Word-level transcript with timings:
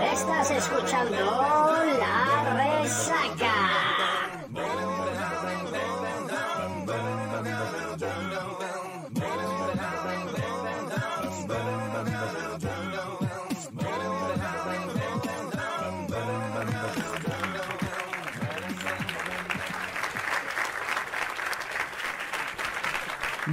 Estás 0.00 0.50
escuchando 0.50 1.16
La 1.98 2.54
Resaca. 2.56 3.97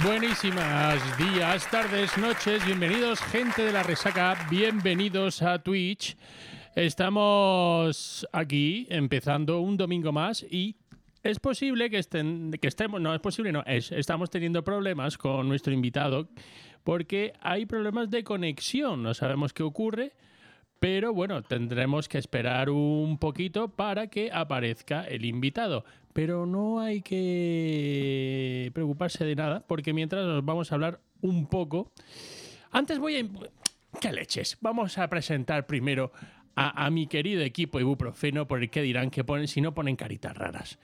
Buenísimas 0.06 1.18
días, 1.18 1.68
tardes, 1.68 2.16
noches, 2.16 2.64
bienvenidos 2.64 3.20
gente 3.22 3.62
de 3.62 3.72
la 3.72 3.82
resaca, 3.82 4.46
bienvenidos 4.48 5.42
a 5.42 5.58
Twitch. 5.58 6.16
Estamos 6.76 8.24
aquí 8.30 8.86
empezando 8.88 9.58
un 9.58 9.76
domingo 9.76 10.12
más 10.12 10.46
y 10.48 10.76
es 11.24 11.40
posible 11.40 11.90
que, 11.90 11.98
estén, 11.98 12.52
que 12.52 12.68
estemos, 12.68 13.00
no 13.00 13.16
es 13.16 13.20
posible, 13.20 13.50
no, 13.50 13.64
es, 13.66 13.90
estamos 13.90 14.30
teniendo 14.30 14.62
problemas 14.62 15.18
con 15.18 15.48
nuestro 15.48 15.72
invitado 15.72 16.28
porque 16.84 17.32
hay 17.40 17.66
problemas 17.66 18.08
de 18.08 18.22
conexión, 18.22 19.02
no 19.02 19.12
sabemos 19.12 19.52
qué 19.52 19.64
ocurre, 19.64 20.12
pero 20.78 21.12
bueno, 21.12 21.42
tendremos 21.42 22.08
que 22.08 22.18
esperar 22.18 22.70
un 22.70 23.18
poquito 23.18 23.66
para 23.66 24.06
que 24.06 24.30
aparezca 24.32 25.02
el 25.02 25.24
invitado. 25.24 25.84
Pero 26.16 26.46
no 26.46 26.80
hay 26.80 27.02
que 27.02 28.70
preocuparse 28.72 29.22
de 29.26 29.36
nada, 29.36 29.62
porque 29.66 29.92
mientras 29.92 30.24
nos 30.24 30.42
vamos 30.42 30.72
a 30.72 30.76
hablar 30.76 30.98
un 31.20 31.46
poco. 31.46 31.92
Antes 32.70 32.98
voy 32.98 33.16
a. 33.16 34.00
¿Qué 34.00 34.12
leches? 34.14 34.56
Vamos 34.62 34.96
a 34.96 35.08
presentar 35.08 35.66
primero 35.66 36.12
a, 36.54 36.86
a 36.86 36.88
mi 36.88 37.06
querido 37.06 37.42
equipo 37.42 37.80
ibuprofeno, 37.80 38.48
por 38.48 38.62
el 38.62 38.70
que 38.70 38.80
dirán 38.80 39.10
que 39.10 39.24
ponen, 39.24 39.46
si 39.46 39.60
no 39.60 39.74
ponen 39.74 39.94
caritas 39.94 40.34
raras. 40.34 40.78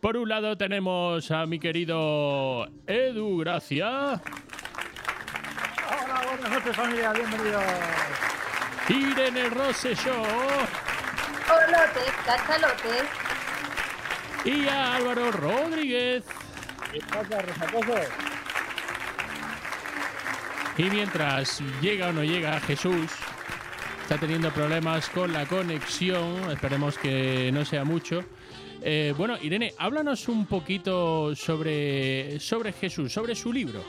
Por 0.00 0.16
un 0.16 0.30
lado 0.30 0.56
tenemos 0.56 1.30
a 1.30 1.44
mi 1.44 1.58
querido 1.58 2.66
Edu 2.86 3.36
Gracia. 3.40 4.22
Hola, 5.86 6.22
buenas 6.26 6.50
noches 6.50 6.76
familia, 6.76 7.12
bienvenidos. 7.12 7.64
Irene 8.88 9.50
Rosselló 9.50 10.22
Olote, 11.50 12.00
cachalote. 12.24 13.29
Y 14.44 14.66
a 14.68 14.96
Álvaro 14.96 15.30
Rodríguez. 15.32 16.24
¿Qué 16.92 17.00
pasa, 17.00 17.42
resacoso? 17.42 17.94
Y 20.76 20.84
mientras 20.84 21.60
llega 21.80 22.08
o 22.08 22.12
no 22.12 22.24
llega 22.24 22.58
Jesús, 22.60 23.10
está 24.02 24.18
teniendo 24.18 24.50
problemas 24.50 25.08
con 25.10 25.32
la 25.32 25.46
conexión, 25.46 26.50
esperemos 26.50 26.96
que 26.96 27.50
no 27.52 27.64
sea 27.64 27.84
mucho. 27.84 28.24
Eh, 28.82 29.12
bueno, 29.16 29.36
Irene, 29.42 29.74
háblanos 29.76 30.28
un 30.28 30.46
poquito 30.46 31.36
sobre, 31.36 32.40
sobre 32.40 32.72
Jesús, 32.72 33.12
sobre 33.12 33.34
su 33.34 33.52
libro, 33.52 33.84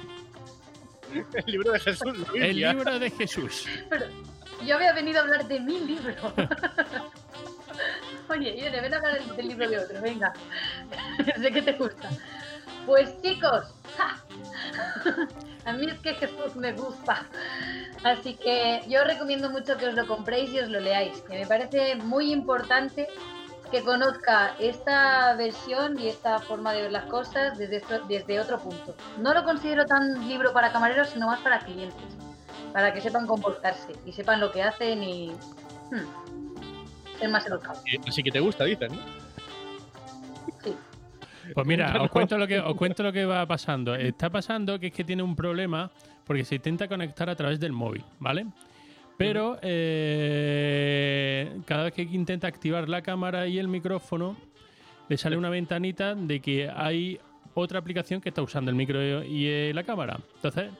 El 1.34 1.46
libro 1.46 1.72
de 1.72 1.80
Jesús, 1.80 2.18
el 2.36 2.56
libro 2.58 3.00
de 3.00 3.10
Jesús. 3.10 3.68
Pero 3.90 4.06
yo 4.66 4.76
había 4.76 4.94
venido 4.94 5.20
a 5.20 5.22
hablar 5.24 5.48
de 5.48 5.60
mi 5.60 5.80
libro. 5.80 6.16
Oye, 8.32 8.56
Irene, 8.56 8.80
ven 8.80 8.94
a 8.94 8.98
hablar 8.98 9.22
del 9.36 9.48
libro 9.50 9.70
de 9.70 9.78
otro, 9.78 10.02
venga. 10.02 10.32
sé 11.42 11.52
que 11.52 11.62
te 11.62 11.74
gusta. 11.74 12.10
Pues 12.86 13.22
chicos, 13.22 13.66
¡ja! 13.98 14.24
a 15.66 15.74
mí 15.74 15.86
es 15.88 16.00
que 16.00 16.14
Jesús 16.16 16.56
me 16.56 16.72
gusta. 16.72 17.26
Así 18.06 18.36
que 18.36 18.84
yo 18.88 19.02
os 19.02 19.08
recomiendo 19.08 19.50
mucho 19.50 19.78
que 19.78 19.88
os 19.88 19.96
lo 19.96 20.08
compréis 20.08 20.50
y 20.54 20.60
os 20.60 20.70
lo 20.70 20.80
leáis, 20.80 21.20
que 21.22 21.40
me 21.40 21.46
parece 21.46 21.96
muy 21.98 22.32
importante 22.32 23.10
que 23.70 23.84
conozca 23.84 24.56
esta 24.60 25.34
versión 25.36 26.00
y 26.00 26.08
esta 26.08 26.40
forma 26.40 26.72
de 26.72 26.84
ver 26.84 26.92
las 26.94 27.06
cosas 27.06 27.58
desde, 27.58 28.40
otro 28.40 28.60
punto. 28.60 28.96
No 29.18 29.34
lo 29.34 29.44
considero 29.44 29.86
tan 29.86 30.28
libro 30.28 30.54
para 30.54 30.72
camareros, 30.72 31.10
sino 31.10 31.28
más 31.28 31.40
para 31.40 31.60
clientes, 31.60 32.18
para 32.72 32.94
que 32.94 33.02
sepan 33.02 33.28
comportarse 33.28 33.94
y 34.06 34.14
sepan 34.14 34.40
lo 34.40 34.54
que 34.54 34.64
hacen 34.64 35.04
y 35.04 35.32
hmm, 35.92 36.21
más. 37.28 37.46
Así 38.08 38.24
que 38.24 38.32
te 38.32 38.40
gusta, 38.40 38.66
dicen, 38.66 38.92
¿no? 38.92 39.00
Sí. 40.64 40.76
Pues 41.54 41.68
mira, 41.68 42.02
os 42.02 42.10
cuento 42.10 42.38
lo 42.38 42.48
que 42.48 42.60
os 42.60 42.76
cuento 42.76 43.04
lo 43.04 43.12
que 43.12 43.26
va 43.26 43.46
pasando. 43.46 43.96
Está 43.96 44.30
pasando 44.30 44.80
que 44.80 44.88
es 44.88 44.94
que 44.94 45.04
tiene 45.04 45.24
un 45.24 45.36
problema 45.36 45.92
porque 46.26 46.46
se 46.46 46.56
intenta 46.56 46.88
conectar 46.88 47.30
a 47.30 47.36
través 47.36 47.60
del 47.60 47.72
móvil, 47.72 48.04
¿vale? 48.20 48.46
Pero 49.18 49.60
eh, 49.62 51.60
cada 51.66 51.84
vez 51.84 51.94
que 51.94 52.04
intenta 52.04 52.48
activar 52.48 52.90
la 52.90 53.02
cámara 53.02 53.48
y 53.48 53.60
el 53.60 53.68
micrófono, 53.68 54.36
le 55.10 55.18
sale 55.18 55.38
una 55.38 55.50
ventanita 55.50 56.16
de 56.16 56.40
que 56.40 56.70
hay 56.70 57.20
otra 57.54 57.80
aplicación 57.80 58.22
que 58.22 58.30
está 58.30 58.42
usando 58.42 58.72
el 58.72 58.76
micro 58.76 59.24
y 59.24 59.46
eh, 59.46 59.72
la 59.76 59.84
cámara. 59.84 60.20
Entonces, 60.36 60.72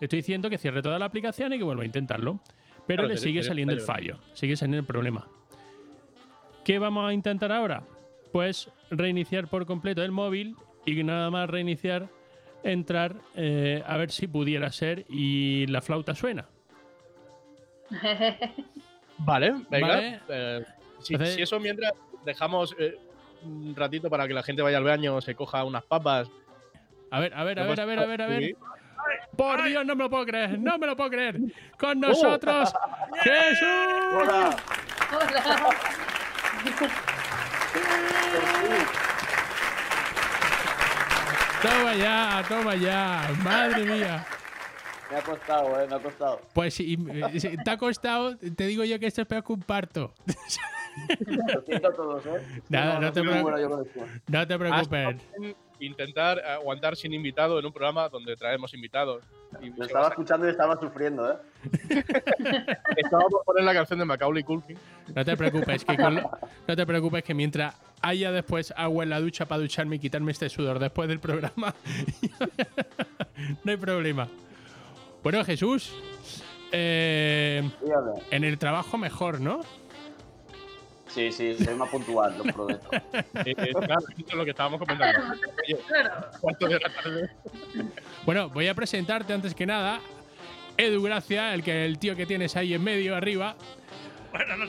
le 0.00 0.04
estoy 0.04 0.18
diciendo 0.18 0.50
que 0.50 0.58
cierre 0.58 0.82
toda 0.82 0.98
la 0.98 1.06
aplicación 1.06 1.52
y 1.52 1.58
que 1.58 1.64
vuelva 1.64 1.82
a 1.82 1.86
intentarlo. 1.86 2.40
Pero 2.86 3.02
Claro, 3.02 3.14
le 3.14 3.16
sigue 3.16 3.42
saliendo 3.42 3.72
el 3.72 3.80
fallo, 3.80 4.18
sigue 4.34 4.56
saliendo 4.56 4.80
el 4.80 4.86
problema. 4.86 5.26
¿Qué 6.64 6.78
vamos 6.78 7.08
a 7.08 7.12
intentar 7.12 7.52
ahora? 7.52 7.82
Pues 8.32 8.70
reiniciar 8.90 9.48
por 9.48 9.66
completo 9.66 10.02
el 10.02 10.12
móvil 10.12 10.56
y 10.84 11.02
nada 11.02 11.30
más 11.30 11.48
reiniciar, 11.50 12.08
entrar 12.62 13.16
eh, 13.34 13.82
a 13.86 13.96
ver 13.96 14.10
si 14.10 14.26
pudiera 14.26 14.70
ser 14.72 15.04
y 15.08 15.66
la 15.66 15.80
flauta 15.80 16.14
suena. 16.14 16.46
Vale, 19.18 19.54
venga. 19.68 19.86
Vale. 19.88 20.20
Eh, 20.28 20.64
si, 21.00 21.14
Entonces- 21.14 21.36
si 21.36 21.42
eso 21.42 21.58
mientras 21.60 21.92
dejamos 22.24 22.74
eh, 22.78 22.96
un 23.42 23.74
ratito 23.74 24.08
para 24.10 24.28
que 24.28 24.34
la 24.34 24.42
gente 24.42 24.62
vaya 24.62 24.78
al 24.78 24.84
baño, 24.84 25.20
se 25.20 25.34
coja 25.34 25.64
unas 25.64 25.84
papas. 25.84 26.28
A 27.10 27.20
ver, 27.20 27.34
a 27.34 27.42
ver, 27.44 27.58
a 27.58 27.64
ver, 27.66 27.80
a 27.80 27.84
ver, 27.84 27.98
a 27.98 28.06
ver, 28.06 28.22
a 28.22 28.26
ver. 28.26 28.42
Sí. 28.44 28.54
Por 29.36 29.64
Dios, 29.64 29.84
no 29.84 29.96
me 29.96 30.04
lo 30.04 30.10
puedo 30.10 30.26
creer, 30.26 30.58
no 30.58 30.78
me 30.78 30.86
lo 30.86 30.94
puedo 30.94 31.10
creer. 31.10 31.40
Con 31.78 31.98
nosotros, 32.00 32.72
Jesús. 33.22 33.68
Hola, 34.14 34.56
Hola. 35.10 35.74
Toma 41.62 41.94
ya, 41.94 42.44
toma 42.48 42.74
ya. 42.74 43.30
Madre 43.42 43.84
mía. 43.84 44.26
me 45.10 45.16
ha 45.16 45.22
costado, 45.22 45.80
eh, 45.80 45.86
me 45.86 45.94
ha 45.94 45.98
costado. 45.98 46.40
Pues 46.54 46.74
si 46.74 46.96
si 47.38 47.56
te 47.56 47.70
ha 47.70 47.76
costado, 47.76 48.36
te 48.36 48.66
digo 48.66 48.84
yo 48.84 48.98
que 48.98 49.06
esto 49.06 49.22
es 49.22 49.26
peor 49.26 49.44
que 49.44 49.52
un 49.52 49.60
parto. 49.62 50.14
Lo 51.26 51.62
siento 51.62 51.88
a 51.88 51.94
todos, 51.94 52.26
eh. 52.26 52.62
Nada, 52.68 53.00
no 53.00 53.12
te 53.12 53.20
esto. 53.20 54.06
No 54.28 54.46
te 54.46 54.58
preocupes. 54.58 55.16
Intentar 55.80 56.38
aguantar 56.40 56.94
sin 56.94 57.12
invitado 57.12 57.58
en 57.58 57.66
un 57.66 57.72
programa 57.72 58.08
donde 58.08 58.36
traemos 58.36 58.72
invitados. 58.74 59.24
Y 59.60 59.70
Lo 59.70 59.84
estaba 59.84 60.08
escuchando 60.08 60.46
y 60.46 60.50
estaba 60.50 60.78
sufriendo, 60.78 61.32
eh. 61.32 61.36
Estaba 62.96 63.24
por 63.28 63.44
poner 63.44 63.64
la 63.64 63.72
canción 63.72 63.98
de 63.98 64.04
Macaulay 64.04 64.44
Culkin. 64.44 64.78
No 65.14 65.24
te 65.24 65.36
preocupes, 65.36 65.84
que 65.84 65.96
con 65.96 66.14
no 66.14 66.76
te 66.76 66.86
preocupes 66.86 67.24
que 67.24 67.34
mientras 67.34 67.74
haya 68.02 68.30
después 68.30 68.72
agua 68.76 69.04
en 69.04 69.10
la 69.10 69.20
ducha 69.20 69.46
para 69.46 69.60
ducharme 69.60 69.96
y 69.96 69.98
quitarme 69.98 70.32
este 70.32 70.48
sudor 70.48 70.78
después 70.78 71.08
del 71.08 71.18
programa, 71.18 71.74
no 73.64 73.72
hay 73.72 73.76
problema. 73.76 74.28
Bueno, 75.22 75.44
Jesús, 75.44 75.92
eh, 76.72 77.68
en 78.30 78.44
el 78.44 78.58
trabajo 78.58 78.96
mejor, 78.96 79.40
¿no? 79.40 79.60
Sí, 81.14 81.32
sí, 81.32 81.54
soy 81.64 81.74
más 81.74 81.88
puntual, 81.88 82.36
lo 82.38 82.44
prometo. 82.44 82.88
Eh, 82.92 83.00
eh, 83.44 83.54
claro, 83.72 84.00
esto 84.16 84.24
es 84.28 84.34
lo 84.34 84.44
que 84.44 84.50
estábamos 84.50 84.78
comentando. 84.80 85.34
Cuarto 86.40 86.68
de 86.68 86.78
la 86.78 86.88
tarde. 86.88 87.30
Bueno, 88.24 88.48
voy 88.50 88.68
a 88.68 88.74
presentarte 88.74 89.32
antes 89.32 89.54
que 89.54 89.66
nada. 89.66 90.00
Edu 90.76 91.02
Gracia, 91.02 91.52
el 91.52 91.62
que 91.64 91.84
el 91.84 91.98
tío 91.98 92.14
que 92.16 92.26
tienes 92.26 92.54
ahí 92.56 92.74
en 92.74 92.82
medio 92.84 93.16
arriba, 93.16 93.56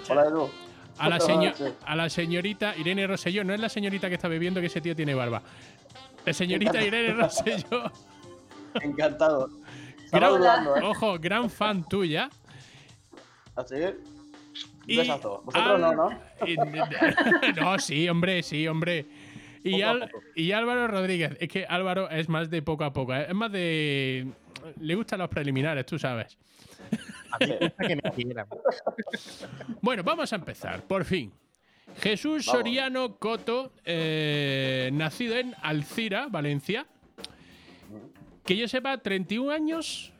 Hola, 0.09 0.25
Edu. 0.25 0.49
a 0.97 1.09
la, 1.09 1.17
Buenas 1.17 1.23
seño- 1.25 1.49
noches. 1.51 1.73
a 1.85 1.95
la 1.95 2.09
señorita 2.09 2.75
Irene 2.75 3.05
Rosselló. 3.07 3.43
No 3.43 3.53
es 3.53 3.59
la 3.59 3.69
señorita 3.69 4.09
que 4.09 4.15
está 4.15 4.27
bebiendo, 4.27 4.59
que 4.59 4.65
ese 4.67 4.81
tío 4.81 4.95
tiene 4.95 5.13
barba. 5.13 5.41
La 6.25 6.33
señorita 6.33 6.81
Irene 6.81 7.13
Rosselló. 7.13 7.91
Encantado. 8.81 9.47
Gran- 10.11 10.43
eh. 10.43 10.81
Ojo, 10.83 11.17
gran 11.19 11.49
fan 11.49 11.87
tuya. 11.87 12.29
Así. 13.55 13.75
Y 14.87 14.97
besazo. 14.97 15.41
Vosotros 15.45 15.79
no, 15.79 15.87
Al- 15.87 15.95
¿no? 15.95 16.09
no, 17.61 17.79
sí, 17.79 18.07
hombre, 18.09 18.43
sí, 18.43 18.67
hombre. 18.67 19.05
Y, 19.63 19.81
Al- 19.81 20.11
y 20.35 20.51
Álvaro 20.51 20.87
Rodríguez. 20.87 21.37
Es 21.39 21.47
que 21.49 21.65
Álvaro 21.65 22.09
es 22.09 22.27
más 22.29 22.49
de 22.49 22.61
poco 22.61 22.83
a 22.83 22.91
poco. 22.93 23.13
¿eh? 23.13 23.27
Es 23.29 23.35
más 23.35 23.51
de. 23.51 24.27
le 24.79 24.95
gustan 24.95 25.19
los 25.19 25.29
preliminares, 25.29 25.85
tú 25.85 25.99
sabes. 25.99 26.37
A 27.31 27.37
mí 27.39 27.47
me 27.47 27.57
gusta 27.57 27.87
que 27.87 27.95
me 27.95 28.01
quieran. 28.11 28.47
Bueno, 29.81 30.03
vamos 30.03 30.31
a 30.33 30.35
empezar, 30.35 30.83
por 30.83 31.05
fin. 31.05 31.31
Jesús 32.01 32.45
Vamos. 32.45 32.59
Soriano 32.59 33.17
Coto, 33.17 33.73
eh, 33.83 34.89
nacido 34.93 35.35
en 35.37 35.53
Alcira, 35.61 36.27
Valencia. 36.29 36.85
Que 38.45 38.55
yo 38.57 38.67
sepa, 38.67 38.97
31 38.97 39.51
años. 39.51 40.11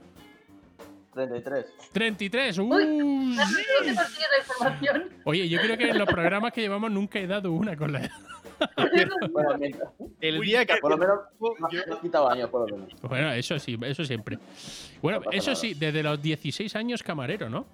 33. 1.14 1.66
33. 1.92 2.58
¡Uh! 2.60 2.64
Uy, 2.64 2.82
sí. 2.84 2.88
¿Dónde 3.38 3.96
consigues 3.96 4.28
la 4.32 4.38
información? 4.40 5.10
Oye, 5.26 5.50
yo 5.50 5.60
creo 5.60 5.78
que 5.78 5.90
en 5.90 5.98
los 5.98 6.08
programas 6.08 6.54
que 6.54 6.62
llevamos 6.62 6.92
nunca 6.92 7.20
he 7.20 7.28
dado 7.28 7.52
una 7.52 7.76
con 7.76 7.92
la 7.92 8.00
edad. 8.02 8.12
Bueno, 9.32 9.58
mientras- 9.58 9.90
El 10.22 10.40
día 10.42 10.66
que 10.66 10.76
por 10.78 10.92
lo 10.92 10.98
menos 10.98 11.20
quitado 12.02 12.30
años, 12.30 12.50
por 12.50 12.70
lo 12.70 12.78
menos. 12.78 12.94
Bueno, 13.02 13.32
eso 13.34 13.58
sí, 13.60 13.78
eso 13.82 14.06
siempre. 14.06 14.38
Bueno, 15.02 15.20
No 15.26 15.32
eso 15.32 15.52
nada. 15.52 15.56
sí, 15.62 15.74
desde 15.74 16.04
los 16.04 16.22
16 16.22 16.76
años 16.76 17.02
camarero, 17.04 17.50
¿no? 17.50 17.66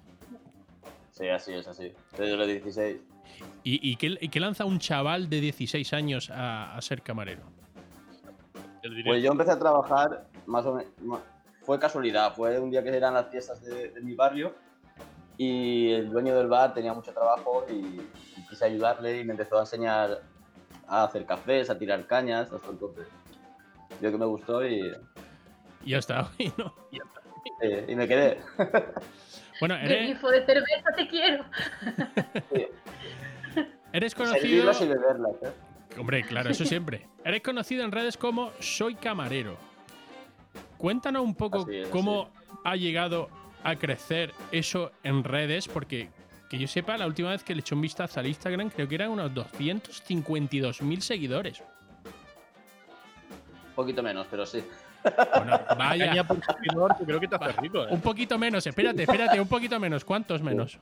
Sí, 1.12 1.28
así 1.28 1.52
es, 1.52 1.66
así. 1.68 1.92
Desde 2.16 2.36
los 2.36 2.46
16. 2.46 2.96
¿Y, 3.64 3.90
y 3.92 3.96
qué, 3.96 4.16
y 4.20 4.28
qué 4.30 4.40
lanza 4.40 4.64
un 4.64 4.78
chaval 4.78 5.28
de 5.28 5.40
16 5.42 5.92
años 5.92 6.30
a, 6.30 6.74
a 6.76 6.80
ser 6.80 7.02
camarero? 7.02 7.42
Pues 9.04 9.22
yo 9.22 9.30
empecé 9.32 9.50
a 9.52 9.58
trabajar 9.58 10.26
más 10.46 10.64
o 10.64 10.74
menos. 10.74 11.20
Fue 11.68 11.78
casualidad, 11.78 12.34
fue 12.34 12.58
un 12.58 12.70
día 12.70 12.82
que 12.82 12.96
eran 12.96 13.12
las 13.12 13.28
fiestas 13.28 13.62
de, 13.62 13.90
de 13.90 14.00
mi 14.00 14.14
barrio 14.14 14.54
y 15.36 15.92
el 15.92 16.08
dueño 16.08 16.34
del 16.34 16.46
bar 16.46 16.72
tenía 16.72 16.94
mucho 16.94 17.12
trabajo 17.12 17.66
y, 17.68 17.74
y 17.74 18.46
quise 18.48 18.64
ayudarle 18.64 19.18
y 19.18 19.24
me 19.24 19.32
empezó 19.32 19.58
a 19.58 19.60
enseñar 19.60 20.22
a 20.86 21.04
hacer 21.04 21.26
cafés, 21.26 21.68
a 21.68 21.78
tirar 21.78 22.06
cañas, 22.06 22.50
hasta 22.50 22.70
entonces. 22.70 23.06
Yo 24.00 24.10
que 24.10 24.16
me 24.16 24.24
gustó 24.24 24.66
y, 24.66 24.80
Y 25.84 25.90
ya 25.90 25.98
está, 25.98 26.30
y 26.38 26.50
no. 26.56 26.74
y 27.86 27.94
me 27.94 28.08
quedé. 28.08 28.40
Bueno, 29.60 29.74
eres, 29.74 30.08
Grifo 30.08 30.30
de 30.30 30.46
cerveza, 30.46 30.90
te 30.96 31.08
quiero. 31.08 31.44
eres 33.92 34.14
conocido. 34.14 34.72
Y 34.72 34.86
beberlas. 34.86 35.32
¿eh? 35.42 35.98
Hombre, 35.98 36.22
claro, 36.22 36.48
eso 36.48 36.64
siempre. 36.64 37.08
Eres 37.26 37.42
conocido 37.42 37.84
en 37.84 37.92
redes 37.92 38.16
como 38.16 38.52
Soy 38.58 38.94
Camarero. 38.94 39.67
Cuéntanos 40.76 41.22
un 41.22 41.34
poco 41.34 41.68
es, 41.70 41.88
cómo 41.88 42.30
ha 42.64 42.76
llegado 42.76 43.28
a 43.64 43.76
crecer 43.76 44.32
eso 44.52 44.92
en 45.02 45.24
redes, 45.24 45.68
porque 45.68 46.08
que 46.48 46.58
yo 46.58 46.66
sepa, 46.66 46.96
la 46.96 47.06
última 47.06 47.30
vez 47.30 47.42
que 47.44 47.54
le 47.54 47.60
eché 47.60 47.74
un 47.74 47.82
vistazo 47.82 48.20
al 48.20 48.26
Instagram, 48.26 48.70
creo 48.70 48.88
que 48.88 48.94
eran 48.94 49.10
unos 49.10 49.30
252.000 49.32 51.00
seguidores. 51.00 51.60
Un 53.68 53.74
poquito 53.74 54.02
menos, 54.02 54.26
pero 54.30 54.46
sí. 54.46 54.64
Bueno, 55.02 55.60
vaya. 55.78 56.26
Creo 57.04 57.20
que 57.20 57.28
te 57.28 57.36
hace 57.36 57.60
rico, 57.60 57.84
¿eh? 57.84 57.88
Un 57.90 58.00
poquito 58.00 58.38
menos, 58.38 58.66
espérate, 58.66 59.02
espérate, 59.02 59.40
un 59.40 59.48
poquito 59.48 59.78
menos. 59.78 60.04
¿Cuántos 60.04 60.42
menos? 60.42 60.78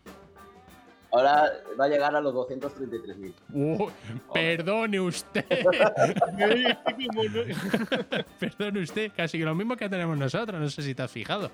Ahora 1.16 1.50
va 1.80 1.86
a 1.86 1.88
llegar 1.88 2.14
a 2.14 2.20
los 2.20 2.34
233.000. 2.34 3.32
Uh, 3.54 3.88
perdone 4.34 5.00
usted. 5.00 5.46
Perdone 8.38 8.80
usted, 8.80 9.10
casi 9.16 9.38
lo 9.38 9.54
mismo 9.54 9.78
que 9.78 9.88
tenemos 9.88 10.18
nosotros, 10.18 10.60
no 10.60 10.68
sé 10.68 10.82
si 10.82 10.94
te 10.94 11.02
has 11.02 11.10
fijado. 11.10 11.50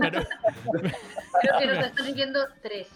Pero, 0.00 0.22
Creo 1.40 1.58
que 1.58 1.66
nos 1.66 1.86
están 1.86 2.06
siguiendo 2.06 2.38
tres. 2.62 2.86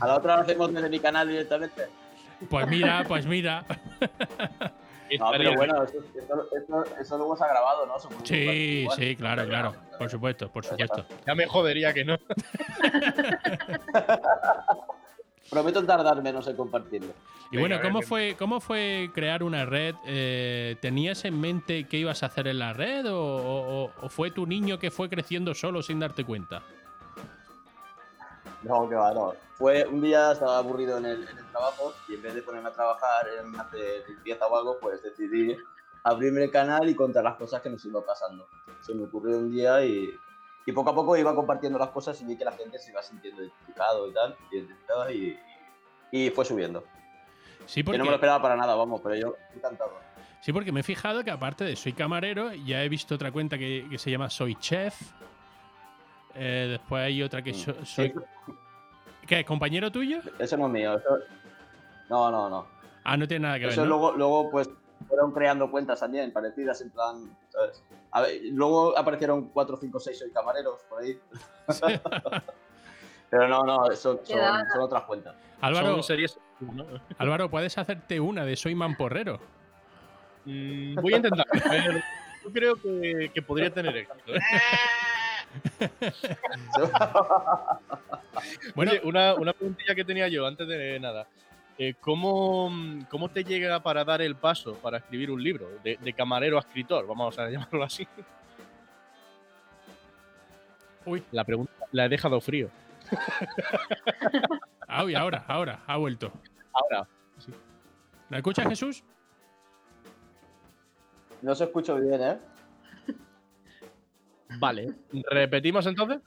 A 0.00 0.08
la 0.08 0.16
otra 0.16 0.38
lo 0.38 0.42
hacemos 0.42 0.74
desde 0.74 0.88
mi 0.88 0.98
canal 0.98 1.28
directamente. 1.28 1.86
pues 2.50 2.66
mira, 2.66 3.04
pues 3.06 3.26
mira. 3.26 3.64
No, 5.18 5.30
pero 5.32 5.54
bueno, 5.54 5.84
eso, 5.84 5.98
eso, 6.14 6.48
eso, 6.56 6.84
eso 7.00 7.18
luego 7.18 7.36
se 7.36 7.44
ha 7.44 7.48
grabado, 7.48 7.86
¿no? 7.86 7.98
Supongo 8.00 8.22
que 8.24 8.28
Sí, 8.28 8.80
igual. 8.80 8.96
sí, 8.96 9.16
claro, 9.16 9.46
claro. 9.46 9.74
Por 9.98 10.10
supuesto, 10.10 10.48
por 10.50 10.64
supuesto. 10.64 11.06
Ya 11.26 11.34
me 11.34 11.46
jodería 11.46 11.92
que 11.92 12.04
no. 12.04 12.16
Prometo 15.50 15.84
tardar 15.84 16.20
menos 16.22 16.46
en 16.48 16.56
compartirlo. 16.56 17.12
Y 17.50 17.58
bueno, 17.58 17.80
¿cómo 17.80 18.02
fue, 18.02 18.34
¿cómo 18.36 18.60
fue 18.60 19.10
crear 19.14 19.42
una 19.44 19.64
red? 19.64 19.94
Eh, 20.06 20.76
¿Tenías 20.80 21.24
en 21.24 21.40
mente 21.40 21.84
qué 21.84 21.98
ibas 21.98 22.22
a 22.22 22.26
hacer 22.26 22.48
en 22.48 22.58
la 22.58 22.72
red 22.72 23.06
o, 23.12 23.16
o- 23.20 23.92
o 24.02 24.08
fue 24.08 24.30
tu 24.32 24.46
niño 24.46 24.78
que 24.78 24.90
fue 24.90 25.08
creciendo 25.08 25.54
solo 25.54 25.82
sin 25.82 26.00
darte 26.00 26.24
cuenta? 26.24 26.62
No, 28.64 28.88
que 28.88 28.94
va, 28.94 29.12
no. 29.12 29.34
Fue 29.54 29.86
un 29.86 30.00
día, 30.00 30.32
estaba 30.32 30.58
aburrido 30.58 30.98
en 30.98 31.06
el, 31.06 31.28
en 31.28 31.38
el 31.38 31.46
trabajo 31.50 31.92
y 32.08 32.14
en 32.14 32.22
vez 32.22 32.34
de 32.34 32.42
ponerme 32.42 32.70
a 32.70 32.72
trabajar 32.72 33.26
en 33.40 33.54
hacer 33.58 34.04
limpieza 34.08 34.46
o 34.46 34.56
algo, 34.56 34.78
pues 34.80 35.02
decidí 35.02 35.56
abrirme 36.02 36.44
el 36.44 36.50
canal 36.50 36.88
y 36.88 36.94
contar 36.94 37.22
las 37.24 37.36
cosas 37.36 37.60
que 37.62 37.70
nos 37.70 37.84
iba 37.84 38.04
pasando. 38.04 38.48
Se 38.80 38.94
me 38.94 39.04
ocurrió 39.04 39.38
un 39.38 39.50
día 39.52 39.84
y, 39.84 40.10
y 40.66 40.72
poco 40.72 40.90
a 40.90 40.94
poco 40.94 41.16
iba 41.16 41.34
compartiendo 41.34 41.78
las 41.78 41.90
cosas 41.90 42.20
y 42.20 42.24
vi 42.24 42.36
que 42.36 42.44
la 42.44 42.52
gente 42.52 42.78
se 42.78 42.90
iba 42.90 43.02
sintiendo 43.02 43.42
identificado 43.42 44.08
y 44.08 44.12
tal, 44.12 44.36
identificada 44.50 45.12
y, 45.12 45.38
y 46.10 46.30
fue 46.30 46.44
subiendo. 46.44 46.84
Sí, 47.66 47.82
Que 47.82 47.92
no 47.92 47.92
me 47.92 47.98
lo 47.98 48.04
porque, 48.04 48.14
esperaba 48.16 48.42
para 48.42 48.56
nada, 48.56 48.74
vamos, 48.74 49.00
pero 49.02 49.14
yo 49.14 49.36
encantado. 49.54 49.92
sí, 50.42 50.52
porque 50.52 50.72
me 50.72 50.80
he 50.80 50.82
fijado 50.82 51.22
que 51.24 51.30
aparte 51.30 51.64
de 51.64 51.76
Soy 51.76 51.92
Camarero, 51.94 52.52
ya 52.52 52.82
he 52.82 52.88
visto 52.88 53.14
otra 53.14 53.30
cuenta 53.32 53.56
que, 53.56 53.86
que 53.88 53.98
se 53.98 54.10
llama 54.10 54.28
Soy 54.28 54.56
Chef. 54.56 54.94
Eh, 56.34 56.66
después 56.70 57.04
hay 57.04 57.22
otra 57.22 57.42
que 57.42 57.54
so- 57.54 57.84
soy... 57.84 58.14
¿Qué? 59.26 59.44
¿Compañero 59.44 59.90
tuyo? 59.90 60.18
Eso 60.38 60.56
no 60.56 60.66
es 60.66 60.72
mío, 60.72 60.96
eso... 60.96 61.18
No, 62.10 62.30
no, 62.30 62.50
no. 62.50 62.66
Ah, 63.04 63.16
no 63.16 63.26
tiene 63.26 63.44
nada 63.44 63.58
que 63.58 63.64
ver. 63.66 63.72
Eso 63.72 63.82
¿no? 63.82 63.88
luego, 63.88 64.12
luego, 64.12 64.50
pues, 64.50 64.68
fueron 65.08 65.32
creando 65.32 65.70
cuentas 65.70 66.00
también, 66.00 66.32
parecidas, 66.32 66.80
en 66.80 66.90
plan, 66.90 67.36
¿sabes? 67.48 67.82
A 68.10 68.22
ver, 68.22 68.40
luego 68.52 68.96
aparecieron 68.96 69.48
4, 69.48 69.78
5, 69.80 70.00
6 70.00 70.18
soy 70.18 70.30
camareros 70.30 70.80
por 70.88 71.02
ahí. 71.02 71.18
Pero 73.30 73.48
no, 73.48 73.62
no, 73.64 73.86
son, 73.96 74.20
son, 74.22 74.38
son 74.72 74.80
otras 74.80 75.02
cuentas. 75.04 75.34
Álvaro, 75.60 75.94
Son 75.94 76.02
series, 76.02 76.38
¿no? 76.60 76.84
Álvaro, 77.18 77.50
puedes 77.50 77.76
hacerte 77.78 78.20
una 78.20 78.44
de 78.44 78.54
Soy 78.54 78.74
Mamporrero. 78.74 79.40
Mm, 80.44 80.94
voy 80.96 81.14
a 81.14 81.16
intentar. 81.16 81.46
Yo 82.44 82.52
creo 82.52 82.76
que, 82.76 83.30
que 83.32 83.42
podría 83.42 83.72
tener 83.72 83.96
éxito. 83.96 84.32
Bueno, 88.74 88.92
Oye, 88.92 89.00
una, 89.04 89.34
una 89.34 89.52
preguntilla 89.52 89.94
que 89.94 90.04
tenía 90.04 90.28
yo 90.28 90.46
antes 90.46 90.66
de 90.66 90.98
nada. 91.00 91.26
Eh, 91.76 91.94
¿cómo, 92.00 92.70
¿Cómo 93.10 93.28
te 93.30 93.42
llega 93.42 93.80
para 93.82 94.04
dar 94.04 94.22
el 94.22 94.36
paso 94.36 94.74
para 94.74 94.98
escribir 94.98 95.30
un 95.30 95.42
libro? 95.42 95.68
De, 95.82 95.98
de 96.00 96.12
camarero 96.12 96.56
a 96.56 96.60
escritor, 96.60 97.06
vamos 97.06 97.38
a 97.38 97.48
llamarlo 97.50 97.82
así. 97.82 98.06
uy, 101.04 101.22
La 101.32 101.44
pregunta 101.44 101.72
la 101.92 102.04
he 102.04 102.08
dejado 102.08 102.40
frío. 102.40 102.70
ah, 104.88 105.04
uy, 105.04 105.14
ahora, 105.14 105.44
ahora, 105.48 105.80
ha 105.86 105.96
vuelto. 105.96 106.32
Ahora, 106.72 107.08
¿Me 108.28 108.38
escuchas, 108.38 108.66
Jesús? 108.68 109.04
No 111.42 111.54
se 111.54 111.64
escucho 111.64 111.96
bien, 111.96 112.22
¿eh? 112.22 112.38
Vale. 114.58 114.92
¿Repetimos 115.30 115.86
entonces? 115.86 116.20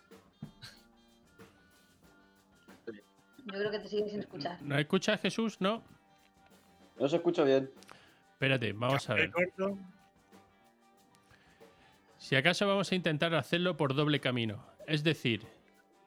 Yo 2.85 3.53
creo 3.53 3.71
que 3.71 3.79
te 3.79 3.87
siguen 3.87 4.09
sin 4.09 4.19
escuchar. 4.19 4.61
¿No 4.61 4.77
escuchas, 4.77 5.21
Jesús? 5.21 5.57
No. 5.61 5.81
No 6.99 7.07
se 7.07 7.15
escucho 7.15 7.45
bien. 7.45 7.69
Espérate, 8.33 8.73
vamos 8.73 9.09
a 9.09 9.13
ver. 9.13 9.31
Si 12.17 12.35
acaso 12.35 12.67
vamos 12.67 12.91
a 12.91 12.95
intentar 12.95 13.33
hacerlo 13.35 13.77
por 13.77 13.95
doble 13.95 14.19
camino. 14.19 14.65
Es 14.85 15.03
decir, 15.03 15.45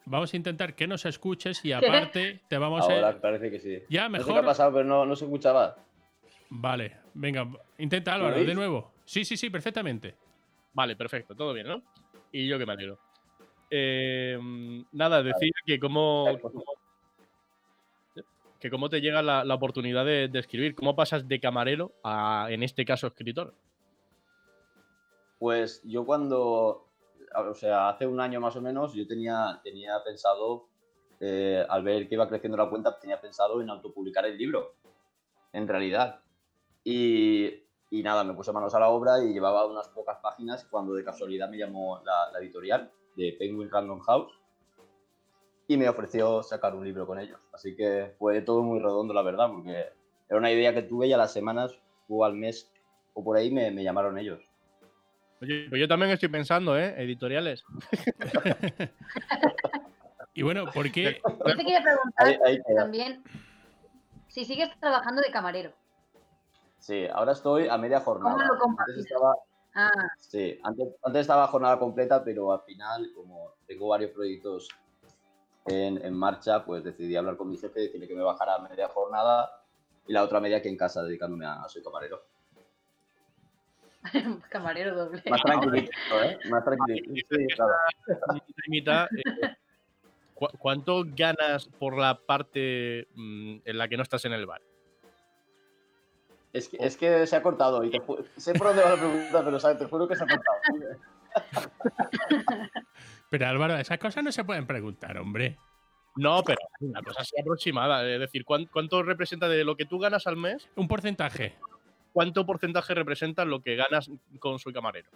vamos 0.05 0.35
a 0.35 0.37
intentar 0.37 0.75
que 0.75 0.87
nos 0.87 1.07
escuches 1.07 1.65
y 1.65 1.73
aparte 1.73 2.41
te 2.49 2.59
vamos 2.59 2.83
Ahora 2.83 3.09
a... 3.11 3.21
parece 3.21 3.51
que 3.51 3.59
sí. 3.61 3.83
Ya, 3.89 4.09
No 4.09 4.19
sé 4.19 4.25
qué 4.25 4.31
ha 4.31 4.35
mejor. 4.35 4.45
pasado, 4.45 4.73
pero 4.75 4.85
no, 4.85 5.07
no 5.07 5.17
se 5.17 5.25
escuchaba. 5.25 5.77
Vale, 6.51 6.97
venga, 7.15 7.47
intenta 7.79 8.15
Álvaro, 8.15 8.37
de 8.45 8.55
nuevo. 8.55 8.93
Sí, 9.05 9.25
sí, 9.25 9.37
sí, 9.37 9.49
perfectamente. 9.51 10.15
Vale, 10.73 10.97
perfecto, 10.97 11.35
todo 11.35 11.53
bien, 11.53 11.67
¿no? 11.67 11.83
Y 12.33 12.47
yo 12.47 12.59
que 12.59 12.67
me 12.67 12.73
alegro. 12.73 12.99
Eh, 13.71 14.39
nada, 14.93 15.23
decir 15.23 15.53
que 15.65 15.79
cómo, 15.79 16.27
cómo- 16.41 16.65
que 18.59 18.71
cómo 18.71 18.89
te 18.91 19.01
llega 19.01 19.23
la, 19.23 19.43
la 19.45 19.55
oportunidad 19.55 20.05
de, 20.05 20.29
de 20.29 20.39
escribir, 20.39 20.75
cómo 20.75 20.95
pasas 20.95 21.27
de 21.27 21.41
camarero 21.41 21.93
a, 22.05 22.49
en 22.51 22.63
este 22.63 22.85
caso, 22.85 23.07
escritor. 23.07 23.55
Pues 25.39 25.83
yo 25.85 26.05
cuando, 26.05 26.91
o 27.35 27.55
sea, 27.55 27.89
hace 27.89 28.07
un 28.07 28.21
año 28.21 28.41
más 28.41 28.55
o 28.57 28.61
menos, 28.61 28.93
yo 28.93 29.07
tenía, 29.07 29.59
tenía 29.65 29.95
pensado, 30.05 30.69
eh, 31.21 31.65
al 31.69 31.83
ver 31.83 32.07
que 32.09 32.17
iba 32.17 32.29
creciendo 32.29 32.59
la 32.59 32.69
cuenta, 32.69 32.99
tenía 32.99 33.19
pensado 33.21 33.63
en 33.63 33.71
autopublicar 33.71 34.27
el 34.27 34.37
libro, 34.37 34.75
en 35.55 35.67
realidad. 35.67 36.21
Y, 36.85 37.63
y 37.91 38.03
nada, 38.03 38.23
me 38.25 38.35
puse 38.35 38.53
manos 38.53 38.75
a 38.75 38.81
la 38.81 38.89
obra 38.89 39.23
y 39.25 39.33
llevaba 39.33 39.67
unas 39.67 39.89
pocas 39.89 40.19
páginas 40.23 40.65
cuando 40.71 40.95
de 40.95 41.05
casualidad 41.05 41.49
me 41.51 41.59
llamó 41.59 42.01
la, 42.05 42.31
la 42.33 42.39
editorial 42.39 42.91
de 43.17 43.35
Penguin 43.39 43.71
Random 43.71 44.01
House 44.01 44.33
y 45.67 45.77
me 45.77 45.89
ofreció 45.89 46.43
sacar 46.43 46.75
un 46.75 46.85
libro 46.85 47.07
con 47.07 47.19
ellos. 47.19 47.39
Así 47.53 47.75
que 47.77 48.15
fue 48.19 48.43
todo 48.43 48.63
muy 48.63 48.79
redondo, 48.81 49.13
la 49.15 49.23
verdad, 49.23 49.49
porque 49.53 49.89
era 50.29 50.39
una 50.39 50.51
idea 50.53 50.73
que 50.75 50.83
tuve 50.83 51.07
y 51.09 51.13
a 51.13 51.17
las 51.19 51.33
semanas 51.33 51.77
o 52.09 52.25
al 52.25 52.35
mes 52.35 52.71
o 53.15 53.23
por 53.25 53.37
ahí 53.37 53.51
me, 53.51 53.71
me 53.71 53.83
llamaron 53.83 54.19
ellos. 54.19 54.41
Oye, 55.43 55.67
pues 55.69 55.81
yo 55.81 55.89
también 55.89 56.11
estoy 56.13 56.29
pensando, 56.29 56.79
¿eh? 56.79 56.95
Editoriales. 57.03 57.65
Y 60.33 60.43
bueno, 60.43 60.65
¿por 60.73 60.91
qué? 60.93 61.21
Yo 61.45 61.57
te 61.57 61.65
quería 61.65 61.83
preguntar 61.83 62.27
Ahí- 62.27 62.39
ahí 62.47 62.63
queda. 62.65 62.83
también 62.83 63.23
si 64.29 64.45
sigues 64.45 64.71
trabajando 64.79 65.21
de 65.23 65.31
camarero. 65.33 65.73
Sí, 66.81 67.07
ahora 67.07 67.33
estoy 67.33 67.69
a 67.69 67.77
media 67.79 68.01
jornada. 68.01 68.37
¿Cómo 68.59 68.75
lo 68.75 68.81
Antes 68.81 68.97
estaba, 69.05 69.35
Ah, 69.75 69.89
sí, 70.19 70.59
antes, 70.65 70.89
antes 71.05 71.21
estaba 71.21 71.45
a 71.45 71.47
jornada 71.47 71.79
completa, 71.79 72.25
pero 72.25 72.53
al 72.53 72.61
final, 72.63 73.13
como 73.15 73.55
tengo 73.67 73.89
varios 73.89 74.11
proyectos 74.11 74.69
en, 75.67 76.05
en 76.05 76.13
marcha, 76.15 76.65
pues 76.65 76.83
decidí 76.83 77.15
hablar 77.15 77.37
con 77.37 77.49
mi 77.49 77.57
jefe, 77.57 77.81
decirle 77.81 78.09
que 78.09 78.17
me 78.17 78.23
bajara 78.23 78.57
a 78.57 78.69
media 78.69 78.89
jornada 78.89 79.63
y 80.09 80.13
la 80.13 80.25
otra 80.25 80.41
media 80.41 80.57
aquí 80.57 80.69
en 80.69 80.77
casa, 80.77 81.05
dedicándome 81.05 81.47
a, 81.47 81.63
a 81.63 81.69
soy 81.69 81.83
camarero. 81.85 82.21
camarero 84.51 84.97
doble. 84.97 85.23
Más 85.29 85.43
tranquilito, 85.43 86.23
¿eh? 86.25 86.39
Más 86.51 86.65
tranquilito. 86.65 87.13
Sí, 87.31 87.47
claro. 87.55 87.75
mitad 88.33 88.55
y 88.67 88.71
mitad, 88.71 89.07
eh, 89.13 89.55
¿cu- 90.35 90.59
¿Cuánto 90.59 91.05
ganas 91.07 91.69
por 91.79 91.97
la 91.97 92.19
parte 92.27 93.07
mm, 93.15 93.59
en 93.65 93.79
la 93.79 93.87
que 93.89 93.97
no 93.97 94.03
estás 94.03 94.25
en 94.25 94.33
el 94.33 94.47
bar? 94.47 94.63
Es 96.53 96.69
que, 96.69 96.77
es 96.81 96.97
que 96.97 97.27
se 97.27 97.37
ha 97.37 97.43
cortado 97.43 97.85
y 97.85 97.91
te 97.91 98.01
sé 98.37 98.53
por 98.55 98.69
dónde 98.69 98.83
va 98.83 98.91
la 98.91 98.97
pregunta, 98.97 99.45
pero 99.45 99.61
¿sabes? 99.61 99.79
te 99.79 99.85
juro 99.87 100.09
que 100.09 100.17
se 100.17 100.25
ha 100.25 100.27
cortado. 100.27 100.57
Pero 103.31 103.47
Álvaro, 103.47 103.77
esas 103.77 103.99
cosas 103.99 104.25
no 104.25 104.33
se 104.33 104.43
pueden 104.43 104.67
preguntar, 104.67 105.17
hombre. 105.19 105.57
No, 106.17 106.43
pero 106.43 106.59
una 106.81 107.01
cosa 107.03 107.21
así 107.21 107.41
aproximada. 107.41 108.05
Es 108.05 108.19
decir, 108.19 108.45
¿cuán- 108.45 108.67
¿cuánto 108.67 109.01
representa 109.05 109.49
de 109.49 109.63
lo 109.63 109.77
que 109.77 109.85
tú 109.87 110.01
ganas 110.01 110.27
al 110.27 110.37
mes? 110.37 110.69
Un 110.75 110.89
porcentaje. 110.89 111.55
¿Cuánto 112.13 112.45
porcentaje 112.45 112.93
representa 112.95 113.45
lo 113.45 113.63
que 113.63 113.77
ganas 113.77 114.11
con 114.41 114.59
su 114.59 114.73
camarero? 114.73 115.09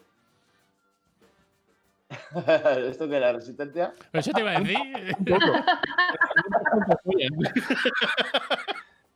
¿Esto 2.89 3.09
que 3.09 3.19
la 3.19 3.33
resistencia? 3.33 3.93
Eso 4.13 4.31
te 4.31 4.41
iba 4.41 4.53
a 4.53 4.61
decir. 4.61 4.79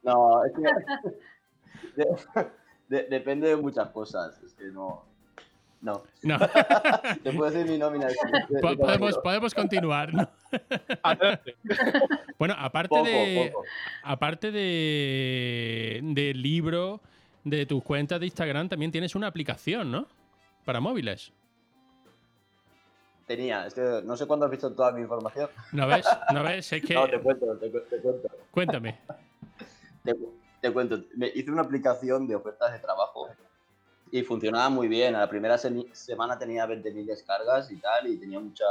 No, 0.02 0.44
es 0.44 0.52
que. 0.52 0.62
De- 2.04 2.46
de- 2.88 3.02
depende 3.08 3.48
de 3.48 3.56
muchas 3.56 3.88
cosas. 3.90 4.40
Es 4.42 4.52
que 4.54 4.64
no. 4.66 5.04
No. 5.80 6.02
No. 6.22 6.38
Te 7.22 7.32
puedo 7.32 7.50
decir 7.50 7.70
mi 7.70 7.78
nómina. 7.78 8.06
de- 8.06 8.14
de- 8.48 8.60
Po- 8.60 8.70
de 8.70 8.76
podemos, 8.76 9.18
podemos 9.18 9.54
continuar. 9.54 10.12
¿no? 10.12 10.28
Bueno, 12.38 12.54
aparte 12.58 12.88
Poco, 12.88 13.04
de. 13.04 13.50
poco. 13.52 13.64
Aparte 14.02 14.50
de. 14.50 16.00
del 16.02 16.42
libro, 16.42 17.00
de 17.44 17.66
tus 17.66 17.82
cuentas 17.82 18.18
de 18.20 18.26
Instagram, 18.26 18.68
también 18.68 18.90
tienes 18.90 19.14
una 19.14 19.26
aplicación, 19.28 19.90
¿no? 19.92 20.06
Para 20.64 20.80
móviles. 20.80 21.32
Tenía, 23.26 23.66
es 23.66 23.74
que 23.74 24.00
no 24.04 24.16
sé 24.16 24.26
cuándo 24.26 24.46
has 24.46 24.50
visto 24.50 24.72
toda 24.72 24.90
mi 24.92 25.02
información. 25.02 25.50
¿No 25.72 25.86
ves? 25.86 26.06
¿No 26.32 26.42
ves? 26.42 26.72
Es 26.72 26.82
que. 26.82 26.94
No, 26.94 27.06
te 27.08 27.20
cuento, 27.20 27.56
te, 27.58 27.70
cu- 27.70 27.82
te 27.88 28.00
cuento. 28.00 28.28
Cuéntame. 28.50 28.98
Te, 30.02 30.14
cu- 30.14 30.34
te 30.60 30.72
cuento. 30.72 30.98
Me 31.16 31.28
hice 31.34 31.50
una 31.50 31.62
aplicación 31.62 32.26
de 32.26 32.36
ofertas 32.36 32.72
de 32.72 32.78
trabajo 32.78 33.28
y 34.10 34.22
funcionaba 34.22 34.68
muy 34.68 34.88
bien. 34.88 35.14
A 35.14 35.20
la 35.20 35.28
primera 35.28 35.56
semi- 35.56 35.88
semana 35.94 36.38
tenía 36.38 36.66
20.000 36.66 37.06
descargas 37.06 37.70
y 37.70 37.76
tal, 37.80 38.06
y 38.08 38.18
tenía 38.18 38.40
mucha, 38.40 38.64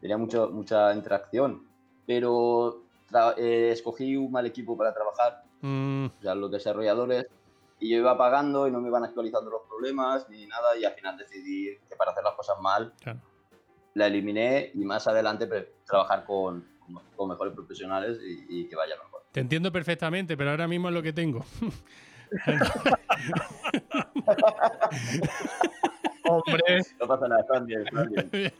tenía 0.00 0.16
mucho, 0.16 0.48
mucha 0.50 0.92
interacción. 0.94 1.66
Pero 2.06 2.82
eh, 3.36 3.70
escogí 3.72 4.16
un 4.16 4.30
mal 4.32 4.46
equipo 4.46 4.76
para 4.76 4.92
trabajar, 4.94 5.44
Mm, 5.62 6.06
o 6.06 6.22
sea, 6.22 6.34
los 6.34 6.50
desarrolladores, 6.50 7.26
y 7.78 7.90
yo 7.90 7.98
iba 7.98 8.16
pagando 8.16 8.66
y 8.66 8.70
no 8.70 8.80
me 8.80 8.88
iban 8.88 9.04
actualizando 9.04 9.50
los 9.50 9.62
problemas 9.68 10.26
ni 10.30 10.46
nada, 10.46 10.74
y 10.78 10.84
al 10.86 10.92
final 10.94 11.18
decidí 11.18 11.76
que 11.86 11.96
para 11.96 12.12
hacer 12.12 12.24
las 12.24 12.34
cosas 12.34 12.58
mal 12.60 12.94
claro. 13.00 13.20
la 13.94 14.06
eliminé 14.06 14.70
y 14.72 14.84
más 14.86 15.06
adelante 15.06 15.46
pre- 15.46 15.74
trabajar 15.84 16.24
con, 16.24 16.66
con- 17.14 17.28
mejores 17.28 17.52
profesionales 17.52 18.18
y, 18.22 18.60
y 18.60 18.68
que 18.68 18.76
vaya 18.76 18.94
mejor. 18.96 19.09
Te 19.32 19.40
entiendo 19.40 19.72
perfectamente, 19.72 20.36
pero 20.36 20.50
ahora 20.50 20.66
mismo 20.66 20.88
es 20.88 20.94
lo 20.94 21.02
que 21.02 21.12
tengo. 21.12 21.44
Hombre, 26.24 26.82
No 27.00 27.06
pasa 27.08 27.28
nada, 27.28 27.40
están 27.40 27.66
bien, 27.66 27.84
están 27.86 28.08
bien. 28.10 28.52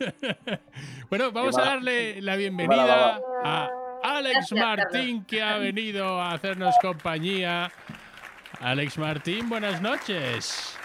bueno, 1.08 1.32
vamos 1.32 1.56
a 1.58 1.62
darle 1.62 2.20
la 2.20 2.36
bienvenida 2.36 3.20
a 3.44 3.70
Alex 4.02 4.50
Gracias, 4.50 4.60
Martín, 4.60 5.24
que 5.24 5.42
ha 5.42 5.56
venido 5.58 6.20
a 6.20 6.32
hacernos 6.32 6.74
compañía. 6.80 7.70
Alex 8.60 8.98
Martín, 8.98 9.48
buenas 9.48 9.80
noches. 9.80 10.76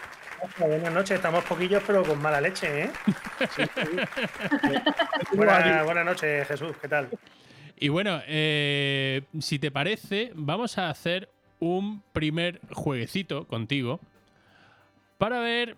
Buenas 0.60 0.94
noches, 0.94 1.16
estamos 1.18 1.44
poquillos 1.46 1.82
pero 1.88 2.04
con 2.04 2.22
mala 2.22 2.40
leche, 2.42 2.84
¿eh? 2.84 2.92
Buenas, 5.34 5.84
buenas 5.86 6.06
noches, 6.06 6.48
Jesús, 6.48 6.76
¿qué 6.82 6.88
tal? 6.88 7.10
Y 7.78 7.90
bueno, 7.90 8.22
eh, 8.28 9.24
si 9.40 9.60
te 9.60 9.72
parece, 9.72 10.32
vamos 10.36 10.78
a 10.78 10.90
hacer 10.90 11.30
un 11.60 12.02
primer 12.14 12.62
jueguecito 12.72 13.48
contigo 13.48 14.00
para 15.18 15.40
ver 15.40 15.78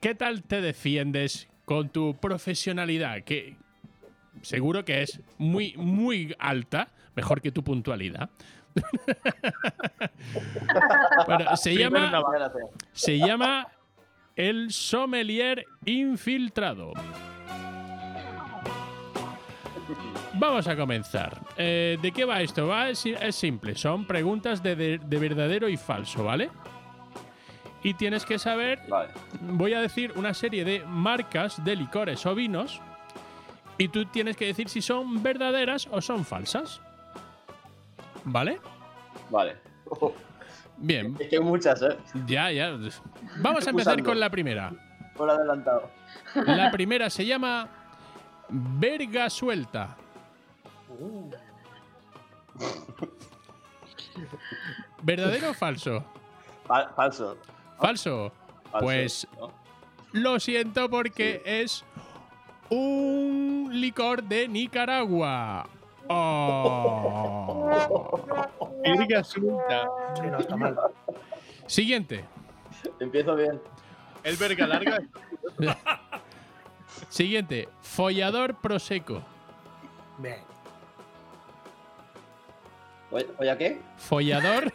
qué 0.00 0.14
tal 0.14 0.42
te 0.42 0.60
defiendes 0.60 1.48
con 1.64 1.88
tu 1.88 2.14
profesionalidad, 2.14 3.22
que 3.22 3.56
seguro 4.42 4.84
que 4.84 5.02
es 5.02 5.20
muy, 5.38 5.74
muy 5.76 6.34
alta, 6.38 6.88
mejor 7.14 7.40
que 7.40 7.50
tu 7.50 7.64
puntualidad. 7.64 8.28
bueno, 11.26 11.56
se 11.56 11.76
llama, 11.76 12.22
se 12.92 13.18
llama 13.18 13.68
el 14.36 14.72
sommelier 14.72 15.64
infiltrado. 15.84 16.92
Vamos 20.34 20.66
a 20.68 20.76
comenzar. 20.76 21.38
Eh, 21.56 21.98
¿De 22.00 22.12
qué 22.12 22.24
va 22.24 22.40
esto? 22.40 22.66
Va, 22.66 22.88
es, 22.90 23.04
es 23.06 23.34
simple. 23.36 23.74
Son 23.76 24.04
preguntas 24.06 24.62
de, 24.62 24.76
de- 24.76 24.98
de 24.98 25.18
verdadero 25.18 25.68
y 25.68 25.76
falso, 25.76 26.24
¿vale? 26.24 26.50
Y 27.82 27.94
tienes 27.94 28.24
que 28.24 28.38
saber. 28.38 28.80
Vale, 28.88 29.10
Voy 29.40 29.74
a 29.74 29.80
decir 29.80 30.12
una 30.16 30.32
serie 30.34 30.64
de 30.64 30.82
marcas 30.86 31.62
de 31.64 31.76
licores 31.76 32.24
o 32.26 32.34
vinos. 32.34 32.80
Y 33.76 33.88
tú 33.88 34.06
tienes 34.06 34.36
que 34.36 34.46
decir 34.46 34.68
si 34.68 34.80
son 34.80 35.22
verdaderas 35.22 35.88
o 35.90 36.00
son 36.00 36.24
falsas. 36.24 36.80
¿Vale? 38.24 38.58
vale. 39.30 39.56
Bien. 40.76 41.16
Es 41.20 41.28
que 41.28 41.36
hay 41.36 41.42
muchas, 41.42 41.82
¿eh? 41.82 41.96
Ya, 42.26 42.50
ya. 42.50 42.70
Vamos 43.38 43.66
a 43.66 43.70
empezar 43.70 43.94
Usando. 43.94 44.10
con 44.10 44.18
la 44.20 44.30
primera. 44.30 44.72
Por 45.16 45.30
adelantado. 45.30 45.90
La 46.46 46.70
primera 46.70 47.10
se 47.10 47.24
llama 47.26 47.68
Verga 48.48 49.28
Suelta. 49.30 49.96
¿Verdadero 55.02 55.50
o 55.50 55.54
falso? 55.54 56.04
Fal- 56.66 56.88
falso. 56.94 57.36
Falso. 57.78 58.32
falso, 58.70 58.84
Pues- 58.86 59.26
¿no? 59.38 59.50
Lo 60.12 60.38
siento 60.38 60.88
porque 60.88 61.42
es 61.44 61.84
un 62.70 63.68
licor 63.72 64.22
de 64.22 64.46
Nicaragua. 64.46 65.66
Oh. 66.08 67.68
virga 68.84 69.24
suelta. 69.24 69.88
Sí, 70.14 70.22
no, 70.30 70.38
está 70.38 70.56
mal. 70.56 70.76
Siguiente. 71.66 72.24
Empiezo 73.00 73.34
bien. 73.34 73.60
El 74.22 74.36
verga 74.36 74.66
larga. 74.68 74.98
Siguiente. 77.08 77.68
Follador 77.82 78.54
Prosecco. 78.60 79.22
Bien. 80.18 80.38
Oye, 83.10 83.26
¿oye 83.38 83.50
a 83.50 83.58
qué? 83.58 83.80
Follador. 83.96 84.72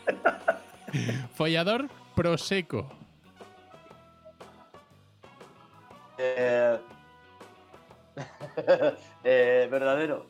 Follador 1.36 1.88
Prosecco. 2.16 2.90
Eh... 6.18 6.80
eh, 9.24 9.68
verdadero. 9.72 10.26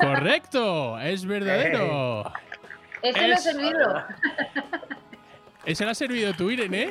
Correcto. 0.00 0.98
Es 0.98 1.24
verdadero. 1.24 2.24
Ese 3.02 3.20
lo 3.20 3.26
he 3.26 3.32
Es- 3.32 3.42
servido. 3.42 4.04
Ese 5.64 5.84
le 5.84 5.90
ha 5.92 5.94
servido 5.94 6.32
tu 6.34 6.50
Irene, 6.50 6.90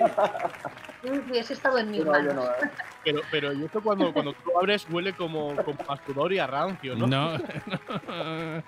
Sí, 1.02 1.10
sí, 1.32 1.38
ese 1.38 1.54
ha 1.54 1.56
estado 1.56 1.78
en 1.80 1.94
Yo 1.94 2.06
no, 2.06 2.12
manos. 2.12 2.34
no, 2.36 2.44
¿eh? 2.46 2.72
Pero, 3.04 3.22
pero 3.32 3.54
y 3.54 3.64
esto 3.66 3.82
cuando, 3.82 4.14
cuando 4.14 4.34
tú 4.34 4.58
abres 4.60 4.86
huele 4.90 5.14
como, 5.14 5.56
como 5.64 5.78
a 5.88 5.98
sudor 6.06 6.32
y 6.34 6.40
a 6.40 6.48
rancio, 6.48 6.96
¿no? 6.96 7.08
No. 7.08 7.38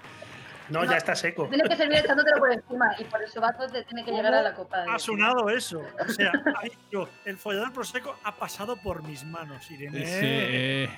No, 0.69 0.85
ya 0.85 0.95
está 0.95 1.13
seco. 1.13 1.47
Tienes 1.49 1.67
que 1.67 1.75
servir 1.75 1.97
echándotelo 1.97 2.37
por 2.37 2.51
encima 2.53 2.95
y 2.97 3.03
por 3.03 3.21
eso 3.21 3.41
vato 3.41 3.67
te 3.67 3.83
tiene 3.83 4.05
que 4.05 4.11
llegar 4.11 4.33
a 4.33 4.41
la 4.41 4.53
copa. 4.53 4.81
de- 4.83 4.91
Ha 4.91 4.97
sonado 4.97 5.49
eso. 5.49 5.81
O 5.99 6.09
sea, 6.09 6.31
ha 6.31 6.63
dicho, 6.63 7.09
el 7.25 7.37
follador 7.37 7.73
prosecco 7.73 8.15
ha 8.23 8.33
pasado 8.33 8.77
por 8.77 9.03
mis 9.03 9.25
manos, 9.25 9.69
Irene. 9.69 10.05
Sí, 10.05 10.19
eh, 10.23 10.89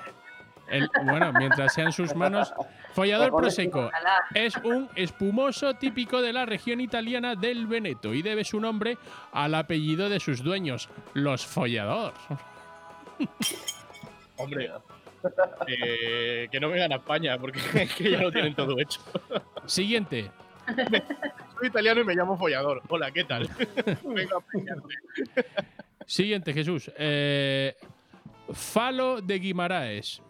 El- 0.67 0.89
bueno, 1.03 1.31
mientras 1.33 1.73
sean 1.73 1.91
sus 1.91 2.15
manos. 2.15 2.53
Follador 2.93 3.31
Prosecco 3.35 3.89
es 4.33 4.55
un 4.57 4.89
espumoso 4.95 5.73
típico 5.75 6.21
de 6.21 6.31
la 6.33 6.45
región 6.45 6.79
italiana 6.81 7.35
del 7.35 7.67
Veneto 7.67 8.13
y 8.13 8.21
debe 8.21 8.43
su 8.43 8.59
nombre 8.59 8.97
al 9.33 9.53
apellido 9.55 10.09
de 10.09 10.19
sus 10.19 10.43
dueños, 10.43 10.89
los 11.13 11.45
follador. 11.45 12.13
Hombre, 14.37 14.71
eh, 15.67 16.47
que 16.51 16.59
no 16.59 16.69
vengan 16.69 16.91
a 16.93 16.95
España 16.95 17.37
porque 17.37 17.59
es 17.83 17.93
que 17.93 18.11
ya 18.11 18.21
lo 18.21 18.31
tienen 18.31 18.53
todo 18.55 18.77
hecho. 18.79 19.01
Siguiente. 19.65 20.31
Soy 21.59 21.67
italiano 21.67 22.01
y 22.01 22.03
me 22.03 22.15
llamo 22.15 22.37
Follador. 22.37 22.81
Hola, 22.89 23.11
¿qué 23.11 23.23
tal? 23.23 23.49
Vengo 24.03 24.37
a. 24.39 24.43
Siguiente, 26.05 26.53
Jesús. 26.53 26.91
Eh, 26.97 27.75
Falo 28.51 29.21
de 29.21 29.39
Guimaraes. 29.39 30.21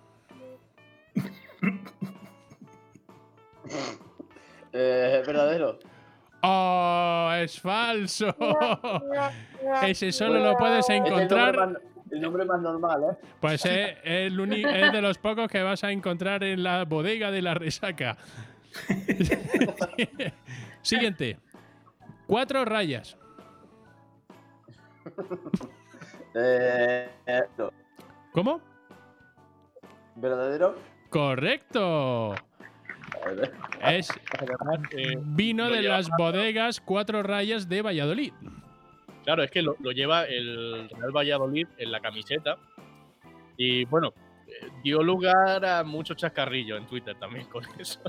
Eh, 4.74 5.24
verdadero. 5.25 5.79
¡Oh! 6.43 7.31
¡Es 7.38 7.60
falso! 7.60 8.36
Ese 9.84 10.12
solo 10.12 10.39
lo 10.39 10.55
puedes 10.57 10.88
Es 10.89 10.95
encontrar. 10.95 11.81
el 12.12 12.22
nombre 12.22 12.45
más 12.45 12.62
normal, 12.62 13.03
¿eh? 13.03 13.17
Pues 13.39 13.65
es, 13.65 13.98
el 14.03 14.39
uni- 14.39 14.63
es 14.63 14.91
de 14.91 15.01
los 15.01 15.17
pocos 15.17 15.48
que 15.50 15.63
vas 15.63 15.84
a 15.84 15.91
encontrar 15.91 16.43
en 16.43 16.62
la 16.63 16.86
bodega 16.86 17.31
de 17.31 17.41
la 17.41 17.53
resaca. 17.55 18.17
Siguiente. 20.81 21.39
Cuatro 22.27 22.63
rayas. 22.65 23.17
Eh, 26.36 27.10
eh, 27.25 27.41
no. 27.57 27.72
¿Cómo? 28.34 28.60
¿Verdadero? 30.15 30.75
Correcto. 31.09 32.35
Es 33.81 34.09
vino 35.21 35.69
de 35.69 35.81
las 35.83 36.09
bodegas 36.17 36.81
Cuatro 36.81 37.24
Rayas 37.24 37.69
de 37.69 37.81
Valladolid. 37.81 38.33
claro, 39.24 39.43
es 39.43 39.51
que 39.51 39.62
lo, 39.62 39.75
lo 39.79 39.91
lleva 39.91 40.25
el 40.25 40.89
Real 40.89 41.12
Valladolid 41.12 41.67
en 41.77 41.91
la 41.91 42.00
camiseta. 42.00 42.57
Y 43.57 43.85
bueno, 43.85 44.13
eh, 44.47 44.67
dio 44.83 45.01
lugar 45.01 45.65
a 45.65 45.83
muchos 45.83 46.17
chascarrillos 46.17 46.79
en 46.79 46.88
Twitter 46.88 47.15
también 47.17 47.45
con 47.47 47.63
eso. 47.79 48.00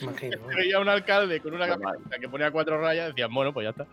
Imagino. 0.00 0.38
Veía 0.56 0.78
un 0.78 0.88
alcalde 0.88 1.40
con 1.40 1.54
una 1.54 1.66
camiseta 1.66 2.18
que 2.18 2.28
ponía 2.28 2.50
cuatro 2.50 2.80
rayas, 2.80 3.08
decían, 3.08 3.32
bueno, 3.32 3.52
pues 3.52 3.64
ya 3.64 3.70
está. 3.70 3.86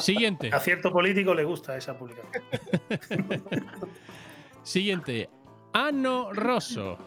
Siguiente. 0.00 0.50
A 0.52 0.60
cierto 0.60 0.92
político 0.92 1.34
le 1.34 1.44
gusta 1.44 1.76
esa 1.76 1.96
publicación. 1.96 2.44
Siguiente. 4.62 5.28
Ano 5.72 6.32
Rosso. 6.32 6.98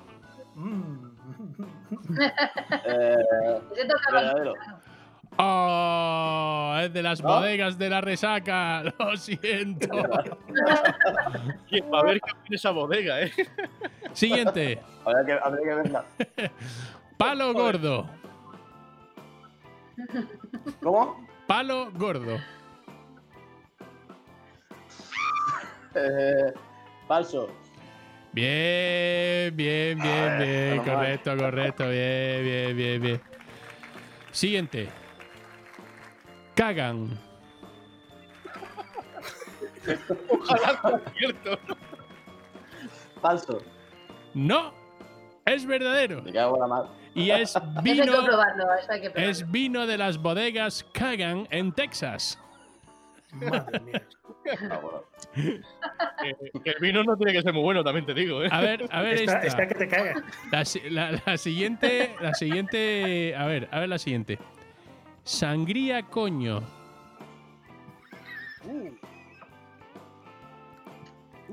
Mm. 0.55 1.11
eh. 2.85 3.17
Oh, 5.37 6.75
es 6.79 6.93
de 6.93 7.01
las 7.01 7.21
¿No? 7.23 7.29
bodegas 7.29 7.77
de 7.77 7.89
la 7.89 8.01
resaca. 8.01 8.83
Lo 8.99 9.17
siento. 9.17 9.87
A 11.91 12.03
ver 12.03 12.21
qué 12.21 12.31
tiene 12.43 12.55
esa 12.55 12.71
bodega, 12.71 13.21
¿eh? 13.21 13.31
Siguiente. 14.13 14.79
Habrá 15.05 15.25
que, 15.25 15.33
habrá 15.33 15.61
que 15.61 15.75
verla. 15.75 16.05
Palo 17.17 17.53
gordo. 17.53 18.09
¿Cómo? 20.81 21.27
Palo 21.45 21.91
gordo. 21.91 22.37
Eh, 25.95 26.53
falso. 27.07 27.49
Bien, 28.33 29.55
bien, 29.55 29.99
bien, 29.99 30.29
A 30.31 30.37
ver, 30.37 30.47
bien. 30.47 30.83
Correcto, 30.83 31.37
correcto. 31.37 31.89
Bien, 31.89 32.43
bien, 32.43 32.77
bien, 32.77 33.01
bien. 33.01 33.21
Siguiente. 34.31 34.89
Cagan. 36.55 37.19
Ojalá 40.29 40.81
sea 40.81 41.01
cierto. 41.15 41.59
Falso. 43.21 43.61
No, 44.33 44.73
es 45.45 45.65
verdadero. 45.65 46.23
Me 46.23 46.33
cago 46.33 46.55
en 46.55 46.61
la 46.61 46.67
madre. 46.67 46.89
Y 47.13 47.29
es 47.29 47.49
Eso 47.55 47.59
hay 47.59 47.83
que 47.83 47.91
vino, 48.01 48.25
probarlo, 48.25 48.63
eso 48.79 48.91
hay 48.91 49.01
que 49.01 49.09
probarlo. 49.11 49.31
es 49.31 49.51
vino 49.51 49.85
de 49.85 49.97
las 49.97 50.17
bodegas 50.17 50.83
Cagan 50.93 51.47
en 51.51 51.71
Texas. 51.71 52.39
Madre 53.33 53.79
mía. 53.81 54.07
Eh, 55.35 55.55
que 56.63 56.69
el 56.69 56.79
vino 56.79 57.03
no 57.03 57.15
tiene 57.17 57.33
que 57.33 57.41
ser 57.41 57.53
muy 57.53 57.63
bueno, 57.63 57.83
también 57.83 58.05
te 58.05 58.13
digo, 58.13 58.43
¿eh? 58.43 58.49
A 58.51 58.61
ver, 58.61 58.85
a 58.91 59.01
ver 59.01 59.13
Está, 59.15 59.39
esta. 59.39 59.47
está 59.47 59.67
que 59.67 59.75
te 59.75 59.87
cagas. 59.87 60.17
La, 60.51 60.65
si- 60.65 60.89
la- 60.89 61.21
la 61.25 61.37
siguiente, 61.37 62.15
la 62.21 62.33
siguiente, 62.33 63.35
a 63.37 63.45
ver, 63.45 63.67
a 63.71 63.79
ver 63.79 63.89
la 63.89 63.97
siguiente. 63.97 64.37
Sangría 65.23 66.03
coño. 66.03 66.61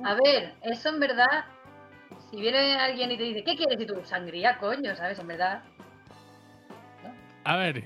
A 0.05 0.15
ver, 0.15 0.55
eso 0.63 0.89
en 0.89 1.01
verdad, 1.01 1.45
si 2.31 2.41
viene 2.41 2.75
alguien 2.77 3.11
y 3.13 3.17
te 3.19 3.25
dice, 3.25 3.45
¿qué 3.45 3.57
quieres? 3.57 3.81
Y 3.81 3.87
tú, 3.87 4.01
sangría, 4.05 4.57
coño, 4.59 4.95
¿sabes? 4.97 5.19
En 5.19 5.27
verdad, 5.27 5.63
A 7.45 7.57
ver, 7.57 7.85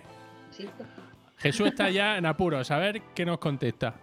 existe. 0.49 0.85
Jesús 1.39 1.69
está 1.69 1.91
ya 1.91 2.17
en 2.19 2.27
apuros. 2.27 2.71
A 2.71 2.79
ver 2.79 3.01
qué 3.15 3.25
nos 3.25 3.39
contesta. 3.39 3.95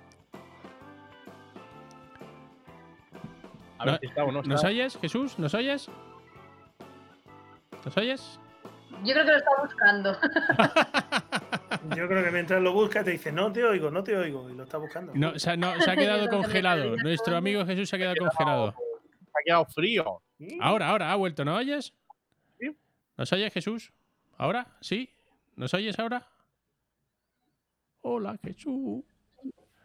A 3.82 3.86
ver 3.86 3.94
no- 3.94 4.00
si 4.00 4.06
está 4.08 4.24
o 4.24 4.32
no 4.32 4.42
¿Nos 4.44 4.64
oyes, 4.64 4.98
Jesús? 5.02 5.40
¿Nos 5.40 5.54
oyes? 5.54 5.90
¿Nos 7.86 7.98
oyes? 7.98 8.40
Yo 9.04 9.14
creo 9.14 9.26
que 9.26 9.32
lo 9.32 9.38
está 9.38 9.52
buscando. 9.62 10.18
Yo 11.96 12.08
creo 12.08 12.24
que 12.24 12.32
mientras 12.32 12.62
lo 12.62 12.74
busca 12.74 13.04
te 13.04 13.12
dice, 13.12 13.32
no 13.32 13.52
te 13.52 13.64
oigo, 13.64 13.90
no 13.90 14.04
te 14.04 14.16
oigo. 14.16 14.50
Y 14.50 14.54
lo 14.54 14.64
está 14.64 14.78
buscando. 14.78 15.14
No, 15.16 15.38
se 15.40 15.50
ha- 15.50 15.58
no, 15.58 15.80
se 15.82 15.90
ha 15.90 15.96
quedado 15.98 16.30
congelado. 16.30 16.96
Nuestro 16.98 17.36
amigo 17.36 17.66
Jesús 17.66 17.90
se 17.90 17.96
ha 17.96 18.00
quedado 18.00 18.16
congelado. 18.18 18.68
Ha 19.34 19.44
quedado 19.44 19.66
frío. 19.66 20.22
Ahora, 20.60 20.90
ahora, 20.90 21.12
ha 21.12 21.16
vuelto. 21.16 21.44
¿No 21.46 21.56
oyes? 21.56 21.94
Sí. 22.60 22.76
¿Nos 23.18 23.32
oyes, 23.34 23.52
Jesús? 23.54 23.92
¿Ahora? 24.38 24.68
¿Sí? 24.82 25.10
¿Nos 25.56 25.74
oyes 25.74 25.98
ahora? 25.98 26.28
Hola, 28.02 28.38
Jesús. 28.44 29.04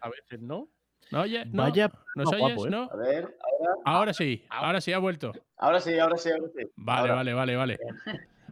A 0.00 0.08
veces 0.10 0.40
no. 0.40 0.68
¿No. 1.10 1.18
Vaya 1.20 1.90
¿Nos 2.14 2.26
guapo, 2.30 2.44
oyes? 2.44 2.64
¿eh? 2.66 2.70
¿No? 2.70 2.88
A 2.90 2.96
ver, 2.96 3.36
ahora. 3.40 3.74
Ahora 3.84 4.12
sí, 4.14 4.44
ahora 4.50 4.80
sí 4.80 4.92
ha 4.92 4.98
vuelto. 4.98 5.32
Ahora 5.56 5.80
sí, 5.80 5.98
ahora 5.98 6.16
sí, 6.16 6.30
ahora 6.30 6.48
sí. 6.56 6.64
Vale, 6.76 7.00
Ahora. 7.00 7.14
vale, 7.14 7.34
vale, 7.34 7.56
vale. 7.56 7.78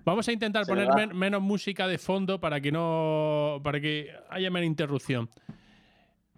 Vamos 0.05 0.29
a 0.29 0.33
intentar 0.33 0.65
Se 0.65 0.71
poner 0.73 0.89
men- 0.95 1.17
menos 1.17 1.41
música 1.43 1.87
de 1.89 1.99
fondo 1.99 2.39
para 2.41 2.61
que 2.61 2.71
no. 2.71 3.61
para 3.65 3.81
que 3.81 4.11
haya 4.31 4.51
menos 4.51 4.67
interrupción. 4.67 5.29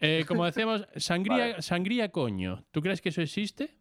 Eh, 0.00 0.24
como 0.26 0.44
decíamos, 0.46 0.86
sangría, 0.96 1.36
Vale. 1.50 1.62
sangría 1.62 2.10
coño. 2.10 2.64
¿Tú 2.70 2.80
crees 2.80 3.00
que 3.00 3.08
eso 3.10 3.20
existe? 3.22 3.74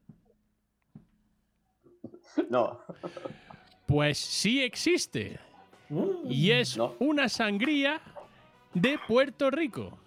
No. 2.50 2.80
Pues 3.86 4.18
sí 4.18 4.62
existe. 4.64 5.40
Y 6.30 6.52
es 6.52 6.76
No. 6.78 6.96
una 7.00 7.30
sangría 7.30 8.02
de 8.74 8.98
Puerto 9.08 9.52
Rico. 9.52 10.00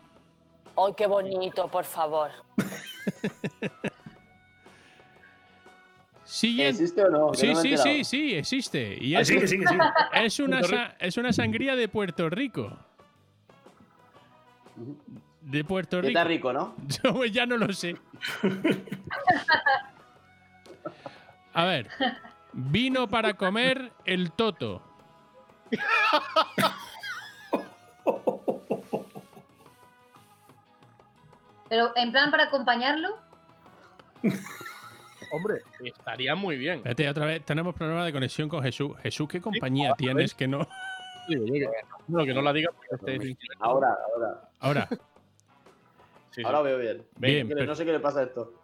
¡Ay, 0.79 0.93
qué 0.97 1.07
bonito, 1.07 1.69
por 1.69 1.85
favor! 1.85 2.31
Siguiente. 6.25 6.83
¿Existe 6.83 7.03
o 7.05 7.11
no? 7.11 7.31
Que 7.33 7.39
Sí, 7.39 7.53
no 7.55 7.61
sí, 7.61 7.77
sí, 7.77 8.05
sí, 8.05 8.35
existe. 8.35 8.97
Y 9.01 9.15
Ah, 9.17 9.21
es, 9.21 9.29
sí, 9.29 9.39
que 9.39 9.49
sí, 9.49 9.59
que 9.59 9.67
sí. 9.67 9.75
es 10.15 10.39
una, 10.41 10.61
es 11.01 11.17
una 11.17 11.33
sangría 11.33 11.75
de 11.75 11.89
Puerto 11.89 12.29
Rico. 12.31 12.77
De 15.41 15.65
Puerto 15.65 16.01
Rico. 16.01 16.09
Está 16.09 16.25
rico, 16.25 16.53
¿no? 16.53 16.77
Yo 17.03 17.25
ya 17.25 17.47
no 17.47 17.57
lo 17.57 17.73
sé. 17.73 17.97
A 21.55 21.65
ver. 21.65 21.89
Vino 22.53 23.09
para 23.09 23.35
comer 23.35 23.91
el 24.05 24.31
toto. 24.33 24.83
Pero 31.69 31.93
en 31.97 32.13
plan 32.13 32.31
para 32.31 32.45
acompañarlo, 32.45 33.17
Hombre, 35.31 35.63
estaría 35.85 36.35
muy 36.35 36.57
bien. 36.57 36.79
Espérate, 36.79 37.09
otra 37.09 37.27
vez. 37.27 37.45
Tenemos 37.45 37.75
problema 37.75 38.05
de 38.05 38.13
conexión 38.13 38.49
con 38.49 38.63
Jesús. 38.63 38.93
Jesús, 39.03 39.29
¿qué 39.29 39.41
compañía 39.41 39.93
tienes 39.97 40.35
que 40.35 40.49
no? 40.49 40.67
Que, 41.29 41.69
no, 42.09 42.25
que 42.25 42.33
no 42.33 42.41
la 42.41 42.53
diga 42.55 42.71
porque 42.73 42.95
esté 42.95 43.13
sin 43.13 43.37
silencio. 43.37 43.59
Ahora, 43.61 43.97
ahora. 44.15 44.51
Ahora, 44.61 44.89
Sí, 46.31 46.43
sí. 46.43 46.43
Ahora 46.45 46.63
veo 46.63 46.79
bien. 46.79 47.07
bien. 47.17 47.49
Pero 47.49 47.67
No 47.67 47.75
sé 47.75 47.85
qué 47.85 47.93
le 47.93 48.01
pasa 48.01 48.21
a 48.21 48.23
esto. 48.23 48.55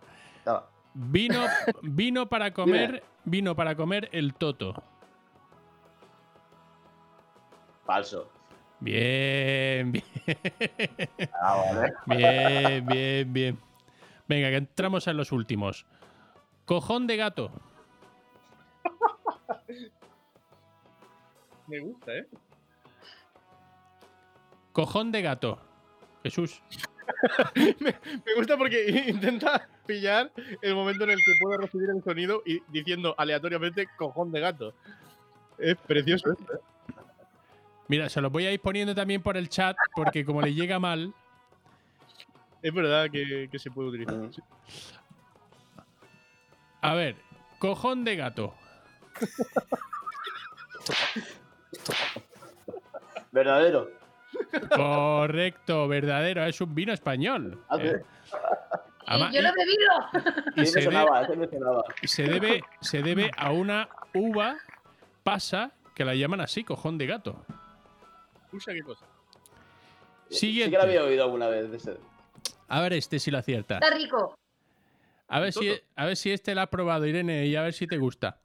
Vino, 0.94 1.44
vino 1.82 2.26
para 2.28 2.50
comer. 2.54 3.02
Vino 3.24 3.54
para 3.54 3.74
comer 3.74 4.08
el 4.12 4.32
toto. 4.34 4.82
Falso. 7.84 8.30
Bien, 8.80 9.92
bien. 9.92 10.04
Ah, 11.40 11.56
vale. 11.56 11.94
Bien, 12.06 12.86
bien, 12.86 13.32
bien. 13.32 13.58
Venga, 14.28 14.50
que 14.50 14.56
entramos 14.56 15.06
en 15.06 15.16
los 15.16 15.32
últimos. 15.32 15.86
Cojón 16.64 17.06
de 17.06 17.16
gato. 17.16 17.50
Me 21.66 21.80
gusta, 21.80 22.14
¿eh? 22.14 22.26
Cojón 24.72 25.12
de 25.12 25.22
gato. 25.22 25.58
Jesús. 26.22 26.62
Me 27.54 28.34
gusta 28.36 28.56
porque 28.56 29.04
intenta 29.08 29.68
pillar 29.86 30.32
el 30.62 30.74
momento 30.74 31.04
en 31.04 31.10
el 31.10 31.18
que 31.18 31.32
puedo 31.40 31.58
recibir 31.58 31.90
el 31.90 32.02
sonido 32.02 32.42
y 32.44 32.60
diciendo 32.68 33.14
aleatoriamente 33.18 33.86
cojón 33.96 34.32
de 34.32 34.40
gato. 34.40 34.74
Es 35.58 35.76
precioso 35.76 36.32
esto, 36.32 36.54
¿eh? 36.54 36.60
Mira, 37.88 38.08
se 38.08 38.20
los 38.20 38.32
voy 38.32 38.46
a 38.46 38.52
ir 38.52 38.60
poniendo 38.60 38.94
también 38.94 39.22
por 39.22 39.36
el 39.36 39.48
chat 39.48 39.76
porque 39.94 40.24
como 40.24 40.40
le 40.42 40.54
llega 40.54 40.78
mal. 40.78 41.12
Es 42.62 42.72
verdad 42.72 43.10
que, 43.10 43.48
que 43.50 43.58
se 43.58 43.70
puede 43.70 43.88
utilizar. 43.90 44.16
Sí. 44.32 44.40
A 46.80 46.94
ver, 46.94 47.16
cojón 47.58 48.04
de 48.04 48.16
gato. 48.16 48.54
Verdadero. 53.32 53.90
Correcto, 54.74 55.88
verdadero, 55.88 56.44
es 56.44 56.60
un 56.60 56.74
vino 56.74 56.92
español. 56.92 57.62
Ah. 57.68 57.76
Eh, 57.80 58.02
yo 59.32 59.42
lo 59.42 59.48
he 59.48 59.52
bebido. 59.52 59.92
y- 60.56 60.60
y 60.62 60.66
Sí, 60.66 60.72
se, 60.82 60.88
me 60.90 60.96
de- 60.98 61.36
me 61.36 62.08
se 62.08 62.22
debe, 62.24 62.62
se 62.80 63.02
debe 63.02 63.30
a 63.36 63.50
una 63.52 63.88
uva 64.14 64.56
pasa 65.22 65.72
que 65.94 66.04
la 66.04 66.14
llaman 66.14 66.40
así, 66.40 66.64
cojón 66.64 66.98
de 66.98 67.06
gato. 67.06 67.44
Escucha 68.56 68.72
qué 68.72 68.82
cosa. 68.84 69.04
Sí 70.30 70.36
Siguiente. 70.38 70.70
que 70.70 70.76
lo 70.76 70.82
había 70.84 71.02
oído 71.02 71.24
alguna 71.24 71.48
vez 71.48 71.70
de 71.72 71.76
ese. 71.76 71.96
A 72.68 72.80
ver 72.80 72.92
este 72.92 73.18
si 73.18 73.32
lo 73.32 73.38
acierta. 73.38 73.78
Está 73.78 73.90
rico. 73.90 74.36
A 75.26 75.40
ver, 75.40 75.52
si, 75.52 75.72
a 75.96 76.04
ver 76.04 76.16
si 76.16 76.30
este 76.30 76.54
lo 76.54 76.60
has 76.60 76.68
probado, 76.68 77.04
Irene, 77.04 77.46
y 77.46 77.56
a 77.56 77.62
ver 77.62 77.72
si 77.72 77.88
te 77.88 77.98
gusta. 77.98 78.38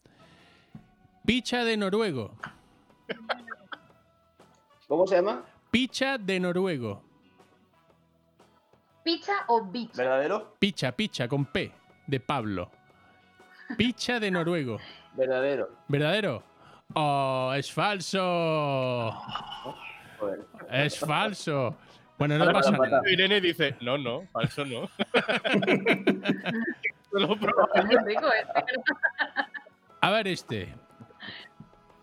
Picha 1.26 1.64
de 1.64 1.78
noruego. 1.78 2.36
¿Cómo 4.88 5.06
se 5.06 5.18
llama? 5.18 5.46
Picha 5.70 6.18
de 6.18 6.40
noruego. 6.40 7.04
¿Pizza 9.04 9.46
o 9.48 9.64
beach? 9.64 9.96
¿Verdadero? 9.96 10.56
Picha, 10.58 10.92
picha, 10.94 11.28
con 11.28 11.46
P, 11.46 11.72
de 12.08 12.20
Pablo. 12.20 12.72
Picha 13.78 14.20
de 14.20 14.32
noruego. 14.32 14.80
Verdadero. 15.14 15.70
¿Verdadero? 15.88 16.44
Oh, 16.96 17.54
es 17.56 17.72
falso. 17.72 19.14
Es 20.72 21.00
falso. 21.00 21.76
Bueno, 22.18 22.38
no 22.38 22.52
pasa 22.52 22.72
nada. 22.72 23.02
Irene 23.10 23.40
dice, 23.40 23.76
no, 23.82 23.98
no, 23.98 24.24
falso 24.32 24.66
no. 24.66 24.90
Este. 27.12 28.18
A 30.02 30.12
ver 30.12 30.28
este. 30.28 30.76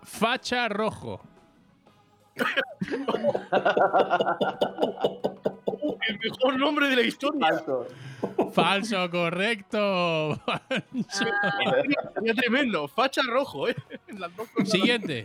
Facha 0.02 0.68
rojo. 0.68 1.22
el 6.08 6.18
mejor 6.18 6.58
nombre 6.58 6.88
de 6.88 6.96
la 6.96 7.02
historia. 7.02 7.46
Falso. 7.48 7.86
Falso, 8.52 9.10
correcto. 9.10 10.40
Sería 11.08 12.34
tremendo. 12.34 12.88
Facha 12.88 13.22
rojo, 13.22 13.68
¿eh? 13.68 13.76
Las 14.08 14.34
dos 14.36 14.48
cosas. 14.48 14.70
Siguiente. 14.70 15.24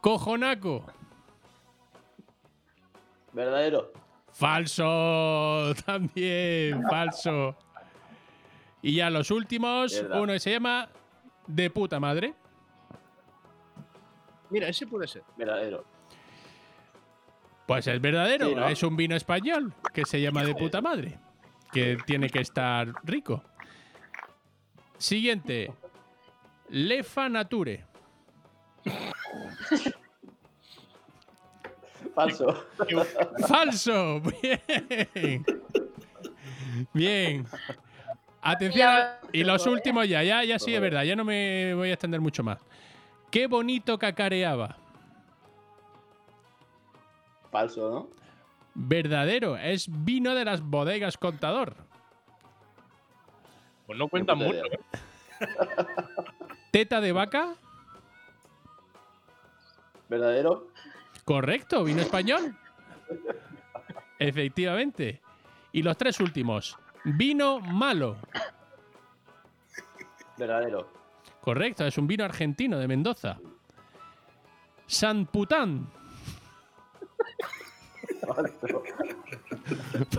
Cojonaco. 0.00 0.86
Verdadero. 3.34 3.92
Falso. 4.32 5.74
También, 5.86 6.82
falso. 6.88 7.56
Y 8.80 8.94
ya 8.96 9.10
los 9.10 9.30
últimos, 9.30 9.92
Verdad. 10.02 10.20
uno 10.22 10.32
que 10.32 10.40
se 10.40 10.52
llama 10.52 10.88
De 11.46 11.68
puta 11.70 12.00
madre. 12.00 12.34
Mira, 14.50 14.68
ese 14.68 14.86
puede 14.86 15.06
ser. 15.08 15.22
Verdadero. 15.36 15.84
Pues 17.66 17.86
es 17.86 17.98
verdadero, 18.00 18.48
Sí, 18.48 18.54
¿no? 18.54 18.68
es 18.68 18.82
un 18.82 18.94
vino 18.96 19.16
español 19.16 19.72
que 19.94 20.04
se 20.04 20.20
llama 20.20 20.44
de 20.44 20.54
puta 20.54 20.82
madre, 20.82 21.18
que 21.72 21.96
tiene 22.06 22.28
que 22.28 22.40
estar 22.40 22.88
rico. 23.04 23.42
Siguiente. 24.98 25.72
Lefa 26.68 27.28
Nature. 27.30 27.84
Falso. 32.14 32.66
Falso. 33.48 34.20
Bien. 34.20 35.44
Bien. 36.92 37.46
Atención. 38.40 38.88
a- 38.88 39.18
Y 39.32 39.42
los 39.44 39.66
últimos 39.66 40.08
ya, 40.08 40.22
ya, 40.22 40.44
ya 40.44 40.58
sí 40.58 40.74
es 40.74 40.80
verdad, 40.80 41.02
ya 41.04 41.16
no 41.16 41.24
me 41.24 41.74
voy 41.74 41.90
a 41.90 41.94
extender 41.94 42.20
mucho 42.20 42.42
más. 42.44 42.58
Qué 43.30 43.46
bonito 43.48 43.98
cacareaba. 43.98 44.76
Falso, 47.50 47.90
¿no? 47.90 48.08
Verdadero, 48.74 49.56
es 49.56 49.86
vino 50.04 50.34
de 50.34 50.44
las 50.44 50.60
bodegas 50.60 51.16
contador. 51.16 51.74
Pues 53.86 53.98
no 53.98 54.08
puta 54.08 54.34
mucho. 54.34 54.64
¿eh? 54.64 54.80
Teta 56.72 57.00
de 57.00 57.12
vaca. 57.12 57.54
Verdadero. 60.08 60.68
Correcto, 61.24 61.84
vino 61.84 62.00
español. 62.02 62.56
Efectivamente. 64.18 65.20
Y 65.72 65.82
los 65.82 65.96
tres 65.96 66.20
últimos. 66.20 66.78
Vino 67.04 67.60
malo. 67.60 68.16
Verdadero. 70.36 70.88
Correcto, 71.40 71.86
es 71.86 71.98
un 71.98 72.06
vino 72.06 72.24
argentino 72.24 72.78
de 72.78 72.88
Mendoza. 72.88 73.38
San 74.86 75.26
Pután. 75.26 75.88
Falso. 78.26 78.82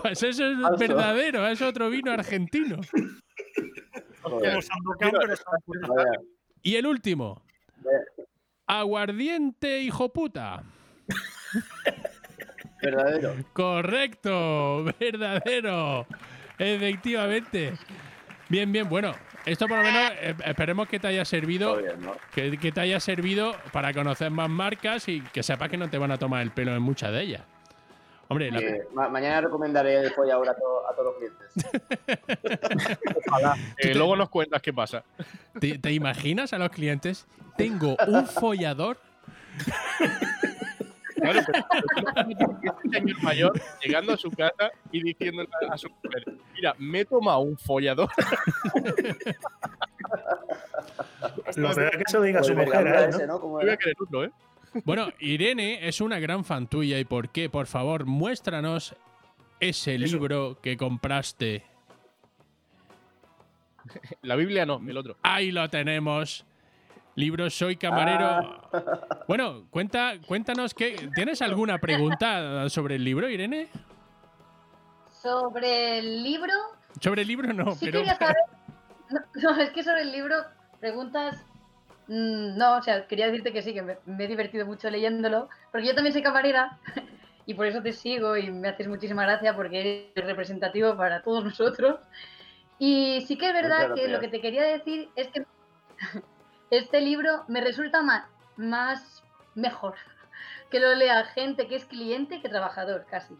Pues 0.02 0.22
eso 0.22 0.44
es 0.44 0.60
Falso. 0.60 0.78
verdadero, 0.78 1.46
es 1.46 1.62
otro 1.62 1.88
vino 1.88 2.10
argentino. 2.10 2.78
Joder. 4.22 4.58
Y 6.62 6.76
el 6.76 6.86
último. 6.86 7.42
Aguardiente 8.66 9.80
hijo 9.80 10.12
puta. 10.12 10.64
Verdadero. 12.82 13.34
Correcto, 13.52 14.84
verdadero. 15.00 16.06
Efectivamente. 16.58 17.72
Bien, 18.48 18.70
bien, 18.70 18.88
bueno. 18.88 19.14
Esto 19.44 19.66
por 19.68 19.78
lo 19.78 19.84
menos 19.84 20.10
eh, 20.20 20.34
esperemos 20.44 20.88
que 20.88 20.98
te 20.98 21.06
haya 21.06 21.24
servido 21.24 21.74
Todo 21.74 21.82
bien, 21.82 22.00
¿no? 22.00 22.16
que, 22.34 22.58
que 22.58 22.72
te 22.72 22.80
haya 22.80 22.98
servido 22.98 23.54
para 23.72 23.92
conocer 23.94 24.30
más 24.30 24.50
marcas 24.50 25.08
y 25.08 25.20
que 25.20 25.42
sepas 25.44 25.68
que 25.68 25.76
no 25.76 25.88
te 25.88 25.98
van 25.98 26.10
a 26.10 26.18
tomar 26.18 26.42
el 26.42 26.50
pelo 26.50 26.74
en 26.74 26.82
muchas 26.82 27.12
de 27.12 27.22
ellas. 27.22 27.42
Hombre, 28.28 28.50
la- 28.50 28.58
Eh, 28.58 28.82
ma- 28.92 29.08
mañana 29.08 29.40
recomendaré 29.42 30.00
el 30.00 30.10
follador 30.10 30.48
a, 30.48 30.54
to- 30.54 30.82
a 30.90 30.94
todos 30.96 31.14
los 31.14 31.16
clientes. 31.16 32.98
Eh, 33.78 33.94
luego 33.94 34.16
nos 34.16 34.28
cuentas 34.30 34.60
qué 34.62 34.72
pasa. 34.72 35.04
¿te, 35.60 35.78
te 35.78 35.92
imaginas 35.92 36.52
a 36.52 36.58
los 36.58 36.70
clientes? 36.70 37.26
Tengo 37.56 37.96
un 38.06 38.26
follador. 38.26 38.98
Claro, 41.16 41.40
pero 41.46 42.76
un 42.84 42.92
señor 42.92 43.22
mayor 43.22 43.60
llegando 43.82 44.12
a 44.12 44.16
su 44.16 44.30
casa 44.30 44.70
y 44.92 45.02
diciéndole 45.02 45.48
a 45.70 45.78
su 45.78 45.88
mujer, 45.88 46.24
mira, 46.54 46.74
me 46.78 47.00
he 47.00 47.04
tomado 47.04 47.40
un 47.40 47.56
follador. 47.56 48.08
Lo 51.56 51.74
peor 51.74 51.94
es 51.94 51.98
que 51.98 52.04
se 52.06 52.16
lo 52.18 52.22
diga 52.22 52.40
a 52.40 52.44
su 52.44 52.54
mujer, 52.54 52.86
¿eh? 52.86 53.06
ese, 53.08 53.26
¿no? 53.26 53.36
otro, 53.36 54.24
¿eh? 54.24 54.30
Bueno, 54.84 55.08
Irene 55.18 55.88
es 55.88 56.00
una 56.00 56.18
gran 56.18 56.44
fan 56.44 56.66
tuya. 56.66 56.98
¿Y 56.98 57.04
por 57.04 57.30
qué? 57.30 57.48
Por 57.48 57.66
favor, 57.66 58.04
muéstranos 58.04 58.94
ese 59.60 59.94
Eso. 59.94 60.04
libro 60.04 60.58
que 60.60 60.76
compraste. 60.76 61.64
La 64.22 64.36
Biblia 64.36 64.66
no, 64.66 64.82
el 64.86 64.96
otro. 64.96 65.16
Ahí 65.22 65.50
lo 65.50 65.68
tenemos. 65.70 66.44
Libro 67.16 67.48
Soy 67.50 67.76
Camarero. 67.76 68.26
Ah. 68.72 69.24
Bueno, 69.26 69.64
cuenta, 69.70 70.14
cuéntanos 70.26 70.74
que. 70.74 71.08
¿Tienes 71.14 71.40
alguna 71.42 71.78
pregunta 71.78 72.68
sobre 72.68 72.96
el 72.96 73.04
libro, 73.04 73.28
Irene? 73.28 73.68
Sobre 75.10 75.98
el 75.98 76.22
libro, 76.22 76.52
Sobre 77.00 77.22
el 77.22 77.28
libro 77.28 77.52
no, 77.52 77.72
sí 77.72 77.86
pero. 77.86 77.98
quería 78.00 78.16
saber. 78.16 78.36
No, 79.10 79.20
no, 79.54 79.60
es 79.62 79.70
que 79.70 79.82
sobre 79.82 80.02
el 80.02 80.12
libro, 80.12 80.36
preguntas. 80.78 81.42
mm, 82.06 82.56
no, 82.58 82.76
o 82.76 82.82
sea, 82.82 83.06
quería 83.06 83.26
decirte 83.26 83.52
que 83.52 83.62
sí, 83.62 83.72
que 83.72 83.82
me, 83.82 83.96
me 84.04 84.24
he 84.24 84.28
divertido 84.28 84.66
mucho 84.66 84.90
leyéndolo, 84.90 85.48
porque 85.72 85.86
yo 85.86 85.94
también 85.94 86.12
soy 86.12 86.22
camarera 86.22 86.78
y 87.46 87.54
por 87.54 87.66
eso 87.66 87.82
te 87.82 87.92
sigo 87.92 88.36
y 88.36 88.50
me 88.50 88.68
haces 88.68 88.88
muchísima 88.88 89.22
gracia 89.22 89.54
porque 89.56 90.10
eres 90.14 90.26
representativo 90.26 90.96
para 90.96 91.22
todos 91.22 91.44
nosotros. 91.44 91.98
Y 92.78 93.24
sí 93.26 93.38
que 93.38 93.48
es 93.48 93.54
verdad 93.54 93.94
que 93.94 94.06
lo 94.08 94.20
que 94.20 94.28
te 94.28 94.40
quería 94.40 94.64
decir 94.64 95.08
es 95.16 95.28
que 95.28 95.44
este 96.70 97.00
libro 97.00 97.44
me 97.48 97.60
resulta 97.60 98.02
más 98.56 99.22
mejor 99.54 99.94
que 100.70 100.80
lo 100.80 100.94
lea 100.94 101.24
gente 101.26 101.68
que 101.68 101.76
es 101.76 101.84
cliente 101.84 102.40
que 102.40 102.48
trabajador, 102.48 103.06
casi. 103.10 103.36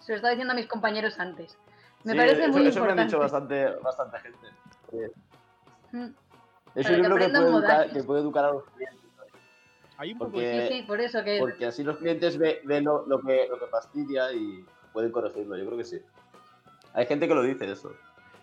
Se 0.00 0.12
lo 0.12 0.16
estaba 0.16 0.30
diciendo 0.30 0.52
a 0.52 0.56
mis 0.56 0.66
compañeros 0.66 1.18
antes. 1.20 1.56
Me 2.04 2.12
Sí, 2.12 2.18
parece 2.18 2.42
eso, 2.44 2.52
muy 2.52 2.66
eso 2.66 2.80
me 2.80 2.92
han 2.92 2.98
importante. 2.98 3.02
dicho 3.04 3.18
bastante, 3.18 3.66
bastante 3.82 4.18
gente. 4.20 4.46
Sí. 4.90 5.96
Mm. 5.96 6.14
Es 6.74 6.84
Para 6.86 6.96
un 6.96 7.02
libro 7.02 7.16
que 7.16 7.28
puede, 7.28 7.38
educar, 7.38 7.50
modales. 7.50 7.92
que 7.92 8.02
puede 8.04 8.20
educar 8.22 8.44
a 8.46 8.52
los 8.52 8.64
clientes. 8.64 9.00
Hay 9.98 10.12
un 10.12 10.18
poco 10.18 10.30
Porque- 10.30 10.46
de... 10.48 10.68
Sí, 10.68 10.74
sí, 10.78 10.82
por 10.84 11.00
eso 11.00 11.22
que. 11.22 11.38
Porque 11.38 11.66
así 11.66 11.84
los 11.84 11.98
clientes 11.98 12.38
ve- 12.38 12.62
ven 12.64 12.84
lo, 12.84 13.04
lo 13.06 13.20
que, 13.20 13.46
lo 13.50 13.58
que 13.58 13.66
fastidia 13.66 14.32
y 14.32 14.64
pueden 14.94 15.12
corregirlo. 15.12 15.56
Yo 15.58 15.66
creo 15.66 15.76
que 15.76 15.84
sí. 15.84 16.00
Hay 16.94 17.04
gente 17.06 17.28
que 17.28 17.34
lo 17.34 17.42
dice 17.42 17.70
eso. 17.70 17.92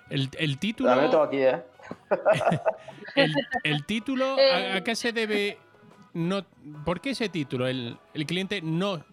El, 0.10 0.30
el 0.38 0.58
título, 0.58 0.96
lo 0.96 1.10
tengo 1.10 1.24
aquí, 1.24 1.38
¿eh? 1.38 1.64
el, 3.16 3.34
el 3.64 3.86
título 3.86 4.38
Eh. 4.38 4.74
¿a, 4.74 4.76
a 4.78 4.84
qué 4.84 4.96
se 4.96 5.12
debe? 5.12 5.58
No, 6.14 6.46
¿Por 6.86 7.02
qué 7.02 7.12
ese 7.12 7.30
título? 7.30 7.68
El, 7.68 7.98
el 8.14 8.26
cliente 8.26 8.62
no 8.62 9.04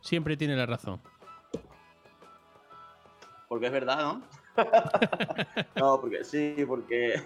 siempre 0.00 0.36
tiene 0.36 0.56
la 0.56 0.66
razón. 0.66 1.00
Porque 3.48 3.66
es 3.66 3.72
verdad, 3.72 3.98
¿no? 3.98 4.22
no, 5.76 6.00
porque 6.00 6.24
sí, 6.24 6.54
porque 6.66 7.22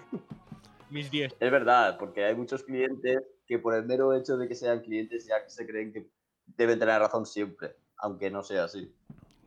Mis 0.89 1.09
10. 1.11 1.35
es 1.39 1.51
verdad, 1.51 1.97
porque 1.97 2.23
hay 2.25 2.35
muchos 2.35 2.63
clientes 2.63 3.19
que 3.47 3.59
por 3.59 3.73
el 3.75 3.85
mero 3.85 4.13
hecho 4.13 4.37
de 4.37 4.47
que 4.47 4.55
sean 4.55 4.81
clientes 4.81 5.25
ya 5.27 5.35
se 5.47 5.65
creen 5.65 5.91
que 5.91 6.07
deben 6.45 6.79
tener 6.79 6.99
razón 6.99 7.25
siempre, 7.25 7.75
aunque 7.97 8.29
no 8.29 8.43
sea 8.43 8.65
así. 8.65 8.93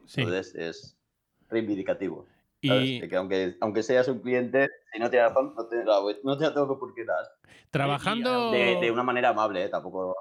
Sí. 0.06 0.22
Entonces 0.22 0.54
es 0.54 0.96
reivindicativo. 1.48 2.26
Y 2.60 3.06
que 3.08 3.16
aunque, 3.16 3.56
aunque 3.60 3.82
seas 3.82 4.08
un 4.08 4.20
cliente, 4.20 4.68
si 4.92 4.98
no 4.98 5.10
tienes 5.10 5.28
razón, 5.28 5.54
no 5.56 5.66
te, 5.66 5.84
no 6.24 6.38
te 6.38 6.44
la 6.44 6.54
tengo 6.54 6.78
por 6.78 6.94
qué 6.94 7.04
dar. 7.04 7.24
trabajando. 7.70 8.50
De, 8.50 8.78
de 8.80 8.90
una 8.90 9.02
manera 9.02 9.28
amable, 9.30 9.64
¿eh? 9.64 9.68
Tampoco. 9.68 10.16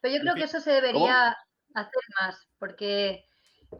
Pero 0.00 0.14
yo 0.14 0.20
creo 0.20 0.34
que 0.34 0.44
eso 0.44 0.60
se 0.60 0.72
debería 0.72 1.36
hacer 1.74 2.02
más, 2.20 2.48
porque 2.58 3.24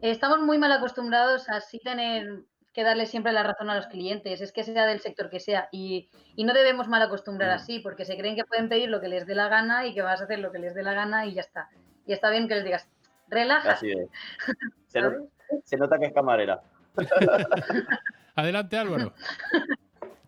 estamos 0.01 0.39
muy 0.39 0.57
mal 0.57 0.71
acostumbrados 0.71 1.49
a 1.49 1.59
sí 1.61 1.79
tener 1.79 2.43
que 2.73 2.83
darle 2.83 3.05
siempre 3.05 3.33
la 3.33 3.43
razón 3.43 3.69
a 3.69 3.75
los 3.75 3.87
clientes, 3.87 4.39
es 4.39 4.53
que 4.53 4.63
sea 4.63 4.85
del 4.85 5.01
sector 5.01 5.29
que 5.29 5.41
sea, 5.41 5.67
y, 5.73 6.09
y 6.35 6.45
no 6.45 6.53
debemos 6.53 6.87
mal 6.87 7.01
acostumbrar 7.01 7.49
Mm. 7.49 7.53
así, 7.55 7.79
porque 7.79 8.05
se 8.05 8.17
creen 8.17 8.35
que 8.37 8.45
pueden 8.45 8.69
pedir 8.69 8.87
lo 8.89 9.01
que 9.01 9.09
les 9.09 9.25
dé 9.27 9.35
la 9.35 9.49
gana 9.49 9.85
y 9.85 9.93
que 9.93 10.01
vas 10.01 10.21
a 10.21 10.23
hacer 10.23 10.39
lo 10.39 10.51
que 10.53 10.59
les 10.59 10.73
dé 10.73 10.81
la 10.83 10.93
gana 10.93 11.25
y 11.25 11.33
ya 11.33 11.41
está. 11.41 11.69
Y 12.07 12.13
está 12.13 12.29
bien 12.29 12.47
que 12.47 12.55
les 12.55 12.63
digas, 12.63 12.87
relaja, 13.27 13.73
Así 13.73 13.91
es. 13.91 14.07
Se, 14.87 15.01
¿sabes? 15.01 15.19
no- 15.19 15.27
se 15.65 15.75
nota 15.77 15.99
que 15.99 16.05
es 16.05 16.13
camarera. 16.13 16.61
Adelante, 18.35 18.77
Álvaro. 18.77 19.13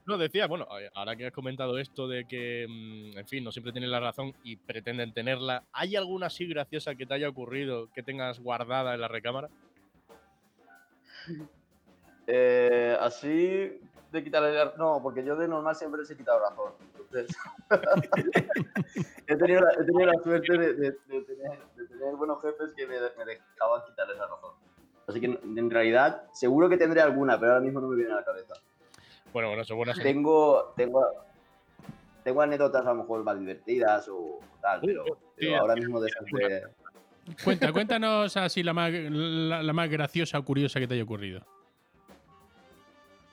No, 0.05 0.17
decía, 0.17 0.47
bueno, 0.47 0.67
ahora 0.95 1.15
que 1.15 1.27
has 1.27 1.31
comentado 1.31 1.77
esto 1.77 2.07
de 2.09 2.25
que, 2.27 2.65
mm, 2.67 3.17
en 3.17 3.27
fin, 3.27 3.43
no 3.43 3.51
siempre 3.51 3.71
tienen 3.71 3.89
la 3.91 4.01
razón 4.01 4.33
y 4.43 4.57
pretenden 4.57 5.13
tenerla, 5.13 5.63
¿hay 5.71 5.95
alguna 5.95 6.27
así 6.27 6.45
graciosa 6.47 6.95
que 6.95 7.05
te 7.05 7.13
haya 7.13 7.29
ocurrido 7.29 7.89
que 7.93 8.03
tengas 8.03 8.39
guardada 8.39 8.93
en 8.95 9.01
la 9.01 9.07
recámara? 9.07 9.49
Eh, 12.27 12.97
así 12.99 13.79
de 14.11 14.23
quitarle 14.23 14.53
la- 14.53 14.73
No, 14.77 14.99
porque 15.01 15.23
yo 15.23 15.35
de 15.35 15.47
normal 15.47 15.75
siempre 15.75 16.01
les 16.01 16.11
he 16.11 16.17
quitado 16.17 16.39
razón. 16.39 16.73
Entonces, 16.81 17.35
he, 19.27 19.35
tenido 19.37 19.61
la, 19.61 19.71
he 19.73 19.85
tenido 19.85 20.05
la 20.05 20.21
suerte 20.21 20.57
de, 20.57 20.73
de- 20.73 20.91
de 20.91 21.21
tener, 21.21 21.59
de 21.75 21.87
tener 21.87 22.15
buenos 22.15 22.41
jefes 22.41 22.73
que 22.75 22.85
me, 22.87 22.95
me 22.99 23.25
dejaban 23.25 23.81
quitarles 23.87 24.17
la 24.17 24.27
razón. 24.27 24.51
Así 25.07 25.19
que 25.19 25.25
en, 25.27 25.69
realidad, 25.69 26.23
seguro 26.33 26.69
que 26.69 26.77
tendré 26.77 27.01
alguna, 27.01 27.39
pero 27.39 27.53
ahora 27.53 27.63
mismo 27.63 27.81
no 27.81 27.87
me 27.87 27.95
viene 27.97 28.13
a 28.13 28.17
la 28.17 28.23
cabeza. 28.23 28.53
Bueno, 29.33 29.49
bueno, 29.49 29.63
eso 29.63 29.75
buenas. 29.75 29.97
Tengo, 29.99 30.73
tengo, 30.77 31.05
tengo 32.23 32.41
anécdotas 32.41 32.85
a 32.85 32.89
lo 32.93 32.95
mejor 32.95 33.23
más 33.23 33.37
divertidas 33.39 34.07
o 34.09 34.39
tal, 34.61 34.81
pero, 34.81 35.03
pero 35.03 35.19
sí, 35.37 35.53
ahora 35.53 35.75
mismo 35.75 35.99
de 35.99 36.09
Cuenta, 37.43 37.71
cuéntanos 37.73 38.35
así 38.37 38.63
la 38.63 38.73
más, 38.73 38.91
la, 38.91 39.63
la 39.63 39.73
más 39.73 39.89
graciosa 39.89 40.39
o 40.39 40.45
curiosa 40.45 40.79
que 40.79 40.87
te 40.87 40.93
haya 40.93 41.03
ocurrido. 41.03 41.41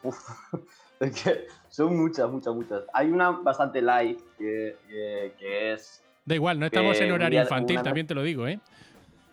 Uf, 0.03 0.17
es 1.01 1.23
que 1.23 1.47
son 1.69 1.97
muchas, 1.97 2.29
muchas, 2.31 2.55
muchas. 2.55 2.83
Hay 2.93 3.11
una 3.11 3.31
bastante 3.31 3.81
light 3.83 4.19
que, 4.39 4.77
que- 4.89 5.35
que 5.39 5.73
es. 5.75 6.03
Da 6.25 6.35
igual, 6.35 6.59
no 6.59 6.67
estamos 6.67 7.01
en 7.01 7.13
horario 7.13 7.43
infantil, 7.43 7.77
una- 7.77 7.83
también 7.85 8.07
te 8.07 8.15
lo 8.15 8.23
digo, 8.23 8.47
¿eh? 8.49 8.59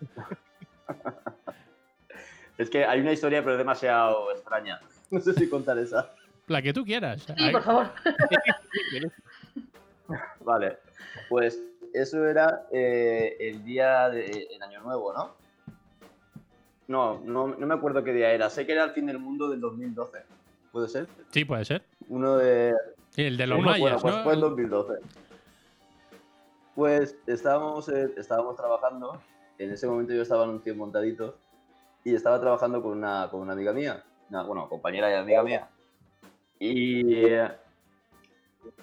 Es 2.58 2.70
que 2.70 2.86
hay 2.86 3.00
una 3.02 3.12
historia, 3.12 3.42
pero 3.42 3.54
es 3.54 3.58
demasiado 3.58 4.32
extraña. 4.32 4.80
No 5.10 5.22
sé 5.22 5.34
si 5.34 5.50
contar 5.50 5.78
esa. 5.78 6.12
La 6.48 6.62
que 6.62 6.74
tú 6.74 6.84
quieras. 6.84 7.22
Sí, 7.22 7.34
Ay, 7.38 7.52
por 7.54 7.64
favor. 7.64 7.92
Vale. 10.42 10.80
Pues 11.30 11.62
eso 11.94 12.26
era 12.28 12.68
eh, 12.72 13.38
el 13.40 13.64
día 13.64 14.10
de 14.10 14.48
el 14.52 14.62
Año 14.62 14.82
Nuevo, 14.82 15.14
¿no? 15.14 15.36
No, 16.88 17.20
no, 17.24 17.48
no 17.48 17.68
me 17.68 17.74
acuerdo 17.74 18.04
qué 18.04 18.14
día 18.14 18.32
era. 18.32 18.50
Sé 18.50 18.66
que 18.66 18.74
era 18.74 18.84
el 18.86 18.92
fin 18.92 19.06
del 19.06 19.20
mundo 19.20 19.50
del 19.50 19.60
2012. 19.60 20.24
¿Puede 20.72 20.88
ser? 20.88 21.08
Sí, 21.32 21.46
puede 21.46 21.66
ser. 21.66 21.84
Uno 22.10 22.38
de, 22.38 22.74
Sí, 23.10 23.24
el 23.24 23.38
de 23.38 23.48
los 23.48 23.60
Uno, 23.60 23.72
mayas, 23.72 23.80
bueno, 23.80 24.00
pues 24.02 24.16
¿no? 24.16 24.24
fue 24.24 24.34
en 24.34 24.40
2012. 24.42 24.94
Pues 26.76 27.16
estábamos, 27.26 27.90
eh, 27.90 28.14
estábamos 28.16 28.56
trabajando, 28.56 29.20
en 29.58 29.72
ese 29.72 29.88
momento 29.88 30.14
yo 30.14 30.22
estaba 30.22 30.44
en 30.44 30.52
un 30.52 30.62
100 30.62 30.78
montaditos 30.78 31.34
y 32.08 32.16
estaba 32.16 32.40
trabajando 32.40 32.82
con 32.82 32.94
una, 32.94 33.28
con 33.30 33.42
una 33.42 33.52
amiga 33.52 33.74
mía, 33.74 34.02
una, 34.30 34.44
bueno, 34.44 34.70
compañera 34.70 35.12
y 35.12 35.16
amiga 35.16 35.44
mía. 35.44 35.70
Y, 36.58 37.26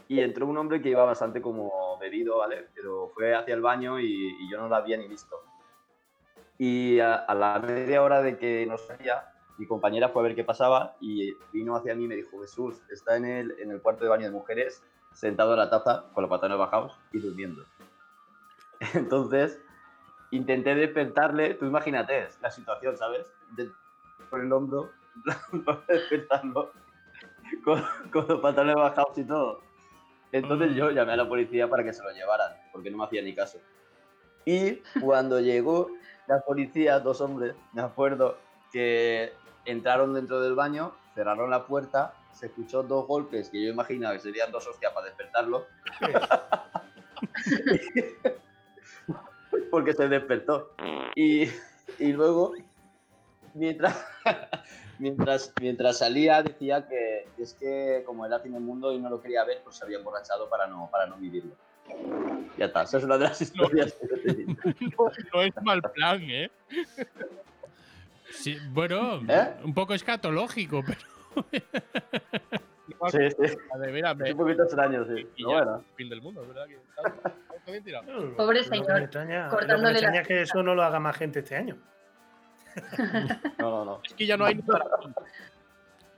y 0.08 0.20
entró 0.20 0.46
un 0.46 0.58
hombre 0.58 0.82
que 0.82 0.90
iba 0.90 1.02
bastante 1.04 1.40
como 1.40 1.96
bebido, 1.98 2.36
¿vale? 2.36 2.66
Pero 2.74 3.08
fue 3.14 3.34
hacia 3.34 3.54
el 3.54 3.62
baño 3.62 3.98
y, 3.98 4.36
y 4.38 4.50
yo 4.50 4.58
no 4.58 4.68
lo 4.68 4.76
había 4.76 4.98
ni 4.98 5.08
visto. 5.08 5.36
Y 6.58 7.00
a, 7.00 7.14
a 7.14 7.34
la 7.34 7.58
media 7.60 8.02
hora 8.02 8.20
de 8.20 8.36
que 8.36 8.66
nos 8.66 8.86
salía, 8.86 9.32
mi 9.56 9.66
compañera 9.66 10.10
fue 10.10 10.20
a 10.20 10.24
ver 10.24 10.34
qué 10.34 10.44
pasaba 10.44 10.94
y 11.00 11.32
vino 11.50 11.76
hacia 11.76 11.94
mí 11.94 12.04
y 12.04 12.08
me 12.08 12.16
dijo, 12.16 12.42
Jesús, 12.42 12.82
está 12.90 13.16
en 13.16 13.24
el, 13.24 13.58
en 13.58 13.70
el 13.70 13.80
cuarto 13.80 14.04
de 14.04 14.10
baño 14.10 14.26
de 14.26 14.32
mujeres, 14.32 14.82
sentado 15.14 15.52
en 15.52 15.60
la 15.60 15.70
taza, 15.70 16.10
con 16.12 16.20
los 16.20 16.28
pantalones 16.28 16.58
bajados 16.58 16.92
y 17.10 17.20
durmiendo. 17.20 17.64
Entonces, 18.92 19.63
intenté 20.36 20.74
despertarle, 20.74 21.54
tú 21.54 21.66
imagínate 21.66 22.28
la 22.40 22.50
situación, 22.50 22.96
¿sabes? 22.96 23.26
Intenté 23.50 23.74
por 24.30 24.40
el 24.40 24.52
hombro, 24.52 24.90
para 25.64 25.82
despertarlo, 25.88 26.72
con, 27.64 27.82
con 28.12 28.26
los 28.28 28.40
pantalones 28.40 28.76
bajados 28.76 29.18
y 29.18 29.24
todo. 29.24 29.60
Entonces 30.32 30.74
yo 30.74 30.90
llamé 30.90 31.12
a 31.12 31.16
la 31.16 31.28
policía 31.28 31.68
para 31.68 31.84
que 31.84 31.92
se 31.92 32.02
lo 32.02 32.10
llevaran, 32.10 32.52
porque 32.72 32.90
no 32.90 32.98
me 32.98 33.04
hacía 33.04 33.22
ni 33.22 33.34
caso. 33.34 33.58
Y 34.44 34.82
cuando 35.00 35.40
llegó 35.40 35.90
la 36.26 36.40
policía, 36.40 36.98
dos 36.98 37.20
hombres, 37.20 37.54
me 37.72 37.82
acuerdo, 37.82 38.38
que 38.72 39.32
entraron 39.64 40.14
dentro 40.14 40.40
del 40.40 40.54
baño, 40.54 40.94
cerraron 41.14 41.50
la 41.50 41.66
puerta, 41.66 42.14
se 42.32 42.46
escuchó 42.46 42.82
dos 42.82 43.06
golpes 43.06 43.48
que 43.48 43.62
yo 43.62 43.70
imaginaba 43.70 44.14
que 44.14 44.20
serían 44.20 44.50
dos 44.50 44.66
hostias 44.66 44.92
para 44.92 45.06
despertarlo. 45.06 45.66
Porque 49.74 49.92
se 49.92 50.06
despertó. 50.06 50.70
Y, 51.16 51.48
y 51.98 52.12
luego, 52.12 52.54
mientras, 53.54 54.06
mientras, 55.00 55.52
mientras 55.60 55.98
salía, 55.98 56.44
decía 56.44 56.86
que 56.86 57.26
es 57.38 57.54
que 57.54 58.04
como 58.06 58.24
era 58.24 58.38
fin 58.38 58.52
del 58.52 58.62
mundo 58.62 58.92
y 58.92 59.00
no 59.00 59.10
lo 59.10 59.20
quería 59.20 59.42
ver, 59.42 59.62
pues 59.64 59.74
se 59.74 59.84
había 59.84 59.98
emborrachado 59.98 60.48
para 60.48 60.68
no, 60.68 60.88
para 60.92 61.06
no 61.06 61.16
vivirlo. 61.16 61.56
Ya 62.56 62.66
está, 62.66 62.84
esa 62.84 62.98
es 62.98 63.02
una 63.04 63.18
de 63.18 63.24
las 63.24 63.42
historias 63.42 63.92
que 64.00 64.06
yo 64.06 64.22
tenía. 64.22 64.56
No, 64.96 65.10
no 65.34 65.42
es 65.42 65.62
mal 65.64 65.82
plan, 65.82 66.22
¿eh? 66.22 66.48
Sí, 68.30 68.56
bueno, 68.70 69.22
¿Eh? 69.28 69.56
un 69.64 69.74
poco 69.74 69.92
escatológico, 69.94 70.84
pero 70.86 71.00
No, 73.00 73.08
Sí, 73.08 73.18
sí. 73.30 73.36
de 73.78 73.98
Es 74.00 74.16
me- 74.16 74.32
un 74.32 74.38
poquito 74.38 74.62
extraño, 74.64 75.04
sí. 75.06 75.26
y 75.36 75.42
ya, 75.42 75.48
bueno. 75.48 75.84
fin 75.96 76.08
del 76.10 76.20
mundo, 76.20 76.46
¿verdad? 76.46 76.66
Que 76.66 76.74
está, 76.74 77.32
está 77.56 77.70
bien 77.70 77.82
tirado. 77.84 78.36
Pobre 78.36 78.58
Lo 78.58 78.62
que 78.64 78.68
señor, 78.76 78.92
me 78.94 79.04
extraña, 79.04 79.44
lo 79.44 79.50
que 79.50 79.54
me 79.54 79.58
cortándole 79.60 79.92
la- 79.92 79.98
extraña 79.98 80.20
es 80.20 80.28
que 80.28 80.42
eso 80.42 80.62
no 80.62 80.74
lo 80.74 80.82
haga 80.82 81.00
más 81.00 81.16
gente 81.16 81.38
este 81.40 81.56
año. 81.56 81.76
No, 83.58 83.70
no, 83.70 83.84
no. 83.84 84.00
Es 84.04 84.14
que 84.14 84.26
ya 84.26 84.36
no 84.36 84.44
hay 84.44 84.60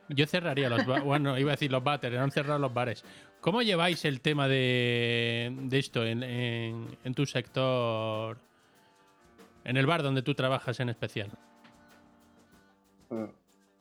yo 0.09 0.27
cerraría 0.27 0.69
los 0.71 0.87
bares. 0.87 1.05
Bueno, 1.05 1.37
iba 1.39 1.51
a 1.51 1.55
decir 1.55 1.71
los 1.71 1.83
bares, 1.83 2.17
han 2.19 2.31
cerrado 2.31 2.59
los 2.61 2.73
bares. 2.73 3.05
¿Cómo 3.41 3.61
lleváis 3.63 4.05
el 4.05 4.21
tema 4.21 4.47
de, 4.49 5.53
de 5.63 5.79
esto 5.79 6.05
en, 6.05 6.23
en- 6.23 6.97
en 7.05 7.15
tu 7.15 7.27
sector? 7.27 8.39
En 9.65 9.77
el 9.77 9.85
bar 9.87 10.03
donde 10.05 10.23
tú 10.23 10.35
trabajas 10.35 10.79
en 10.81 10.89
especial. 10.91 11.31
Mm. 13.11 13.25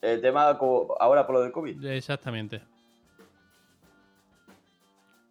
El 0.01 0.21
tema 0.21 0.49
ahora 0.99 1.25
por 1.25 1.35
lo 1.35 1.41
del 1.41 1.51
COVID. 1.51 1.83
Exactamente. 1.85 2.61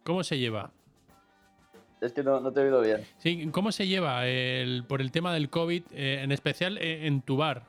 ¿Cómo 0.05 0.23
se 0.23 0.37
lleva? 0.37 0.71
Es 1.99 2.13
que 2.13 2.23
no, 2.23 2.39
no 2.39 2.53
te 2.53 2.61
he 2.61 2.63
oído 2.65 2.81
bien. 2.81 3.03
Sí, 3.17 3.49
¿cómo 3.51 3.71
se 3.71 3.87
lleva 3.87 4.27
el, 4.27 4.85
por 4.87 5.01
el 5.01 5.11
tema 5.11 5.33
del 5.33 5.49
COVID, 5.49 5.83
eh, 5.91 6.21
en 6.21 6.31
especial 6.31 6.77
eh, 6.77 7.07
en 7.07 7.21
tu 7.21 7.37
bar? 7.37 7.63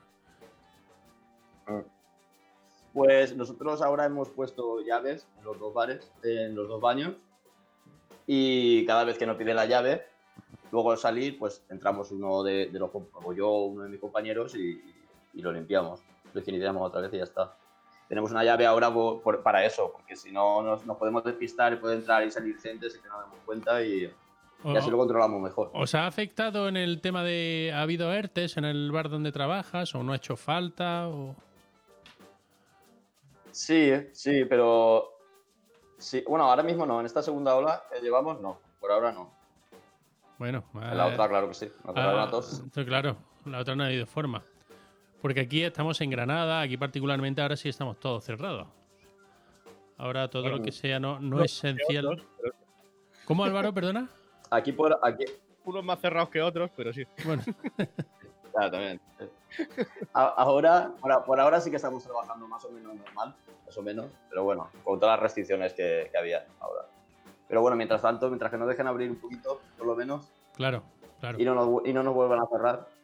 Pues 2.93 3.35
nosotros 3.37 3.81
ahora 3.83 4.05
hemos 4.05 4.29
puesto 4.31 4.81
llaves 4.85 5.27
en 5.39 5.45
los 5.45 5.59
dos 5.59 5.73
bares, 5.73 6.13
en 6.23 6.55
los 6.55 6.69
dos 6.69 6.81
baños. 6.81 7.15
Y 8.27 8.85
cada 8.87 9.05
vez 9.05 9.17
que 9.19 9.27
nos 9.27 9.37
pide 9.37 9.55
la 9.55 9.67
llave, 9.67 10.07
luego 10.73 10.93
al 10.93 10.99
salir, 10.99 11.39
pues 11.39 11.65
entramos 11.71 12.11
uno 12.11 12.43
de, 12.43 12.67
de 12.67 12.79
los 12.79 12.91
com- 12.91 13.07
o 13.13 13.33
yo 13.33 13.51
uno 13.51 13.85
de 13.85 13.89
mis 13.91 14.01
compañeros 14.01 14.55
y, 14.57 14.83
y 15.33 15.41
lo 15.43 15.53
limpiamos. 15.53 16.01
Lo 16.35 16.41
higienizamos 16.41 16.83
otra 16.83 17.01
vez 17.01 17.13
y 17.15 17.19
ya 17.19 17.25
está. 17.25 17.57
Tenemos 18.09 18.31
una 18.31 18.45
llave 18.45 18.67
ahora 18.67 18.93
por- 18.93 19.21
por- 19.23 19.43
para 19.43 19.65
eso, 19.65 19.91
porque 19.93 20.17
si 20.17 20.31
no 20.33 20.63
nos, 20.63 20.85
nos 20.87 20.97
podemos 20.97 21.25
despistar 21.25 21.73
y 21.73 21.77
puede 21.77 21.97
entrar 21.97 22.25
y 22.25 22.31
salir 22.31 22.59
gente 22.59 22.89
sin 22.91 23.03
que 23.03 23.09
nos 23.09 23.21
demos 23.25 23.39
cuenta 23.45 23.83
y, 23.83 24.13
O- 24.65 24.73
y 24.73 24.77
así 24.77 24.91
lo 24.91 24.97
controlamos 24.99 25.41
mejor. 25.41 25.71
¿Os 25.75 25.95
ha 25.95 26.07
afectado 26.07 26.69
en 26.69 26.77
el 26.77 27.01
tema 27.01 27.23
de. 27.23 27.73
¿Ha 27.75 27.83
habido 27.83 28.13
ERTES 28.13 28.57
en 28.57 28.65
el 28.65 28.91
bar 28.93 29.09
donde 29.11 29.31
trabajas? 29.33 29.95
¿O 29.95 30.03
no 30.03 30.13
ha 30.13 30.17
hecho 30.17 30.37
falta? 30.37 31.09
O... 31.09 31.35
Sí, 33.51 33.93
sí, 34.13 34.45
pero. 34.45 35.13
Sí, 35.99 36.23
bueno, 36.29 36.45
ahora 36.45 36.63
mismo 36.63 36.85
no. 36.87 37.01
En 37.01 37.07
esta 37.07 37.23
segunda 37.23 37.55
ola 37.55 37.83
que 37.93 38.01
llevamos, 38.01 38.41
no. 38.41 38.59
Por 38.81 38.93
ahora 38.93 39.13
no. 39.13 39.31
Bueno, 40.39 40.65
En 40.75 40.97
la 40.97 41.09
eh, 41.09 41.13
otra, 41.15 41.29
claro 41.29 41.49
que 41.49 41.55
sí. 41.55 41.73
La 41.85 41.91
otra 41.91 42.23
ah, 42.25 42.85
claro, 42.85 43.17
la 43.47 43.59
otra 43.61 43.75
no 43.75 43.85
ha 43.85 43.87
habido 43.87 44.07
forma. 44.07 44.43
Porque 45.27 45.41
aquí 45.41 45.65
estamos 45.65 46.01
en 46.03 46.11
Granada, 46.11 46.61
aquí 46.61 46.77
particularmente 46.77 47.43
ahora 47.43 47.57
sí 47.57 47.69
estamos 47.69 47.99
todos 47.99 48.23
cerrados. 48.23 48.69
Ahora 49.99 50.31
todo 50.31 50.49
lo 50.49 50.63
que 50.63 50.71
sea 50.71 51.01
no, 51.01 51.19
no 51.19 51.43
esencial. 51.43 52.07
otros, 52.07 52.29
pero 52.41 52.55
¿Cómo 53.25 53.43
Álvaro, 53.43 53.75
perdona? 53.75 54.09
Aquí 54.53 54.71
por. 54.71 54.97
Aquí. 55.03 55.25
Unos 55.65 55.83
más 55.83 56.01
cerrados 56.01 56.29
que 56.29 56.41
otros, 56.41 56.71
pero 56.77 56.93
sí. 56.93 57.03
Bueno, 57.25 57.43
Claro, 58.53 58.71
también. 58.71 59.01
Ahora, 60.13 60.93
por, 61.01 61.25
por 61.25 61.41
ahora 61.41 61.61
sí 61.61 61.71
que 61.71 61.77
estamos 61.77 62.05
trabajando 62.05 62.47
más 62.47 62.65
o 62.65 62.71
menos 62.71 62.95
normal, 62.95 63.35
más 63.67 63.77
o 63.77 63.83
menos, 63.83 64.07
pero 64.31 64.45
bueno, 64.45 64.71
con 64.85 65.01
todas 65.01 65.15
las 65.15 65.23
restricciones 65.25 65.73
que, 65.73 66.09
que 66.09 66.19
había 66.19 66.47
ahora. 66.61 66.87
Pero 67.49 67.63
bueno, 67.63 67.77
mientras 67.77 68.01
tanto, 68.01 68.29
mientras 68.29 68.53
que 68.53 68.59
nos 68.59 68.69
dejen 68.69 68.87
abrir 68.87 69.11
un 69.11 69.17
poquito, 69.17 69.61
por 69.77 69.89
lo 69.89 69.97
menos, 69.97 70.31
claro, 70.55 70.85
claro. 71.19 71.41
y 71.41 71.45
no 71.45 71.57
nos, 71.57 71.85
y 71.85 71.93
no 71.93 72.05
nos 72.05 72.15
vuelvan 72.15 72.39
a 72.39 72.47
cerrar, 72.47 72.96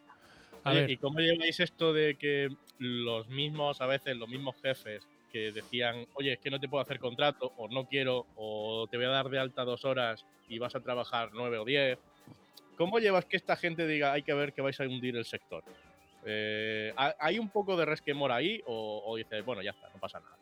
A 0.64 0.70
Oye, 0.70 0.81
ver, 0.83 0.90
¿Y 0.90 0.96
cómo 0.98 1.18
lleváis 1.20 1.61
esto 1.61 1.92
de 1.92 2.16
que 2.16 2.48
los 2.79 3.29
mismos, 3.29 3.81
a 3.81 3.87
veces, 3.87 4.16
los 4.16 4.29
mismos 4.29 4.57
jefes 4.62 5.07
que 5.31 5.53
decían, 5.53 6.07
oye, 6.14 6.35
es 6.35 6.40
que 6.40 6.51
no 6.51 6.61
te 6.61 6.68
puedo 6.68 6.83
hacer 6.83 6.98
contrato, 6.98 7.53
o 7.57 7.68
no 7.68 7.87
quiero, 7.87 8.27
o 8.35 8.87
te 8.90 8.96
voy 8.96 9.07
a 9.07 9.11
dar 9.11 9.29
de 9.29 9.38
alta 9.38 9.64
dos 9.64 9.85
horas 9.85 10.27
y 10.46 10.59
vas 10.59 10.75
a 10.75 10.81
trabajar 10.81 11.31
nueve 11.33 11.59
o 11.59 11.64
diez? 11.64 11.98
¿Cómo 12.77 12.98
llevas 12.98 13.27
que 13.27 13.37
esta 13.37 13.57
gente 13.57 13.87
diga, 13.87 14.12
hay 14.12 14.22
que 14.22 14.35
ver 14.35 14.53
que 14.53 14.62
vais 14.62 14.79
a 14.81 14.85
hundir 14.85 15.16
el 15.16 15.25
sector? 15.25 15.64
Eh, 16.27 16.92
¿ha- 16.96 17.16
¿Hay 17.18 17.38
un 17.38 17.51
poco 17.51 17.77
de 17.77 17.85
resquemor 17.87 18.33
ahí 18.33 18.61
o, 18.66 19.03
o 19.07 19.16
dices, 19.16 19.44
bueno, 19.44 19.62
ya 19.62 19.70
está, 19.72 19.88
no 19.90 19.98
pasa 19.98 20.20
nada? 20.20 20.37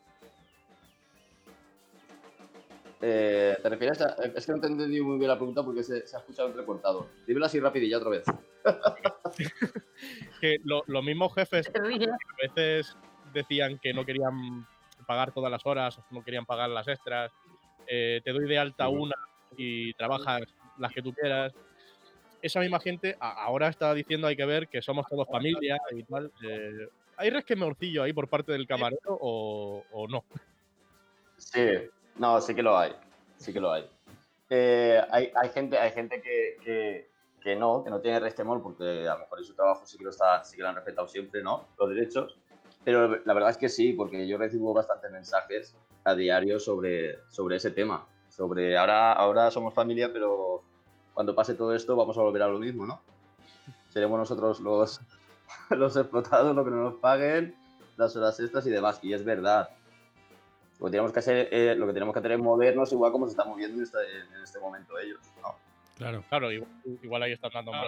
Eh, 3.01 3.57
¿Te 3.61 3.69
refieres 3.69 4.01
a.? 4.01 4.15
Es 4.35 4.45
que 4.45 4.51
no 4.51 4.59
te 4.61 4.67
he 4.67 4.71
entendido 4.71 5.05
muy 5.05 5.17
bien 5.17 5.29
la 5.29 5.35
pregunta 5.37 5.63
porque 5.63 5.83
se, 5.83 6.05
se 6.05 6.15
ha 6.15 6.19
escuchado 6.19 6.49
entrecortado. 6.49 7.09
Dímelo 7.25 7.45
así 7.45 7.59
rapidilla 7.59 7.97
otra 7.97 8.09
vez. 8.11 8.25
Que 10.39 10.57
lo- 10.63 10.83
los 10.87 11.03
mismos 11.03 11.33
jefes 11.35 11.69
a 11.75 12.47
veces 12.47 12.95
decían 13.33 13.77
que 13.79 13.93
no 13.93 14.03
querían 14.05 14.65
pagar 15.05 15.31
todas 15.31 15.51
las 15.51 15.65
horas, 15.65 15.99
no 16.09 16.23
querían 16.23 16.45
pagar 16.45 16.69
las 16.69 16.87
extras, 16.87 17.31
eh, 17.87 18.21
te 18.23 18.31
doy 18.31 18.47
de 18.47 18.57
alta 18.57 18.87
una 18.89 19.15
y 19.55 19.93
trabajas 19.93 20.41
las 20.77 20.91
que 20.93 21.01
tú 21.01 21.13
quieras. 21.13 21.53
Esa 22.41 22.59
misma 22.59 22.79
gente 22.79 23.15
ahora 23.19 23.67
está 23.67 23.93
diciendo 23.93 24.25
hay 24.27 24.35
que 24.35 24.45
ver 24.45 24.67
que 24.67 24.81
somos 24.81 25.05
todos 25.07 25.27
familia 25.29 25.77
y 25.91 26.03
tal. 26.03 26.31
eh, 26.43 26.87
¿Hay 27.17 27.29
resquemorcillo 27.29 28.01
ahí 28.03 28.13
por 28.13 28.27
parte 28.27 28.51
del 28.51 28.65
camarero 28.65 29.17
o, 29.19 29.85
o 29.91 30.07
no? 30.07 30.23
Sí, 31.37 31.59
no, 32.21 32.39
sí 32.39 32.53
que 32.53 32.61
lo 32.61 32.77
hay. 32.77 32.93
Sí 33.37 33.51
que 33.51 33.59
lo 33.59 33.71
hay. 33.71 33.89
Eh, 34.47 35.01
hay, 35.09 35.31
hay 35.35 35.49
gente, 35.49 35.75
hay 35.79 35.89
gente 35.89 36.21
que, 36.21 36.57
que, 36.63 37.09
que 37.41 37.55
no, 37.55 37.83
que 37.83 37.89
no 37.89 37.99
tiene 37.99 38.19
resquemor 38.19 38.61
porque 38.61 39.07
a 39.07 39.15
lo 39.15 39.21
mejor 39.21 39.39
en 39.39 39.45
su 39.45 39.55
trabajo 39.55 39.87
sí 39.87 39.97
que 39.97 40.03
lo, 40.03 40.11
está, 40.11 40.43
sí 40.43 40.55
que 40.55 40.61
lo 40.61 40.69
han 40.69 40.75
respetado 40.75 41.07
siempre, 41.07 41.41
¿no? 41.41 41.69
Los 41.79 41.89
derechos. 41.89 42.37
Pero 42.83 43.07
la 43.25 43.33
verdad 43.33 43.49
es 43.49 43.57
que 43.57 43.69
sí, 43.69 43.93
porque 43.93 44.27
yo 44.27 44.37
recibo 44.37 44.71
bastantes 44.71 45.11
mensajes 45.11 45.75
a 46.03 46.13
diario 46.13 46.59
sobre, 46.59 47.17
sobre 47.29 47.55
ese 47.55 47.71
tema. 47.71 48.05
Sobre 48.29 48.77
ahora, 48.77 49.13
ahora 49.13 49.49
somos 49.49 49.73
familia, 49.73 50.13
pero 50.13 50.61
cuando 51.15 51.33
pase 51.33 51.55
todo 51.55 51.73
esto 51.73 51.95
vamos 51.95 52.19
a 52.19 52.21
volver 52.21 52.43
a 52.43 52.49
lo 52.49 52.59
mismo, 52.59 52.85
¿no? 52.85 53.01
Seremos 53.89 54.19
nosotros 54.19 54.59
los, 54.59 55.01
los 55.71 55.97
explotados, 55.97 56.55
lo 56.55 56.63
que 56.63 56.69
no 56.69 56.83
nos 56.83 56.99
paguen, 56.99 57.55
las 57.97 58.15
horas 58.15 58.39
extras 58.39 58.67
y 58.67 58.69
demás. 58.69 58.99
Y 59.01 59.13
es 59.13 59.25
verdad. 59.25 59.69
Lo 60.81 60.87
que 60.87 60.91
tenemos 60.91 61.13
que 61.13 61.19
hacer, 61.19 61.47
eh, 61.51 61.75
lo 61.75 61.85
que 61.85 61.93
tenemos 61.93 62.11
que 62.11 62.19
hacer 62.19 62.31
es 62.31 62.39
movernos 62.39 62.91
igual 62.91 63.11
como 63.11 63.27
se 63.27 63.31
están 63.33 63.47
moviendo 63.49 63.77
en 63.77 63.83
este, 63.83 63.99
en 63.99 64.43
este 64.43 64.59
momento 64.59 64.97
ellos. 64.97 65.19
¿no? 65.43 65.55
claro. 65.95 66.23
Claro, 66.27 66.51
igual, 66.51 66.71
igual 67.03 67.23
ahí 67.23 67.33
están 67.33 67.51
dando 67.53 67.71
más. 67.71 67.85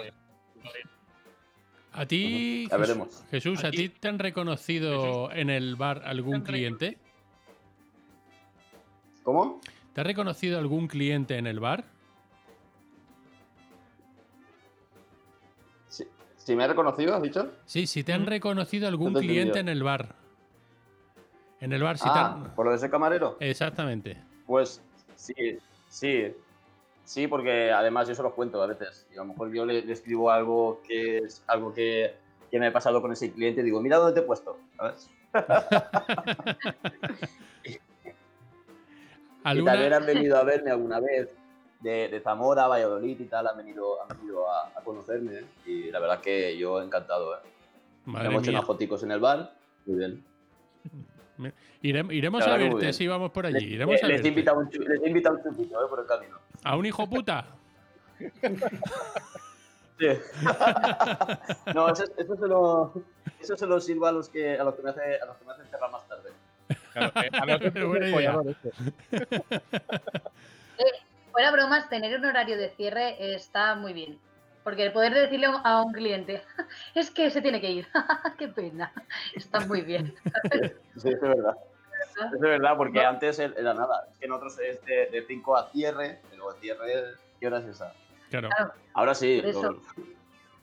A 1.91 2.05
ti, 2.05 2.67
Ya 2.69 2.77
Jesús- 2.77 2.79
veremos. 2.87 3.23
Jesús, 3.31 3.63
¿a 3.63 3.71
ti 3.71 3.89
te 3.89 4.07
han 4.07 4.19
reconocido 4.19 5.31
en 5.31 5.49
el 5.49 5.75
bar 5.75 6.03
algún 6.05 6.41
cliente? 6.41 6.99
¿Cómo? 9.23 9.59
¿Te 9.93 10.01
ha 10.01 10.03
reconocido 10.03 10.59
algún 10.59 10.87
cliente 10.87 11.37
en 11.37 11.47
el 11.47 11.59
bar? 11.59 11.85
Si, 15.87 16.03
si 16.37 16.55
me 16.55 16.65
ha 16.65 16.67
reconocido, 16.67 17.15
has 17.15 17.23
dicho. 17.23 17.51
Sí, 17.65 17.87
si 17.87 18.03
te 18.03 18.13
han 18.13 18.27
reconocido 18.27 18.87
algún 18.87 19.15
cliente 19.15 19.59
en 19.59 19.69
el 19.69 19.81
bar. 19.81 20.22
En 21.63 21.71
el 21.71 21.81
bar, 21.81 21.97
si 21.97 22.03
te 22.03 22.09
ah, 22.13 22.51
por 22.57 22.65
lo 22.65 22.73
de 22.73 22.77
ser 22.77 22.91
camarero. 22.91 23.37
Exactamente. 23.39 24.17
Pues 24.45 24.81
sí, 25.15 25.33
sí. 25.87 26.35
Sí, 27.05 27.27
porque 27.27 27.71
además 27.71 28.09
yo 28.09 28.15
se 28.15 28.21
los 28.21 28.33
cuento 28.33 28.61
a 28.61 28.67
veces. 28.67 29.07
Y 29.11 29.13
a 29.13 29.19
lo 29.19 29.27
mejor 29.27 29.49
yo 29.53 29.65
le, 29.65 29.81
le 29.81 29.93
escribo 29.93 30.29
algo 30.29 30.81
que 30.85 31.19
es 31.19 31.41
algo 31.47 31.73
que, 31.73 32.15
que 32.51 32.59
me 32.59 32.67
ha 32.67 32.73
pasado 32.73 33.01
con 33.01 33.13
ese 33.13 33.31
cliente 33.31 33.61
y 33.61 33.63
digo, 33.63 33.79
mira 33.79 33.95
dónde 33.95 34.13
te 34.13 34.19
he 34.19 34.23
puesto. 34.23 34.57
¿sabes? 34.75 35.09
Y 39.45 39.45
también 39.45 39.93
¿Alguna, 39.93 39.97
han 39.97 40.05
venido 40.05 40.37
a 40.37 40.43
verme 40.43 40.71
alguna 40.71 41.01
vez 41.01 41.27
de, 41.81 42.07
de 42.07 42.21
Zamora, 42.21 42.67
Valladolid 42.67 43.19
y 43.19 43.25
tal, 43.25 43.45
han 43.45 43.57
venido, 43.57 44.01
han 44.01 44.17
venido 44.17 44.49
a, 44.49 44.71
a 44.73 44.81
conocerme 44.85 45.33
¿eh? 45.33 45.45
y 45.65 45.91
la 45.91 45.99
verdad 45.99 46.21
que 46.21 46.57
yo 46.57 46.81
encantado. 46.81 47.35
¿eh? 47.35 47.39
Hemos 48.07 48.41
hecho 48.41 48.51
unas 48.51 48.63
foticos 48.63 49.03
en 49.03 49.11
el 49.11 49.19
bar, 49.19 49.53
muy 49.85 49.97
bien. 49.97 50.23
Irem- 51.81 52.11
iremos 52.13 52.45
a 52.47 52.57
que 52.57 52.63
verte 52.69 52.93
si 52.93 53.07
vamos 53.07 53.31
por 53.31 53.45
allí. 53.45 53.59
Les, 53.59 53.71
Iremos 53.73 53.95
a 54.03 54.07
les 54.07 54.19
he 54.19 54.23
verte. 54.23 54.27
invitado 54.29 54.59
un, 54.59 54.69
chu- 54.69 54.81
les 54.87 55.01
he 55.03 55.07
invitado 55.07 55.35
un 55.37 55.43
chupito 55.43 55.83
¿eh? 55.83 55.87
por 55.89 55.99
el 55.99 56.05
camino. 56.05 56.37
¿A 56.63 56.75
un 56.77 56.85
hijo 56.85 57.09
puta? 57.09 57.45
Sí. 59.99 60.07
no, 61.75 61.87
eso, 61.89 62.03
eso 62.17 62.35
se 62.35 62.47
lo, 62.47 62.93
eso 63.39 63.55
se 63.55 63.67
lo 63.67 63.79
sirvo 63.79 64.07
a 64.07 64.11
los 64.11 64.27
que, 64.27 64.57
a 64.57 64.63
los 64.63 64.73
que, 64.73 64.81
me, 64.81 64.89
hace, 64.89 65.19
a 65.21 65.25
los 65.25 65.37
que 65.37 65.45
me 65.45 65.51
hacen 65.51 65.65
cerrar 65.67 65.91
más 65.91 66.07
tarde. 66.07 66.31
Claro, 66.93 67.11
eh, 67.21 67.29
a 67.31 67.45
es 67.55 67.73
idea. 67.75 68.11
follador 68.33 68.47
esto. 68.49 68.69
Fuera 71.31 71.51
bromas, 71.51 71.89
tener 71.89 72.17
un 72.19 72.25
horario 72.25 72.57
de 72.57 72.69
cierre 72.69 73.33
está 73.35 73.75
muy 73.75 73.93
bien. 73.93 74.17
Porque 74.63 74.85
el 74.85 74.93
poder 74.93 75.13
decirle 75.13 75.47
a 75.63 75.81
un 75.81 75.91
cliente, 75.91 76.41
es 76.95 77.11
que 77.11 77.29
se 77.29 77.41
tiene 77.41 77.59
que 77.59 77.71
ir. 77.71 77.87
Qué 78.37 78.47
pena. 78.47 78.91
Está 79.35 79.59
muy 79.61 79.81
bien. 79.81 80.13
Sí, 80.97 81.09
es 81.09 81.19
verdad. 81.19 81.57
Es 82.33 82.39
verdad, 82.39 82.77
porque 82.77 83.03
antes 83.03 83.39
era 83.39 83.73
nada. 83.73 84.07
Es 84.11 84.19
que 84.19 84.27
nosotros 84.27 84.59
es 84.59 84.79
de 84.85 85.25
5 85.27 85.57
a 85.57 85.69
cierre, 85.71 86.21
pero 86.29 86.53
el 86.53 86.61
cierre, 86.61 87.15
¿qué 87.39 87.47
hora 87.47 87.57
es 87.57 87.65
esa? 87.65 87.93
Claro. 88.29 88.49
Ahora 88.93 89.15
sí. 89.15 89.41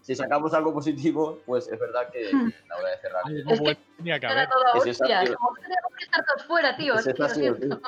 Si 0.02 0.14
sacamos 0.14 0.54
algo 0.54 0.72
positivo, 0.72 1.40
pues 1.44 1.68
es 1.68 1.78
verdad 1.78 2.08
que 2.10 2.30
la 2.68 2.76
hora 2.76 2.90
de 2.90 2.98
cerrar. 2.98 3.22
Algo 3.24 3.56
bueno 3.56 3.80
tenía 3.96 4.20
que 4.20 4.26
Era 4.26 4.34
haber. 4.34 4.48
todo 4.48 4.84
Es. 4.84 4.98
Como 5.36 5.54
que 5.54 5.62
tenemos 5.62 5.94
que 5.98 6.04
estar 6.04 6.24
todos 6.24 6.44
fuera, 6.46 6.76
tío. 6.76 6.94
Es 6.94 7.06
Es 7.06 7.14
que 7.14 7.22
lo 7.22 7.28
siento. 7.28 7.80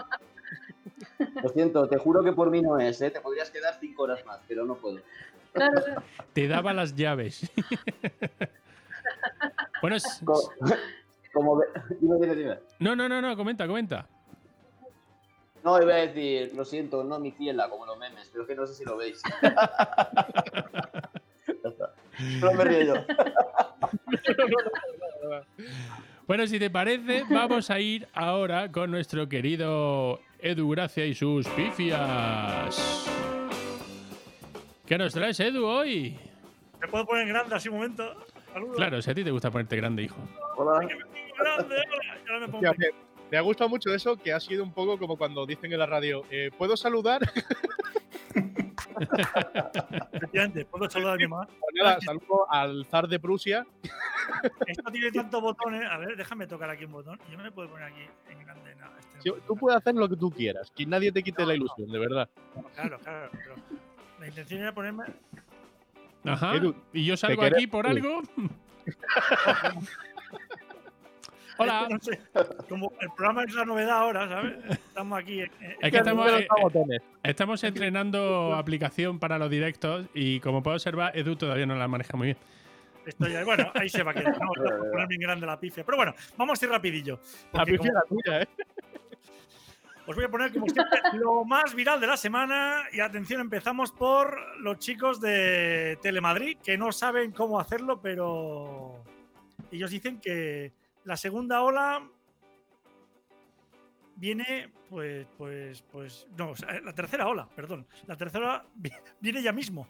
Lo 1.43 1.49
siento, 1.51 1.89
te 1.89 1.99
juro 1.99 2.23
que 2.23 2.33
por 2.33 2.51
mí 2.51 2.61
no 2.61 2.79
es, 2.79 3.01
¿eh? 3.01 3.11
Te 3.11 3.21
podrías 3.21 3.51
quedar 3.51 3.77
5 3.79 4.03
horas 4.03 4.25
más, 4.27 4.41
pero 4.49 4.65
no 4.65 4.75
puedo. 4.75 5.01
Claro, 5.53 5.83
Te 6.33 6.49
daba 6.49 6.73
las 6.73 6.97
llaves. 6.97 7.51
bueno, 9.83 9.97
es- 9.97 10.21
Co- 10.25 10.53
Como 11.33 11.57
ve- 11.59 11.67
Dime, 12.01 12.17
dime, 12.21 12.35
dime. 12.35 12.59
no, 12.79 12.95
no, 12.97 13.09
no, 13.09 13.21
no, 13.23 13.37
comenta, 13.37 13.67
comenta. 13.67 14.07
No, 15.65 15.81
iba 15.81 15.95
a 15.95 15.99
decir, 15.99 16.53
lo 16.57 16.65
siento, 16.65 17.05
no 17.05 17.21
mi 17.21 17.31
ciela, 17.33 17.69
como 17.69 17.87
los 17.87 17.97
memes, 17.97 18.29
pero 18.33 18.43
es 18.43 18.49
que 18.49 18.57
no 18.57 18.67
sé 18.67 18.75
si 18.75 18.85
lo 18.85 18.97
veis. 18.97 19.23
Ya 19.43 19.49
está. 21.69 21.95
Solo 22.41 22.53
me 22.55 22.65
río 22.65 22.95
yo. 22.95 23.05
Bueno, 26.27 26.47
si 26.47 26.59
te 26.59 26.71
parece, 26.71 27.25
vamos 27.31 27.71
a 27.71 27.79
ir 27.81 28.09
ahora 28.13 28.71
con 28.73 28.91
nuestro 28.91 29.29
querido 29.29 30.21
Edu 30.41 30.69
Gracia 30.71 31.07
y 31.07 31.15
sus 31.15 31.47
pifias. 31.49 33.07
¿Qué 34.93 34.99
nos 34.99 35.15
traes, 35.15 35.41
Edu, 35.41 35.65
hoy? 35.65 36.19
¿Te 36.79 36.87
puedo 36.87 37.07
poner 37.07 37.23
en 37.23 37.31
grande 37.31 37.55
así 37.55 37.71
un 37.71 37.77
momento? 37.77 38.15
Saludos. 38.53 38.77
Claro, 38.77 39.01
si 39.01 39.11
a 39.11 39.15
ti 39.15 39.25
te 39.25 39.31
gusta 39.31 39.51
ponerte 39.51 39.75
grande, 39.75 40.03
hijo. 40.03 40.19
Hola. 40.59 40.87
Grande, 41.39 41.77
me 42.41 42.47
pongo- 42.49 42.69
Hostia, 42.69 42.75
me, 42.77 42.87
me 43.31 43.39
ha 43.39 43.41
gustado 43.41 43.71
mucho 43.71 43.95
eso, 43.95 44.19
que 44.19 44.35
ha 44.35 44.39
sido 44.39 44.63
un 44.63 44.75
poco 44.75 44.99
como 44.99 45.17
cuando 45.17 45.47
dicen 45.47 45.73
en 45.73 45.79
la 45.79 45.87
radio, 45.87 46.25
eh, 46.31 46.51
¿puedo 46.59 46.77
saludar? 46.77 47.23
Efectivamente, 50.13 50.67
puedo 50.67 50.91
saludar 50.91 51.15
a 51.15 51.17
mi 51.17 51.27
mamá. 51.27 51.47
Pues 51.47 51.75
nada, 51.83 51.99
saludo 52.03 52.47
al 52.51 52.85
zar 52.91 53.09
de 53.09 53.19
Prusia. 53.19 53.67
Esto 54.67 54.91
tiene 54.93 55.11
tantos 55.11 55.41
botones. 55.41 55.89
A 55.91 55.97
ver, 55.97 56.19
déjame 56.19 56.47
tocar 56.47 56.69
aquí 56.69 56.85
un 56.85 56.93
botón. 56.93 57.19
Yo 57.31 57.39
me 57.39 57.51
puedo 57.51 57.71
poner 57.71 57.87
aquí 57.87 58.03
en 58.29 58.45
grande. 58.45 58.75
No, 58.75 58.87
este 58.99 59.17
no 59.17 59.23
Sí, 59.23 59.31
puedo 59.31 59.43
Tú 59.47 59.57
puedes 59.57 59.79
hacer 59.79 59.95
lo 59.95 60.07
que 60.07 60.17
tú 60.17 60.31
quieras, 60.31 60.71
que 60.77 60.85
nadie 60.85 61.11
te 61.11 61.23
quite 61.23 61.47
la 61.47 61.55
ilusión, 61.55 61.91
de 61.91 61.99
verdad. 61.99 62.29
Claro, 62.75 62.99
claro. 62.99 63.31
pero 63.33 63.55
la 64.23 64.29
intención 64.29 64.61
era 64.63 64.73
ponerme. 64.73 65.05
Ajá. 66.25 66.55
Edu, 66.55 66.75
¿Y 66.93 67.05
yo 67.05 67.17
salgo 67.17 67.43
aquí 67.43 67.67
por 67.67 67.87
algo? 67.87 68.23
Hola. 71.59 71.87
No 71.91 71.99
sé, 72.01 72.19
como 72.69 72.93
el 73.01 73.09
programa 73.17 73.45
es 73.45 73.53
la 73.55 73.65
novedad 73.65 73.99
ahora, 73.99 74.29
¿sabes? 74.29 74.55
Estamos 74.71 75.19
aquí. 75.19 75.41
eh, 75.43 75.51
eh, 75.61 75.77
Es 75.81 75.91
que 75.91 75.99
estamos, 75.99 76.31
eh, 76.33 76.47
botones. 76.63 77.03
estamos 77.23 77.63
entrenando 77.65 78.55
aplicación 78.55 79.19
para 79.19 79.39
los 79.39 79.51
directos 79.51 80.07
y 80.15 80.41
como 80.41 80.63
puedo 80.63 80.77
observar, 80.77 81.17
Edu 81.17 81.37
todavía 81.37 81.67
no 81.67 81.75
la 81.77 81.87
maneja 81.89 82.17
muy 82.17 82.27
bien. 82.29 82.39
estoy 83.07 83.35
ahí. 83.37 83.45
Bueno, 83.45 83.71
ahí 83.75 83.89
se 83.89 84.03
va 84.03 84.13
a 84.13 84.15
quedar. 84.15 84.33
No, 84.41 84.49
por 84.55 84.91
poner 84.93 85.07
bien 85.09 85.21
grande 85.21 85.47
la 85.47 85.61
pifia. 85.61 85.85
Pero 85.85 85.97
bueno, 85.99 86.15
vamos 86.37 86.61
a 86.61 86.65
ir 86.65 86.71
rapidillo. 86.71 87.21
La 87.53 87.65
pifia 87.65 87.79
como- 87.79 87.93
la 87.93 88.03
tuya, 88.09 88.43
¿eh? 88.43 88.49
Os 90.07 90.17
voy 90.17 90.25
a 90.25 90.29
poner, 90.29 90.53
como 90.53 90.69
siempre, 90.69 91.01
lo 91.15 91.45
más 91.45 91.75
viral 91.75 92.01
de 92.01 92.07
la 92.09 92.17
semana. 92.17 92.85
Y 92.93 93.01
atención, 93.01 93.41
empezamos 93.41 93.93
por 93.93 94.59
los 94.59 94.79
chicos 94.79 95.21
de 95.21 95.99
Telemadrid, 96.03 96.59
que 96.59 96.77
no 96.77 96.91
saben 96.91 97.31
cómo 97.31 97.61
hacerlo, 97.61 98.01
pero 98.01 99.05
ellos 99.71 99.91
dicen 99.91 100.21
que 100.21 100.73
la 101.05 101.17
segunda 101.17 101.63
ola 101.63 102.03
viene, 104.17 104.73
pues, 104.89 105.27
pues, 105.39 105.83
pues, 105.91 106.27
no, 106.37 106.51
o 106.51 106.57
sea, 106.57 106.81
la 106.81 106.95
tercera 106.95 107.29
ola, 107.29 107.49
perdón. 107.55 107.87
La 108.07 108.17
tercera 108.17 108.65
viene 109.21 109.43
ya 109.43 109.53
mismo. 109.53 109.89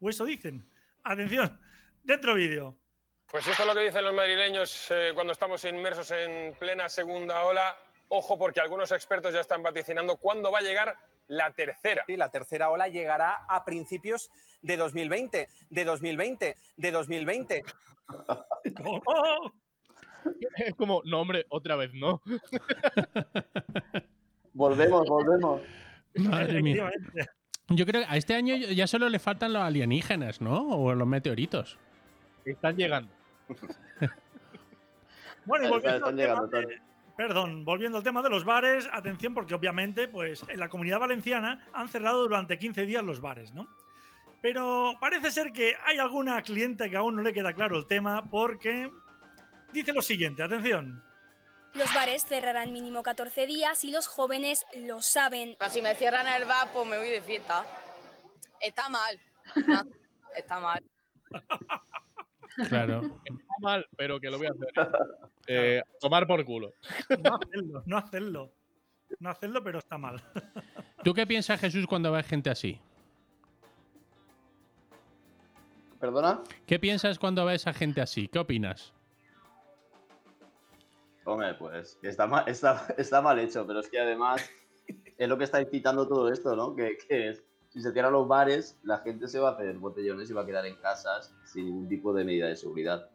O 0.00 0.10
eso 0.10 0.24
dicen. 0.24 0.68
Atención, 1.02 1.58
dentro 2.02 2.34
vídeo. 2.34 2.76
Pues 3.30 3.46
esto 3.46 3.62
es 3.62 3.68
lo 3.68 3.74
que 3.74 3.84
dicen 3.84 4.04
los 4.04 4.14
madrileños 4.14 4.90
eh, 4.90 5.10
cuando 5.14 5.32
estamos 5.32 5.64
inmersos 5.64 6.10
en 6.10 6.54
plena 6.54 6.88
segunda 6.88 7.42
ola. 7.44 7.76
Ojo, 8.08 8.38
porque 8.38 8.60
algunos 8.60 8.92
expertos 8.92 9.34
ya 9.34 9.40
están 9.40 9.62
vaticinando 9.62 10.16
cuándo 10.16 10.52
va 10.52 10.58
a 10.60 10.62
llegar 10.62 10.96
la 11.28 11.50
tercera. 11.52 12.04
Y 12.06 12.16
la 12.16 12.30
tercera 12.30 12.70
ola 12.70 12.88
llegará 12.88 13.44
a 13.48 13.64
principios 13.64 14.30
de 14.62 14.76
2020, 14.76 15.48
de 15.70 15.84
2020, 15.84 16.56
de 16.76 16.90
2020. 16.92 17.64
¡Oh! 18.84 19.52
Es 20.56 20.74
como, 20.74 21.02
no, 21.04 21.20
hombre, 21.20 21.46
otra 21.48 21.76
vez 21.76 21.92
no. 21.94 22.20
Volvemos, 24.52 25.06
volvemos. 25.08 25.60
Madre 26.14 26.62
mía. 26.62 26.90
Yo 27.68 27.84
creo 27.84 28.02
que 28.02 28.06
a 28.08 28.16
este 28.16 28.34
año 28.34 28.54
ya 28.56 28.86
solo 28.86 29.08
le 29.08 29.18
faltan 29.18 29.52
los 29.52 29.62
alienígenas, 29.62 30.40
¿no? 30.40 30.68
O 30.68 30.94
los 30.94 31.06
meteoritos. 31.06 31.78
Están 32.44 32.76
llegando. 32.76 33.10
Bueno, 35.44 35.64
y 35.64 35.66
Están- 35.76 35.80
volviendo 35.80 35.96
están 36.08 36.16
llegando, 36.16 36.46
de- 36.48 36.80
perdón, 37.16 37.64
volviendo 37.64 37.98
al 37.98 38.04
tema 38.04 38.22
de 38.22 38.30
los 38.30 38.44
bares, 38.44 38.88
atención 38.92 39.34
porque 39.34 39.54
obviamente 39.54 40.08
pues 40.08 40.44
en 40.48 40.60
la 40.60 40.68
comunidad 40.68 41.00
valenciana 41.00 41.66
han 41.72 41.88
cerrado 41.88 42.22
durante 42.22 42.58
15 42.58 42.86
días 42.86 43.02
los 43.02 43.20
bares, 43.20 43.52
¿no? 43.52 43.68
Pero 44.42 44.96
parece 45.00 45.30
ser 45.30 45.52
que 45.52 45.74
hay 45.84 45.98
alguna 45.98 46.40
cliente 46.42 46.90
que 46.90 46.96
aún 46.96 47.16
no 47.16 47.22
le 47.22 47.32
queda 47.32 47.54
claro 47.54 47.78
el 47.78 47.86
tema 47.86 48.28
porque 48.30 48.90
dice 49.72 49.92
lo 49.92 50.02
siguiente, 50.02 50.42
atención. 50.42 51.02
Los 51.74 51.92
bares 51.92 52.24
cerrarán 52.24 52.72
mínimo 52.72 53.02
14 53.02 53.46
días 53.46 53.84
y 53.84 53.90
los 53.90 54.06
jóvenes 54.06 54.64
lo 54.76 55.02
saben. 55.02 55.56
Si 55.70 55.82
me 55.82 55.94
cierran 55.94 56.26
el 56.28 56.46
bar, 56.46 56.68
pues 56.72 56.86
me 56.86 56.96
voy 56.96 57.10
de 57.10 57.20
fiesta. 57.20 57.66
Está 58.60 58.88
mal. 58.88 59.20
Está 60.34 60.60
mal. 60.60 60.82
Claro. 62.68 63.00
Está 63.24 63.54
mal, 63.60 63.86
pero 63.96 64.20
que 64.20 64.30
lo 64.30 64.38
voy 64.38 64.46
a 64.46 64.50
hacer. 64.50 64.68
Eh, 65.48 65.80
tomar 66.00 66.26
por 66.26 66.44
culo. 66.44 66.72
No 67.22 67.36
hacerlo, 67.36 67.82
no 67.86 67.98
hacerlo. 67.98 68.52
No 69.20 69.30
hacerlo, 69.30 69.62
pero 69.62 69.78
está 69.78 69.96
mal. 69.96 70.20
¿Tú 71.04 71.14
qué 71.14 71.24
piensas, 71.24 71.60
Jesús, 71.60 71.86
cuando 71.86 72.10
ves 72.10 72.26
gente 72.26 72.50
así? 72.50 72.80
¿Perdona? 76.00 76.42
¿Qué 76.66 76.80
piensas 76.80 77.20
cuando 77.20 77.44
ves 77.44 77.68
a 77.68 77.72
gente 77.72 78.00
así? 78.00 78.26
¿Qué 78.26 78.40
opinas? 78.40 78.92
Hombre, 81.24 81.54
pues 81.54 81.96
está 82.02 82.26
mal, 82.26 82.48
está, 82.48 82.92
está 82.98 83.22
mal 83.22 83.38
hecho, 83.38 83.64
pero 83.64 83.78
es 83.78 83.88
que 83.88 84.00
además 84.00 84.50
es 85.16 85.28
lo 85.28 85.38
que 85.38 85.44
está 85.44 85.60
incitando 85.60 86.08
todo 86.08 86.28
esto, 86.32 86.56
¿no? 86.56 86.74
Que, 86.74 86.96
que 86.96 87.28
es, 87.28 87.44
si 87.76 87.82
se 87.82 87.92
cierran 87.92 88.14
los 88.14 88.26
bares, 88.26 88.78
la 88.84 88.98
gente 89.00 89.28
se 89.28 89.38
va 89.38 89.50
a 89.50 89.52
hacer 89.52 89.76
botellones 89.76 90.30
y 90.30 90.32
va 90.32 90.40
a 90.42 90.46
quedar 90.46 90.64
en 90.64 90.76
casas 90.76 91.34
sin 91.44 91.66
ningún 91.66 91.88
tipo 91.90 92.14
de 92.14 92.24
medida 92.24 92.46
de 92.46 92.56
seguridad. 92.56 93.06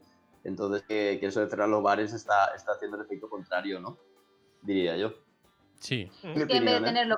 Entonces, 0.44 0.84
que, 0.84 1.18
que 1.20 1.26
eso 1.26 1.40
de 1.40 1.50
cerrar 1.50 1.68
los 1.68 1.82
bares 1.82 2.14
está, 2.14 2.54
está 2.56 2.74
haciendo 2.74 2.98
el 2.98 3.04
efecto 3.04 3.28
contrario, 3.28 3.80
¿no? 3.80 3.98
Diría 4.62 4.96
yo. 4.98 5.14
Sí. 5.80 6.12
Es 6.22 6.46
que 6.46 6.58
en 6.58 6.66
vez 6.66 6.74
de 6.76 6.78
¿eh? 6.78 6.82
tenerlo, 6.82 7.16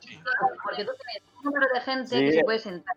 porque 0.64 0.86
tú 0.86 0.92
tienes 0.96 1.34
un 1.38 1.44
número 1.44 1.68
de 1.74 1.82
gente 1.82 2.08
Sí. 2.08 2.20
que 2.22 2.32
se 2.32 2.44
puede 2.46 2.60
sentar. 2.60 2.96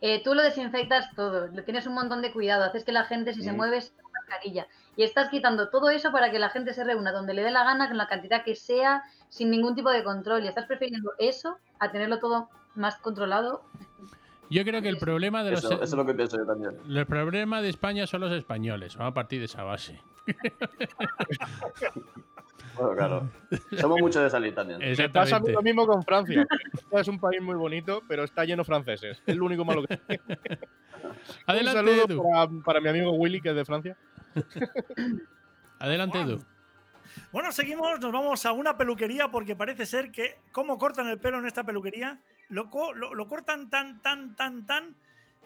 Eh, 0.00 0.24
tú 0.24 0.34
lo 0.34 0.42
desinfectas 0.42 1.14
todo, 1.14 1.48
tienes 1.62 1.86
un 1.86 1.94
montón 1.94 2.20
de 2.20 2.32
cuidado, 2.32 2.64
haces 2.64 2.82
que 2.82 2.90
la 2.90 3.04
gente 3.04 3.32
si 3.32 3.42
se 3.42 3.52
Mm. 3.52 3.56
mueve 3.56 3.80
se 3.80 3.92
ponga 3.92 4.08
mascarilla. 4.28 4.66
Y 4.96 5.04
estás 5.04 5.28
quitando 5.28 5.70
todo 5.70 5.88
eso 5.90 6.10
para 6.10 6.32
que 6.32 6.40
la 6.40 6.50
gente 6.50 6.74
se 6.74 6.82
reúna 6.82 7.12
donde 7.12 7.32
le 7.32 7.42
dé 7.44 7.52
la 7.52 7.62
gana, 7.62 7.86
con 7.86 7.96
la 7.96 8.08
cantidad 8.08 8.42
que 8.44 8.56
sea, 8.56 9.04
sin 9.28 9.50
ningún 9.50 9.76
tipo 9.76 9.90
de 9.90 10.02
control. 10.02 10.42
Y 10.44 10.48
estás 10.48 10.66
prefiriendo 10.66 11.12
eso 11.20 11.58
a 11.78 11.92
tenerlo 11.92 12.18
todo 12.18 12.48
más 12.74 12.96
controlado. 12.96 13.62
Yo 14.50 14.62
creo 14.64 14.82
que 14.82 14.88
el 14.88 14.98
problema 14.98 15.42
de 15.42 15.52
los, 15.52 15.64
Eso, 15.64 15.74
eso 15.74 15.82
es 15.84 15.92
lo 15.94 16.04
que 16.06 16.14
pienso 16.14 16.36
yo 16.36 16.44
también. 16.46 16.72
el 16.88 17.06
problema 17.06 17.62
de 17.62 17.70
España 17.70 18.06
son 18.06 18.20
los 18.20 18.32
españoles. 18.32 18.96
Vamos 18.96 19.12
a 19.12 19.14
partir 19.14 19.38
de 19.40 19.46
esa 19.46 19.62
base. 19.62 20.00
Bueno, 22.76 22.96
claro. 22.96 23.30
Somos 23.78 24.00
muchos 24.00 24.20
de 24.22 24.30
salir 24.30 24.52
también. 24.52 24.80
Me 24.80 24.86
pasa 24.96 25.04
Exactamente. 25.04 25.52
lo 25.52 25.62
mismo 25.62 25.86
con 25.86 26.02
Francia. 26.02 26.44
es 26.90 27.06
un 27.06 27.20
país 27.20 27.40
muy 27.40 27.54
bonito, 27.54 28.02
pero 28.08 28.24
está 28.24 28.44
lleno 28.44 28.62
de 28.62 28.66
franceses. 28.66 29.22
Es 29.26 29.36
lo 29.36 29.44
único 29.44 29.64
malo 29.64 29.84
que 29.84 30.00
Adelante, 31.46 31.80
Un 31.80 31.86
saludo 31.86 32.04
Edu. 32.06 32.22
para, 32.22 32.50
para 32.64 32.80
mi 32.80 32.88
amigo 32.88 33.12
Willy, 33.12 33.40
que 33.40 33.50
es 33.50 33.54
de 33.54 33.64
Francia. 33.64 33.96
Adelante, 35.78 36.20
Edu. 36.20 36.40
Bueno, 37.32 37.52
seguimos, 37.52 37.98
nos 38.00 38.12
vamos 38.12 38.44
a 38.46 38.52
una 38.52 38.76
peluquería 38.76 39.28
porque 39.28 39.56
parece 39.56 39.86
ser 39.86 40.10
que 40.10 40.38
cómo 40.52 40.78
cortan 40.78 41.08
el 41.08 41.18
pelo 41.18 41.38
en 41.38 41.46
esta 41.46 41.64
peluquería, 41.64 42.18
lo, 42.48 42.68
lo- 42.94 43.14
lo 43.14 43.28
cortan 43.28 43.70
tan, 43.70 44.00
tan, 44.02 44.34
tan, 44.36 44.66
tan, 44.66 44.94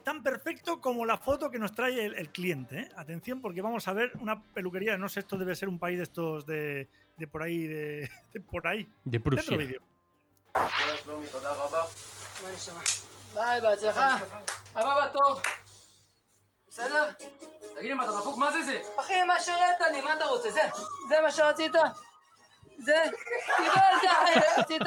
tan 0.04 0.22
perfecto 0.22 0.80
como 0.80 1.04
la 1.04 1.18
foto 1.18 1.50
que 1.50 1.58
nos 1.58 1.72
trae 1.74 2.04
el, 2.04 2.14
el 2.14 2.28
cliente. 2.30 2.78
¿eh? 2.80 2.88
Atención 2.96 3.40
porque 3.40 3.62
vamos 3.62 3.86
a 3.88 3.92
ver 3.92 4.12
una 4.20 4.42
peluquería, 4.42 4.96
no 4.98 5.08
sé, 5.08 5.20
esto 5.20 5.36
debe 5.36 5.54
ser 5.56 5.68
un 5.68 5.78
país 5.78 5.98
de 5.98 6.04
estos 6.04 6.46
de, 6.46 6.88
de 7.16 7.26
por 7.26 7.42
ahí, 7.42 7.66
de, 7.66 8.10
de 8.32 8.40
por 8.40 8.66
ahí. 8.66 8.88
De 9.04 9.20
Prusia. 9.20 9.56
בסדר? 16.67 17.11
תגיד 17.75 17.89
לי, 17.89 17.93
מה, 17.93 18.03
אתה 18.03 18.11
דפוק? 18.11 18.37
מה 18.37 18.51
זה 18.51 18.61
זה? 18.63 18.81
אחי, 18.99 19.23
מה 19.23 19.39
שרדת 19.39 19.81
לי, 19.91 20.01
מה 20.01 20.13
אתה 20.13 20.25
רוצה? 20.25 20.49
זה? 20.49 20.61
זה 21.09 21.15
מה 21.21 21.31
שרצית? 21.31 21.71
זה? 22.77 23.03
קיבלת, 23.57 24.03
אחי, 24.11 24.39
רצית? 24.61 24.81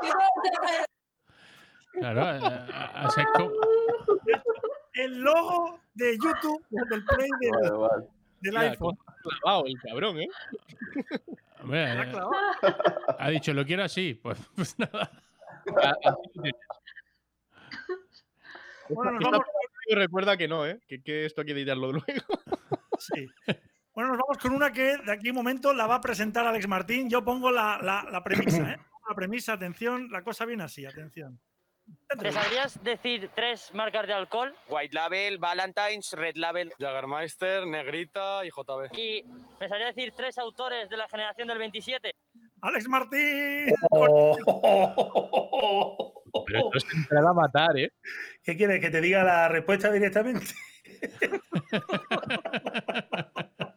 קיבלת, 0.00 0.58
אחי. 0.64 0.82
Claro, 2.00 2.20
eh, 2.20 2.42
a- 2.80 2.90
a- 3.00 3.10
se 3.14 3.22
co- 3.34 3.52
El 5.02 5.12
logo 5.28 5.58
de 6.00 6.08
YouTube, 6.24 6.62
del 6.90 7.02
Play 7.10 7.30
del, 7.40 7.50
Vale, 7.52 7.70
vale. 7.84 8.04
del 8.42 8.54
Mira, 8.54 8.70
iPhone. 8.70 8.96
cómo 8.96 9.04
ha 9.08 9.38
clavado 9.40 9.64
el 9.66 9.76
cabrón, 9.84 10.14
¿eh? 10.20 10.28
hombre, 11.60 11.84
¿Te 11.86 11.94
la 11.94 12.00
ha 12.02 12.04
eh, 12.04 12.10
clavado? 12.12 12.30
ha 13.18 13.28
dicho, 13.30 13.52
lo 13.52 13.64
quiero 13.64 13.82
así. 13.84 14.14
Pues, 14.22 14.38
pues 14.54 14.78
nada. 14.78 15.10
A- 15.82 15.96
así 16.08 16.22
lo 16.34 16.42
tienes. 16.42 16.60
Bueno, 18.90 19.10
nos 19.12 19.20
Esta 19.24 19.30
vamos, 19.30 19.46
recuerda 19.93 20.37
que 20.37 20.47
no, 20.47 20.65
¿eh? 20.65 20.79
Que, 20.87 21.01
que 21.01 21.25
esto 21.25 21.41
hay 21.41 21.47
que 21.47 21.53
editarlo 21.53 21.91
luego. 21.91 22.05
sí. 22.99 23.27
Bueno, 23.93 24.11
nos 24.11 24.19
vamos 24.19 24.37
con 24.41 24.53
una 24.53 24.71
que 24.73 24.97
de 24.97 25.11
aquí 25.11 25.27
a 25.27 25.31
un 25.31 25.35
momento 25.35 25.73
la 25.73 25.85
va 25.85 25.95
a 25.95 26.01
presentar 26.01 26.47
Alex 26.47 26.67
Martín. 26.67 27.09
Yo 27.09 27.23
pongo 27.23 27.51
la, 27.51 27.79
la- 27.81 28.07
la 28.11 28.23
premisa, 28.23 28.73
¿eh? 28.73 28.77
La 29.07 29.15
premisa, 29.15 29.53
atención, 29.53 30.09
la 30.11 30.23
cosa 30.23 30.45
viene 30.45 30.63
así, 30.63 30.85
atención. 30.85 31.39
¿Te 32.17 32.31
sabrías 32.31 32.81
decir 32.81 33.29
tres 33.35 33.71
marcas 33.73 34.07
de 34.07 34.13
alcohol? 34.13 34.55
White 34.69 34.95
Label, 34.95 35.37
Valentine's, 35.37 36.13
Red 36.13 36.37
Label. 36.37 36.71
Jagermeister, 36.79 37.67
Negrita 37.67 38.45
y 38.45 38.49
JB. 38.49 38.97
Y 38.97 39.23
me 39.59 39.67
sabrías 39.67 39.93
decir 39.93 40.13
tres 40.15 40.37
autores 40.37 40.89
de 40.89 40.95
la 40.95 41.09
generación 41.09 41.49
del 41.49 41.57
27. 41.57 42.15
Alex 42.61 42.87
Martín. 42.87 43.73
Pero 46.45 46.71
esto 46.73 46.87
es 46.89 46.95
entrar 46.95 47.25
a 47.25 47.33
matar, 47.33 47.77
¿eh? 47.77 47.91
¿Qué 48.43 48.57
quieres? 48.57 48.79
¿Que 48.79 48.89
te 48.89 49.01
diga 49.01 49.23
la 49.23 49.47
respuesta 49.47 49.91
directamente? 49.91 50.47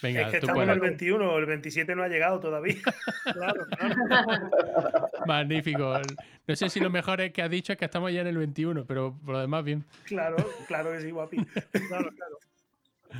Venga, 0.00 0.22
es 0.22 0.30
que 0.30 0.36
estamos 0.36 0.62
en 0.62 0.70
el 0.70 0.78
puedes. 0.78 0.96
21, 0.96 1.38
el 1.38 1.46
27 1.46 1.96
no 1.96 2.04
ha 2.04 2.08
llegado 2.08 2.38
todavía. 2.38 2.76
claro, 3.32 3.66
claro. 3.66 5.08
Magnífico. 5.26 6.00
No 6.46 6.56
sé 6.56 6.68
si 6.68 6.78
lo 6.78 6.88
mejor 6.88 7.20
es 7.20 7.32
que 7.32 7.42
has 7.42 7.50
dicho 7.50 7.72
es 7.72 7.78
que 7.78 7.86
estamos 7.86 8.12
ya 8.12 8.20
en 8.20 8.28
el 8.28 8.38
21, 8.38 8.86
pero 8.86 9.18
por 9.24 9.34
lo 9.34 9.40
demás, 9.40 9.64
bien. 9.64 9.84
Claro, 10.04 10.36
claro 10.68 10.92
que 10.92 11.00
sí, 11.00 11.10
guapi. 11.10 11.44
Claro, 11.88 12.12
claro. 12.12 12.38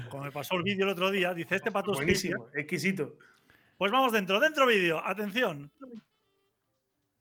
Como 0.09 0.25
me 0.25 0.31
pasó 0.31 0.55
el 0.55 0.63
vídeo 0.63 0.85
el 0.85 0.93
otro 0.93 1.11
día, 1.11 1.35
dice 1.35 1.57
este 1.57 1.73
pato 1.73 1.93
Buenísimo, 1.93 2.49
exquisito. 2.55 3.17
Pues 3.77 3.91
vamos 3.91 4.13
dentro, 4.13 4.39
dentro 4.39 4.67
vídeo. 4.67 5.05
Atención. 5.05 5.73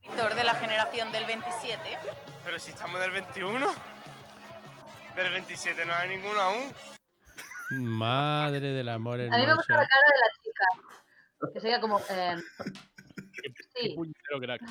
Víctor 0.10 0.36
de 0.36 0.44
la 0.44 0.56
generación 0.56 1.12
del 1.12 1.26
27. 1.26 1.80
Pero 2.46 2.60
si 2.60 2.72
estamos 2.72 3.00
del 3.02 3.12
21. 3.12 3.68
Del 5.16 5.32
27 5.32 5.86
no 5.86 5.94
hay 5.94 6.10
ninguno 6.10 6.40
aún. 6.40 6.72
Madre 7.72 8.60
del 8.72 8.88
amor 8.90 9.20
A 9.20 9.24
mí 9.24 9.30
me 9.30 9.36
hermoso. 9.38 9.56
gusta 9.58 9.74
la 9.76 9.88
cara 9.88 10.08
de 10.14 10.20
la 10.20 10.30
chica. 10.44 11.52
Que 11.54 11.60
sería 11.60 11.80
como. 11.82 12.00
eh, 12.10 12.36
sí. 13.76 13.94
puñetero 13.96 14.40
crack. 14.40 14.62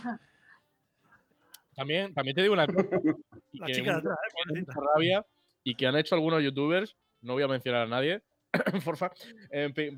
También, 1.74 2.14
también 2.14 2.34
te 2.34 2.42
digo 2.42 2.54
una 2.54 2.66
cosa. 2.66 2.88
y 3.52 3.58
La 3.58 3.66
que 3.66 3.72
chica 3.74 3.90
de 3.96 4.02
mucha- 4.02 4.14
atrás, 4.14 4.32
¿eh? 4.56 4.60
mucha 4.60 4.80
rabia 4.94 5.26
y 5.62 5.74
que 5.74 5.86
han 5.86 5.96
hecho 5.96 6.14
algunos 6.14 6.42
youtubers, 6.42 6.96
no 7.20 7.34
voy 7.34 7.42
a 7.42 7.48
mencionar 7.48 7.82
a 7.82 7.86
nadie, 7.86 8.22
porfa, 8.84 9.10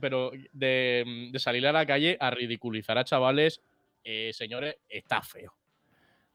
pero 0.00 0.32
de, 0.52 1.28
de 1.30 1.38
salir 1.38 1.66
a 1.66 1.72
la 1.72 1.86
calle 1.86 2.16
a 2.20 2.30
ridiculizar 2.30 2.96
a 2.98 3.04
chavales, 3.04 3.60
eh, 4.04 4.32
señores, 4.32 4.76
está 4.88 5.22
feo. 5.22 5.52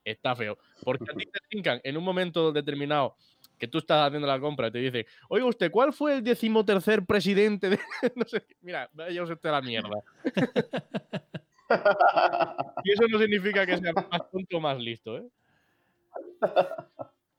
Está 0.04 0.36
feo. 0.36 0.58
Porque 0.82 1.10
a 1.10 1.14
ti 1.14 1.24
te 1.32 1.40
trincan 1.48 1.80
en 1.82 1.96
un 1.96 2.04
momento 2.04 2.52
determinado 2.52 3.16
que 3.58 3.68
tú 3.68 3.78
estás 3.78 4.06
haciendo 4.06 4.26
la 4.26 4.40
compra 4.40 4.68
y 4.68 4.72
te 4.72 4.78
dicen, 4.78 5.06
oiga 5.28 5.46
usted, 5.46 5.70
¿cuál 5.70 5.92
fue 5.92 6.16
el 6.16 6.24
decimotercer 6.24 7.06
presidente 7.06 7.70
de.? 7.70 7.78
no 8.16 8.24
sé, 8.26 8.44
qué?". 8.46 8.56
mira, 8.60 8.90
vaya 8.92 9.22
usted 9.22 9.48
a 9.48 9.52
la 9.52 9.62
mierda. 9.62 10.02
y 12.84 12.92
eso 12.92 13.08
no 13.08 13.18
significa 13.18 13.64
que 13.64 13.78
sea 13.78 13.92
más 13.92 14.30
tonto 14.30 14.56
o 14.56 14.60
más 14.60 14.78
listo, 14.78 15.18
¿eh? 15.18 15.24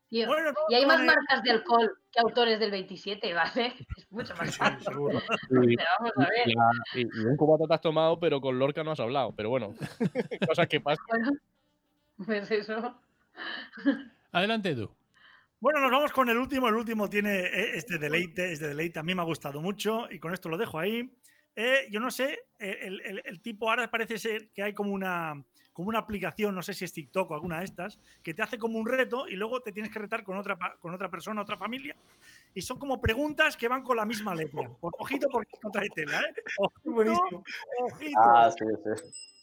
Tío, 0.10 0.28
Bueno, 0.28 0.52
no, 0.52 0.58
y 0.70 0.76
hay 0.76 0.86
más 0.86 1.02
eh, 1.02 1.04
marcas 1.06 1.44
de 1.44 1.52
alcohol 1.52 1.92
que 2.12 2.20
autores 2.20 2.60
del 2.60 2.72
27, 2.72 3.34
¿vale? 3.34 3.74
Es 3.98 4.12
mucho 4.12 4.36
más 4.36 4.56
fácil. 4.56 4.82
seguro. 4.86 5.20
Y, 5.70 5.76
Pero 5.76 5.90
vamos 6.00 6.14
a 6.18 6.30
ver. 6.30 6.48
la- 6.48 7.00
y- 7.02 7.22
y 7.22 7.26
un 7.26 7.36
cubata 7.38 7.68
te 7.68 7.74
has 7.74 7.82
tomado, 7.82 8.20
pero 8.20 8.40
con 8.40 8.58
Lorca 8.60 8.84
no 8.84 8.92
has 8.92 9.00
hablado. 9.00 9.34
Pero 9.36 9.50
bueno, 9.50 9.74
cosas 10.50 10.68
que 10.68 10.80
pasan. 10.80 11.06
Bueno, 11.10 11.32
pues 12.26 12.52
eso. 12.52 13.00
Adelante 14.32 14.76
tú. 14.76 14.92
Bueno, 15.60 15.80
nos 15.80 15.92
vamos 15.92 16.12
con 16.12 16.30
el 16.30 16.38
último. 16.38 16.68
El 16.70 16.76
último 16.76 17.10
tiene 17.10 17.40
eh, 17.40 17.72
este 17.76 17.98
deleite, 17.98 18.52
este 18.54 18.68
deleite. 18.68 19.00
A 19.00 19.04
mí 19.04 19.16
me 19.16 19.22
ha 19.22 19.26
gustado 19.26 19.62
mucho 19.62 20.08
y 20.12 20.20
con 20.20 20.34
esto 20.34 20.50
lo 20.50 20.58
dejo 20.58 20.78
ahí. 20.80 21.10
Eh, 21.56 21.88
yo 21.90 22.00
no 22.00 22.12
sé, 22.12 22.40
el, 22.60 23.02
el- 23.02 23.22
el 23.26 23.42
tipo 23.42 23.70
ahora 23.70 23.90
parece 23.90 24.18
ser 24.20 24.50
que 24.54 24.62
hay 24.62 24.74
como 24.74 24.92
una, 24.92 25.42
como 25.76 25.90
una 25.90 26.00
aplicación, 26.00 26.56
no 26.56 26.64
sé 26.64 26.74
si 26.74 26.86
es 26.86 26.94
TikTok 26.94 27.30
o 27.30 27.34
alguna 27.34 27.60
de 27.60 27.66
estas, 27.66 28.00
que 28.24 28.34
te 28.34 28.42
hace 28.42 28.58
como 28.58 28.80
un 28.80 28.88
reto 28.88 29.28
y 29.28 29.36
luego 29.36 29.60
te 29.62 29.74
tienes 29.74 29.92
que 29.92 30.00
retar 30.00 30.24
con 30.24 30.38
otra, 30.38 30.56
pa- 30.58 30.78
con 30.80 30.94
otra 30.94 31.10
persona, 31.12 31.42
otra 31.42 31.58
familia. 31.58 31.94
Y 32.54 32.62
son 32.62 32.80
como 32.80 33.02
preguntas 33.02 33.58
que 33.58 33.68
van 33.68 33.84
con 33.84 33.98
la 33.98 34.06
misma 34.06 34.34
letra. 34.34 34.70
Por, 34.80 34.94
ojito 34.98 35.28
porque 35.30 35.52
no 35.62 35.70
trae 35.72 35.90
tela, 35.94 36.22
¿eh? 36.22 36.34
Ojito, 36.60 36.92
Buenísimo. 36.92 37.44
ojito. 37.82 38.20
Ah, 38.24 38.50
sí, 38.58 38.66
sí. 38.86 39.36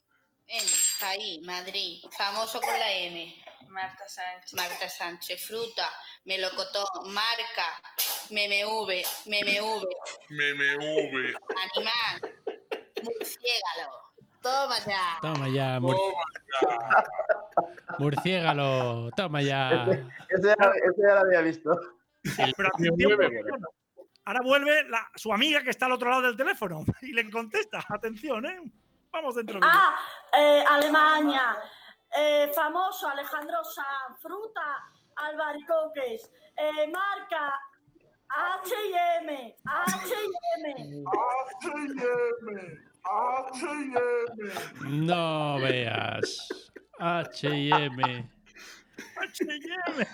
En, 0.47 1.07
ahí, 1.07 1.41
Madrid. 1.45 2.03
Famoso 2.17 2.63
con 2.63 2.79
la 2.79 2.91
M. 2.93 3.35
Marta 3.69 4.09
Sánchez. 4.09 4.55
Marta 4.55 4.89
Sánchez. 4.89 5.47
Fruta. 5.47 5.87
Melocotón. 6.25 7.13
Marca. 7.13 7.67
MMV. 8.31 8.91
MMV. 9.27 9.85
MMV. 10.31 11.37
Animal. 11.77 12.35
Murciégalo. 13.03 14.12
Toma 14.43 14.77
ya. 14.87 15.19
Toma 15.23 15.49
ya, 15.49 15.81
mur- 15.81 15.97
murciégalo. 17.99 19.11
Toma 19.17 19.41
ya. 19.43 19.85
Ese 20.29 20.49
ya, 20.49 20.55
ese 20.85 21.03
ya 21.03 21.15
lo 21.15 21.21
había 21.21 21.41
visto. 21.43 21.71
Ahora 24.25 24.41
vuelve 24.43 24.85
la- 24.89 25.11
su 25.15 25.33
amiga 25.33 25.63
que 25.63 25.71
está 25.71 25.87
al 25.87 25.93
otro 25.93 26.11
lado 26.11 26.23
del 26.23 26.37
teléfono 26.37 26.85
y 27.03 27.13
le 27.13 27.31
contesta. 27.31 27.85
Atención, 27.89 28.45
¿eh? 28.47 28.61
Vamos 29.13 29.35
dentro. 29.35 29.61
Ah, 29.63 29.95
eh, 30.37 30.65
Alemania. 30.69 31.57
Eh, 32.17 32.51
famoso 32.55 33.09
Alejandro 33.09 33.63
Sanz. 33.65 34.21
Fruta, 34.21 34.85
albaricoques. 35.17 36.31
Eh, 36.57 36.87
marca 36.91 37.53
H&M. 38.29 39.57
H&M. 39.65 41.05
No 44.85 45.59
veas. 45.61 46.49
H&M. 46.99 48.31
H&M. 49.17 50.07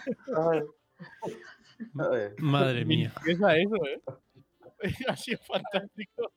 Madre 2.39 2.85
mía. 2.85 3.13
Empieza 3.19 3.57
eso, 3.57 3.77
¿eh? 3.87 4.01
ha 5.09 5.17
sido 5.17 5.39
fantástico. 5.45 6.33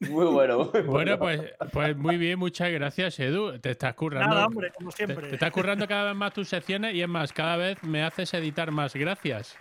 Muy 0.00 0.26
bueno. 0.26 0.70
muy 0.72 0.82
Bueno, 0.82 1.18
bueno. 1.18 1.18
pues, 1.18 1.42
pues 1.72 1.96
muy 1.96 2.16
bien, 2.16 2.38
muchas 2.38 2.70
gracias, 2.72 3.18
Edu. 3.20 3.58
Te 3.58 3.72
estás 3.72 3.94
currando. 3.94 4.34
Nada, 4.34 4.46
hombre, 4.46 4.72
como 4.72 4.90
te, 4.90 4.96
siempre. 4.96 5.28
te 5.28 5.34
estás 5.34 5.50
currando 5.50 5.86
cada 5.86 6.04
vez 6.04 6.14
más 6.14 6.32
tus 6.32 6.48
secciones 6.48 6.94
y 6.94 7.02
es 7.02 7.08
más, 7.08 7.32
cada 7.32 7.56
vez 7.56 7.82
me 7.82 8.02
haces 8.02 8.32
editar 8.34 8.70
más. 8.70 8.94
Gracias. 8.94 9.56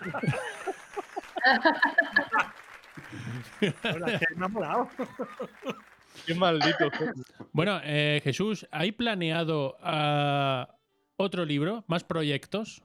Hola, 3.94 4.18
que 4.18 4.34
me 4.36 4.44
ha 4.44 4.48
molado. 4.48 4.88
Qué 6.26 6.34
maldito. 6.34 6.90
Bueno, 7.52 7.80
eh, 7.84 8.20
Jesús, 8.22 8.66
¿hay 8.70 8.92
planeado 8.92 9.76
ah, 9.80 10.68
otro 11.16 11.44
libro? 11.44 11.84
¿Más 11.86 12.04
proyectos? 12.04 12.82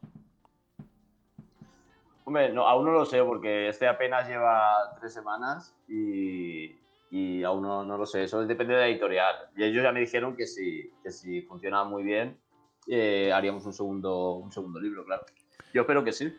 Hombre, 2.23 2.51
no, 2.51 2.67
aún 2.67 2.86
no 2.86 2.91
lo 2.91 3.05
sé 3.05 3.23
porque 3.23 3.69
este 3.69 3.88
apenas 3.88 4.28
lleva 4.28 4.95
tres 4.99 5.13
semanas 5.13 5.76
y, 5.88 6.76
y 7.11 7.43
aún 7.43 7.61
no, 7.61 7.84
no 7.84 7.97
lo 7.97 8.05
sé. 8.05 8.23
Eso 8.23 8.45
depende 8.45 8.73
de 8.73 8.80
la 8.80 8.88
editorial. 8.88 9.36
Y 9.55 9.63
ellos 9.63 9.84
ya 9.84 9.91
me 9.91 9.99
dijeron 9.99 10.36
que 10.36 10.47
si, 10.47 10.91
que 11.03 11.11
si 11.11 11.41
funciona 11.43 11.84
muy 11.84 12.03
bien, 12.03 12.39
eh, 12.88 13.32
haríamos 13.32 13.65
un 13.65 13.73
segundo, 13.73 14.36
un 14.36 14.51
segundo 14.51 14.80
libro, 14.80 15.05
claro. 15.05 15.26
Yo 15.73 15.82
espero 15.82 16.03
que 16.03 16.13
sí. 16.13 16.36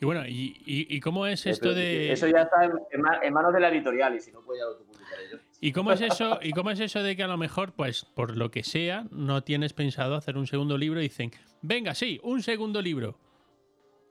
Y 0.00 0.04
bueno, 0.04 0.26
¿y, 0.26 0.60
y- 0.66 0.94
y 0.94 1.00
cómo 1.00 1.26
es 1.26 1.46
esto 1.46 1.72
de...? 1.72 2.12
Eso 2.12 2.26
ya 2.28 2.42
está 2.42 2.64
en, 2.66 2.72
en 2.92 3.00
ma- 3.00 3.18
en 3.22 3.32
manos 3.32 3.52
de 3.54 3.60
la 3.60 3.68
editorial 3.70 4.14
y 4.14 4.20
si 4.20 4.30
no, 4.30 4.42
pues 4.42 4.58
ya 4.58 4.64
lo 4.66 4.72
autopublicaré 4.72 5.30
yo. 5.32 5.38
¿Y 5.60 5.72
cómo 5.72 5.90
es 5.92 6.02
eso? 6.02 6.38
¿Y 6.42 6.52
cómo 6.52 6.70
es 6.70 6.80
eso 6.80 7.02
de 7.02 7.16
que 7.16 7.22
a 7.22 7.26
lo 7.26 7.38
mejor, 7.38 7.72
pues, 7.72 8.04
por 8.04 8.36
lo 8.36 8.50
que 8.50 8.62
sea, 8.62 9.06
no 9.10 9.42
tienes 9.42 9.72
pensado 9.72 10.14
hacer 10.14 10.36
un 10.36 10.46
segundo 10.46 10.76
libro 10.76 11.00
y 11.00 11.04
dicen, 11.04 11.30
venga, 11.62 11.94
sí, 11.94 12.20
un 12.22 12.42
segundo 12.42 12.82
libro? 12.82 13.18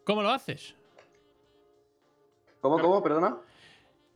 ¿Cómo 0.06 0.24
lo 0.24 0.30
haces? 0.32 0.76
¿Cómo, 2.62 2.80
cómo? 2.80 3.04
Perdona. 3.04 3.38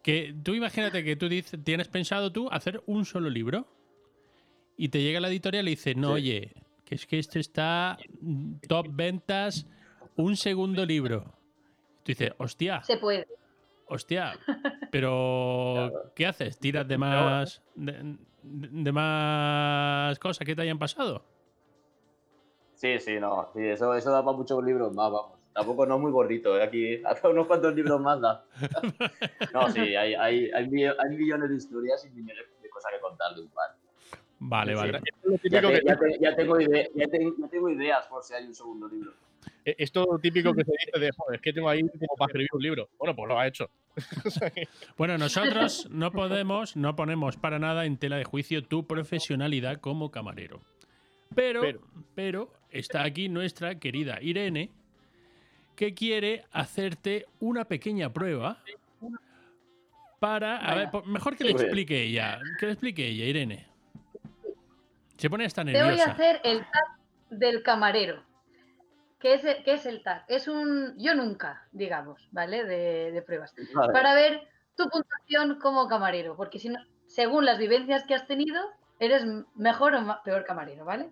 Que 0.02 0.34
tú 0.44 0.56
imagínate 0.56 1.04
que 1.04 1.16
tú 1.16 1.30
dices, 1.30 1.60
tienes 1.64 1.88
pensado 1.88 2.32
tú 2.32 2.50
hacer 2.52 2.82
un 2.88 3.06
solo 3.06 3.30
libro 3.30 3.68
y 4.76 4.90
te 4.90 5.02
llega 5.02 5.20
la 5.20 5.28
editorial 5.28 5.68
y 5.68 5.72
dice, 5.72 5.94
no, 5.94 6.14
oye, 6.14 6.54
que 6.86 6.96
es 6.96 7.06
que 7.06 7.20
este 7.20 7.40
está 7.40 7.98
mm, 8.22 8.54
top 8.68 8.88
ventas, 8.90 9.68
un 10.16 10.36
segundo 10.36 10.86
libro. 10.86 11.36
Tú 12.04 12.12
dices, 12.12 12.32
hostia, 12.38 12.82
Se 12.84 12.98
puede. 12.98 13.28
hostia, 13.86 14.34
pero 14.92 16.12
¿qué 16.16 16.26
haces? 16.26 16.60
¿Tiras 16.60 16.88
de 16.88 16.98
más, 16.98 17.62
de, 17.76 18.18
de 18.42 18.92
más 18.92 20.18
cosas 20.20 20.46
que 20.46 20.56
te 20.56 20.62
hayan 20.62 20.80
pasado? 20.80 21.26
Sí, 22.74 22.98
sí, 23.00 23.20
no. 23.20 23.50
Sí, 23.54 23.66
eso, 23.66 23.94
eso 23.94 24.12
da 24.12 24.24
para 24.24 24.38
muchos 24.38 24.64
libros 24.64 24.94
más, 24.94 25.12
vamos. 25.12 25.38
Tampoco 25.54 25.86
no 25.86 25.96
es 25.96 26.02
muy 26.02 26.12
gordito, 26.12 26.58
¿eh? 26.58 26.64
Aquí 26.64 27.02
hasta 27.06 27.28
unos 27.30 27.48
cuantos 27.48 27.76
libros 27.76 28.00
más 28.02 28.20
da. 28.22 28.46
No, 29.54 29.68
sí, 29.70 29.80
hay, 29.96 30.14
hay, 30.14 30.52
hay, 30.52 30.68
millo- 30.70 30.96
hay 31.00 31.18
millones 31.18 31.50
de 31.50 31.56
historias 31.56 32.06
y 32.06 32.10
millones 32.12 32.46
de 32.62 32.70
cosas 32.70 32.92
que 32.94 33.00
contar 33.02 33.34
de 33.34 33.42
un 33.42 33.50
par. 33.50 33.76
Vale, 34.38 34.74
Sí, 34.74 34.78
vale. 34.78 35.00
sí. 35.00 35.50
Ya, 35.50 35.62
te- 35.62 35.82
ya 35.84 35.98
te- 35.98 36.20
ya 36.20 36.36
tengo 36.36 36.60
ide- 36.60 36.92
ya 36.94 37.08
te- 37.08 37.34
ya 37.38 37.48
tengo 37.50 37.70
ideas 37.70 38.06
por 38.08 38.22
si 38.24 38.36
hay 38.36 38.46
un 38.46 38.54
segundo 38.54 38.88
libro. 38.88 39.12
Eh, 39.66 39.76
Es 39.78 39.92
todo 39.92 40.18
típico 40.20 40.54
que 40.54 40.64
se 40.66 40.72
dice 40.72 41.00
de, 41.00 41.12
joder, 41.16 41.36
es 41.36 41.42
que 41.42 41.54
tengo 41.54 41.70
ahí 41.70 41.82
como 41.82 42.16
para 42.18 42.30
escribir 42.30 42.50
un 42.54 42.62
libro. 42.62 42.90
Bueno, 42.98 43.16
pues 43.16 43.28
lo 43.28 43.40
ha 43.40 43.48
hecho. 43.48 43.70
Bueno, 44.98 45.18
nosotros 45.18 45.88
no 45.92 46.12
podemos, 46.12 46.76
no 46.78 46.96
ponemos 46.96 47.36
para 47.38 47.60
nada 47.60 47.86
en 47.86 47.98
tela 47.98 48.18
de 48.18 48.24
juicio 48.24 48.64
tu 48.64 48.86
profesionalidad 48.88 49.80
como 49.82 50.12
camarero. 50.12 50.62
Pero, 51.36 51.62
pero, 51.62 51.82
Pero. 52.16 52.54
está 52.72 53.04
aquí 53.04 53.30
nuestra 53.30 53.76
querida 53.80 54.20
Irene, 54.22 54.72
que 55.76 55.94
quiere 55.94 56.44
hacerte 56.52 57.26
una 57.40 57.66
pequeña 57.66 58.12
prueba 58.12 58.62
para. 60.20 60.58
A 60.58 60.76
ver, 60.76 60.90
po- 60.92 61.04
mejor 61.04 61.36
que 61.38 61.44
le 61.46 61.52
explique 61.52 62.02
ella. 62.04 62.40
Que 62.60 62.66
le 62.68 62.72
explique 62.74 63.08
ella, 63.08 63.26
Irene. 63.26 63.66
Se 65.18 65.30
pone 65.30 65.46
hasta 65.46 65.64
Te 65.66 65.72
voy 65.72 65.80
a 65.80 65.84
nerviosa. 65.86 66.12
hacer 66.12 66.42
el 66.44 66.60
tag 66.60 66.98
del 67.30 67.62
camarero. 67.64 68.24
¿Qué 69.20 69.34
es, 69.34 69.44
el- 69.44 69.64
qué 69.64 69.74
es 69.74 69.86
el 69.86 70.02
tag? 70.04 70.24
Es 70.28 70.48
un 70.48 70.96
yo 70.98 71.14
nunca, 71.16 71.68
digamos, 71.72 72.28
¿vale? 72.32 72.64
De, 72.66 73.12
de 73.12 73.22
pruebas. 73.22 73.54
Vale. 73.74 73.92
Para 73.94 74.14
ver 74.16 74.42
tu 74.76 74.90
puntuación 74.90 75.60
como 75.60 75.88
camarero. 75.88 76.36
Porque 76.38 76.58
si 76.60 76.70
no, 76.70 76.80
según 77.08 77.46
las 77.46 77.58
vivencias 77.58 78.06
que 78.06 78.16
has 78.16 78.26
tenido, 78.28 78.62
eres 79.00 79.26
mejor 79.56 79.94
o 79.96 80.22
peor 80.24 80.46
camarero, 80.46 80.86
¿vale? 80.86 81.10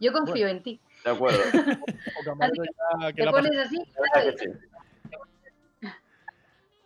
Yo 0.00 0.12
confío 0.12 0.48
en 0.48 0.62
ti. 0.62 0.80
De 1.04 1.10
acuerdo. 1.12 1.38
Te 3.14 3.26
pones 3.30 3.58
así, 3.58 3.76
vez, 3.76 4.34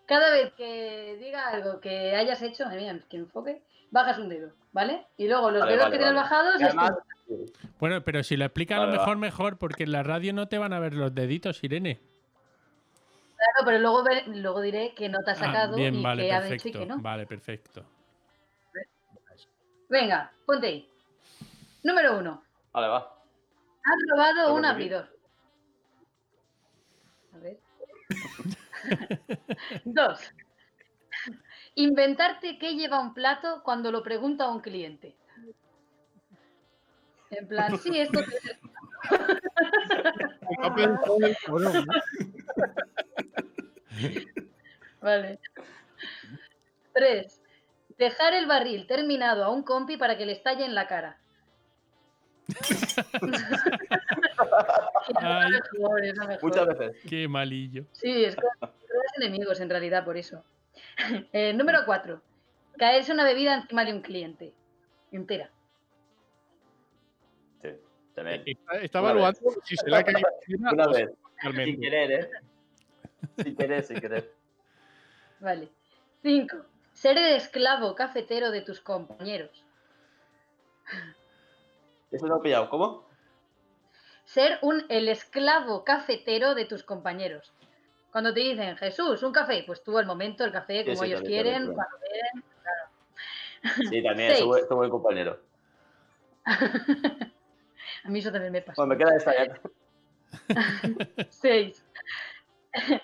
cada 0.09 0.32
vez 0.32 0.52
que 0.54 1.16
diga 1.20 1.48
algo 1.48 1.80
que 1.80 2.16
hayas 2.16 2.40
hecho, 2.42 2.64
mira, 2.70 2.98
que 3.09 3.18
enfoque, 3.18 3.62
bajas 3.90 4.18
un 4.18 4.28
dedo, 4.30 4.52
¿vale? 4.72 5.06
Y 5.18 5.28
luego 5.28 5.50
los 5.50 5.61
Vale, 5.61 5.72
dedos 5.72 5.84
vale, 5.84 5.92
que 5.92 5.98
tienes 5.98 6.14
vale. 6.16 6.28
bajados 6.28 6.62
además- 6.62 6.92
Bueno, 7.78 8.02
pero 8.02 8.22
si 8.24 8.36
lo 8.38 8.46
explica 8.46 8.78
a 8.82 8.86
lo 8.86 8.92
mejor, 8.92 9.16
mejor, 9.18 9.59
porque 9.59 9.84
en 9.84 9.92
la 9.92 10.02
radio 10.02 10.32
no 10.32 10.48
te 10.48 10.56
van 10.59 10.72
a 10.72 10.80
ver 10.80 10.94
los 10.94 11.14
deditos, 11.14 11.62
Irene. 11.62 12.00
Claro, 13.36 13.64
pero 13.66 13.78
luego, 13.78 14.02
luego 14.34 14.61
diré 14.62 14.94
que 14.94 15.09
no 15.11 15.18
te 15.24 15.30
ha 15.30 15.34
Ah, 15.34 15.36
sacado 15.36 15.76
bien, 15.76 15.94
y 15.96 16.02
vale, 16.02 16.24
que 16.26 16.32
ha 16.32 16.38
hecho 16.38 16.46
y 16.46 16.48
perfecto. 16.50 16.78
que 16.80 16.86
no. 16.86 16.98
Vale, 17.00 17.26
perfecto. 17.26 17.84
Venga, 19.88 20.32
ponte 20.44 20.66
ahí. 20.66 20.90
Número 21.84 22.18
uno. 22.18 22.42
Vale, 22.72 22.88
va. 22.88 22.98
Has 23.84 24.11
robado 24.11 24.54
un 24.54 24.64
abridor. 24.64 25.09
A 27.34 27.38
ver. 27.38 27.59
Dos. 29.84 30.20
Inventarte 31.74 32.59
qué 32.59 32.74
lleva 32.74 33.01
un 33.01 33.14
plato 33.14 33.62
cuando 33.64 33.93
lo 33.93 34.03
pregunta 34.03 34.45
a 34.45 34.51
un 34.51 34.61
cliente. 34.61 35.16
En 37.30 37.47
plan, 37.47 37.78
sí, 37.78 37.99
esto 37.99 38.20
Vale. 45.01 45.39
Tres. 46.95 47.41
Dejar 47.99 48.34
el 48.34 48.47
barril 48.47 48.86
terminado 48.86 49.45
a 49.45 49.51
un 49.51 49.62
compi 49.62 49.97
para 49.97 50.16
que 50.16 50.26
le 50.26 50.32
estalle 50.32 50.64
en 50.64 50.74
la 50.74 50.86
cara. 50.86 51.18
Ay, 55.16 55.51
mejor. 55.53 56.42
Muchas 56.42 56.66
veces. 56.66 56.96
Qué 57.09 57.28
malillo. 57.28 57.84
Sí, 57.92 58.24
es 58.24 58.36
como 58.36 58.72
enemigos 59.16 59.61
en 59.61 59.70
realidad, 59.70 60.05
por 60.05 60.16
eso. 60.16 60.44
Eh, 61.32 61.53
número 61.55 61.80
4. 61.84 62.20
Caerse 62.78 63.12
una 63.12 63.24
bebida 63.24 63.55
encima 63.55 63.84
de 63.84 63.92
un 63.92 64.01
cliente. 64.01 64.55
Entera. 65.11 65.51
Sí, 67.62 67.70
también. 68.14 68.42
Está, 68.46 68.78
está 68.78 68.99
evaluando 69.01 69.40
vez. 69.44 69.59
si 69.64 69.76
se 69.76 69.88
la 69.90 69.99
ha 69.99 70.05
caído 70.05 70.28
encima 70.40 70.72
Una 70.72 70.86
vez. 70.88 71.11
realmente. 71.42 71.72
Sin 71.72 71.80
querer, 71.80 72.12
¿eh? 72.12 72.30
Sin 73.42 73.57
querer, 73.57 73.84
sin 73.84 74.01
querer. 74.01 74.32
Vale. 75.40 75.68
5. 76.22 76.57
Ser 76.92 77.18
el 77.18 77.36
esclavo 77.36 77.94
cafetero 77.94 78.51
de 78.51 78.61
tus 78.62 78.80
compañeros. 78.80 79.64
Eso 82.11 82.26
lo 82.26 82.38
he 82.38 82.40
pillado. 82.42 82.68
¿Cómo? 82.70 83.06
Ser 84.24 84.59
un, 84.62 84.84
el 84.88 85.09
esclavo 85.09 85.84
cafetero 85.84 86.54
de 86.54 86.64
tus 86.64 86.82
compañeros. 86.82 87.52
Cuando 88.12 88.32
te 88.32 88.40
dicen, 88.40 88.76
Jesús, 88.76 89.22
un 89.22 89.32
café, 89.32 89.64
pues 89.66 89.82
tú 89.82 89.96
al 89.98 90.06
momento 90.06 90.44
el 90.44 90.52
café 90.52 90.84
como 90.84 90.96
sí, 90.96 91.06
ellos 91.06 91.20
también, 91.22 91.42
quieren, 91.42 91.54
también, 91.54 91.74
cuando 91.74 91.96
quieren. 91.98 92.44
Claro. 92.62 93.90
Sí, 93.90 94.02
también. 94.02 94.30
Seis. 94.36 94.44
Soy 94.68 94.76
buen- 94.76 94.90
compañero. 94.90 95.40
A 98.04 98.11
mí 98.11 98.18
eso 98.20 98.32
también 98.32 98.52
me 98.52 98.62
pasa. 98.62 98.82
Bueno, 98.82 98.94
me 98.94 98.98
queda 98.98 99.16
esta 99.16 99.34
ya. 99.46 101.26
6. 101.28 101.84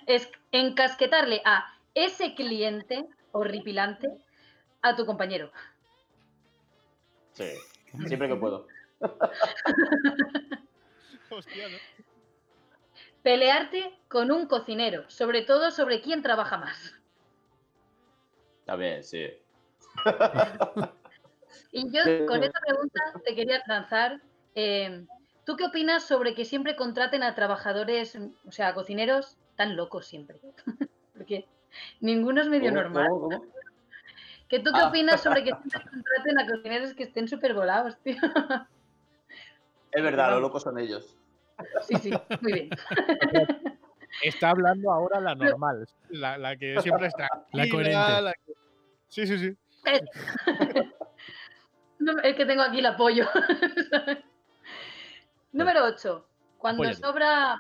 Es 0.07 0.31
encasquetarle 0.53 1.43
a 1.45 1.75
ese 1.95 2.35
cliente 2.35 3.07
horripilante 3.33 4.09
a 4.83 4.95
tu 4.97 5.05
compañero. 5.07 5.51
Sí. 7.33 7.51
Siempre 8.07 8.29
que 8.29 8.37
puedo. 8.37 8.67
Hostia, 11.31 11.69
¿no? 11.69 11.79
Pelearte 13.23 13.99
con 14.09 14.31
un 14.31 14.47
cocinero, 14.47 15.09
sobre 15.09 15.43
todo 15.43 15.71
sobre 15.71 16.01
quién 16.03 16.23
trabaja 16.23 16.59
más. 16.59 16.95
También, 18.67 19.03
sí. 19.03 19.27
Y 21.73 21.91
yo 21.91 22.03
con 22.27 22.43
esta 22.43 22.61
pregunta 22.61 23.01
te 23.25 23.35
quería 23.35 23.63
lanzar. 23.67 24.21
eh, 24.55 25.05
¿Tú 25.45 25.57
qué 25.57 25.65
opinas 25.65 26.05
sobre 26.05 26.35
que 26.35 26.45
siempre 26.45 26.77
contraten 26.77 27.23
a 27.23 27.35
trabajadores, 27.35 28.17
o 28.47 28.53
sea, 28.53 28.69
a 28.69 28.75
cocineros 28.75 29.37
tan 29.57 29.77
locos 29.77 30.07
siempre? 30.07 30.41
Porque 31.13 31.47
ninguno 32.01 32.41
es 32.41 32.49
medio 32.49 32.71
¿Cómo, 32.71 32.83
normal. 32.83 33.07
cómo, 33.09 33.21
cómo? 33.29 33.47
¿Qué 34.49 34.59
tú 34.61 34.73
qué 34.73 34.81
Ah. 34.81 34.89
opinas 34.89 35.23
sobre 35.23 35.43
que 35.45 35.51
siempre 35.51 35.83
contraten 35.91 36.39
a 36.39 36.47
cocineros 36.47 36.95
que 36.95 37.03
estén 37.05 37.29
súper 37.29 37.55
volados, 37.55 37.99
tío? 38.03 38.17
Es 39.95 40.03
verdad, 40.03 40.31
los 40.33 40.41
locos 40.43 40.63
son 40.63 40.79
ellos. 40.79 41.17
Sí, 41.83 41.95
sí, 41.97 42.13
muy 42.41 42.53
bien. 42.53 42.71
Está 44.23 44.51
hablando 44.51 44.93
ahora 44.93 45.21
la 45.21 45.35
normal, 45.35 45.89
la, 46.11 46.39
la 46.39 46.57
que 46.57 46.81
siempre 46.81 47.09
está. 47.09 47.29
La 47.53 47.69
coherente. 47.69 48.23
la 48.23 48.33
que- 48.33 48.55
Sí, 49.09 49.27
sí, 49.27 49.39
sí. 49.39 49.57
No, 51.99 52.19
es 52.21 52.37
que 52.37 52.45
tengo 52.47 52.63
aquí 52.63 52.79
el 52.79 52.87
apoyo. 52.87 53.27
Número 55.53 55.85
8. 55.85 56.27
Cuando 56.59 56.83
Apóyate. 56.83 57.01
sobra, 57.01 57.57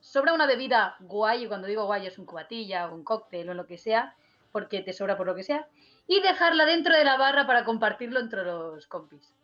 sobra 0.00 0.32
una 0.32 0.46
bebida 0.46 0.96
guay, 1.00 1.44
y 1.44 1.48
cuando 1.48 1.66
digo 1.66 1.86
guay 1.86 2.06
es 2.06 2.18
un 2.18 2.26
cubatilla 2.26 2.88
o 2.88 2.94
un 2.94 3.04
cóctel 3.04 3.50
o 3.50 3.54
lo 3.54 3.66
que 3.66 3.78
sea, 3.78 4.14
porque 4.52 4.80
te 4.80 4.92
sobra 4.92 5.16
por 5.16 5.26
lo 5.26 5.34
que 5.34 5.42
sea, 5.42 5.68
y 6.06 6.20
dejarla 6.20 6.64
dentro 6.64 6.96
de 6.96 7.04
la 7.04 7.16
barra 7.16 7.46
para 7.46 7.64
compartirlo 7.64 8.20
entre 8.20 8.44
los 8.44 8.86
compis. 8.86 9.34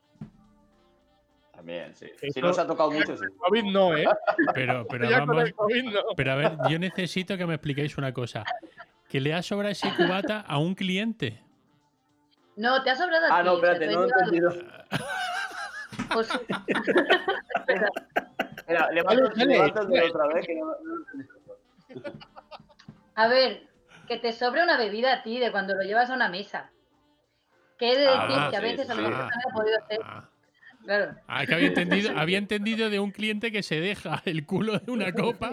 También, 1.54 1.94
sí. 1.94 2.06
Eso- 2.20 2.32
Si 2.34 2.40
no 2.40 2.52
se 2.52 2.60
ha 2.60 2.66
tocado 2.66 2.90
mucho, 2.90 3.16
sí. 3.16 3.24
COVID 3.38 3.64
no, 3.64 3.96
¿eh? 3.96 4.06
Pero, 4.54 4.86
pero 4.90 5.10
vamos. 5.10 5.36
no. 5.56 6.00
Pero 6.16 6.32
a 6.32 6.34
ver, 6.36 6.52
yo 6.68 6.78
necesito 6.78 7.36
que 7.36 7.46
me 7.46 7.54
expliquéis 7.54 7.96
una 7.98 8.12
cosa. 8.12 8.44
Que 9.08 9.20
le 9.20 9.32
ha 9.34 9.42
sobrado 9.42 9.70
ese 9.70 9.92
cubata 9.94 10.40
a 10.40 10.58
un 10.58 10.74
cliente. 10.74 11.40
No, 12.56 12.82
te 12.82 12.90
ha 12.90 12.96
sobrado 12.96 13.26
a 13.26 13.38
Ah, 13.38 13.42
ti, 13.42 13.46
no, 13.48 13.54
espérate, 13.54 13.86
te 13.86 13.94
no 13.94 14.02
he 14.02 14.06
he 14.06 14.08
entendido. 14.08 14.52
Pues- 16.12 16.28
Mira, 18.68 18.90
levanta 18.90 19.28
Dale, 19.36 19.46
levanta 19.54 19.80
el 19.82 19.88
dedo 19.88 19.96
dale. 20.00 20.10
otra 20.10 20.26
vez 20.34 20.46
que 20.46 20.54
no, 20.54 20.66
no 20.66 20.72
lo. 20.94 21.04
A 23.16 23.28
ver, 23.28 23.68
que 24.08 24.16
te 24.18 24.32
sobre 24.32 24.62
una 24.62 24.76
bebida 24.76 25.12
a 25.12 25.22
ti 25.22 25.38
de 25.38 25.52
cuando 25.52 25.74
lo 25.74 25.82
llevas 25.82 26.10
a 26.10 26.14
una 26.14 26.28
mesa. 26.28 26.70
Que 27.78 27.92
he 27.92 27.96
de 27.96 28.02
decir 28.02 28.18
Ah, 28.38 28.48
que 28.50 28.56
a 28.56 28.60
sí, 28.60 28.66
veces 28.66 28.90
a 28.90 28.94
lo 28.94 29.02
sí. 29.02 29.08
mejor 29.08 29.28
también 29.28 29.50
ha 29.50 29.54
podido 29.54 29.78
hacer. 29.78 30.00
Claro. 30.84 31.14
ah, 31.28 31.46
que 31.46 31.54
había 31.54 31.68
entendido, 31.68 32.12
había 32.18 32.38
entendido 32.38 32.90
de 32.90 33.00
un 33.00 33.10
cliente 33.10 33.50
que 33.50 33.62
se 33.62 33.80
deja 33.80 34.20
el 34.26 34.44
culo 34.44 34.78
de 34.78 34.92
una 34.92 35.12
copa. 35.14 35.50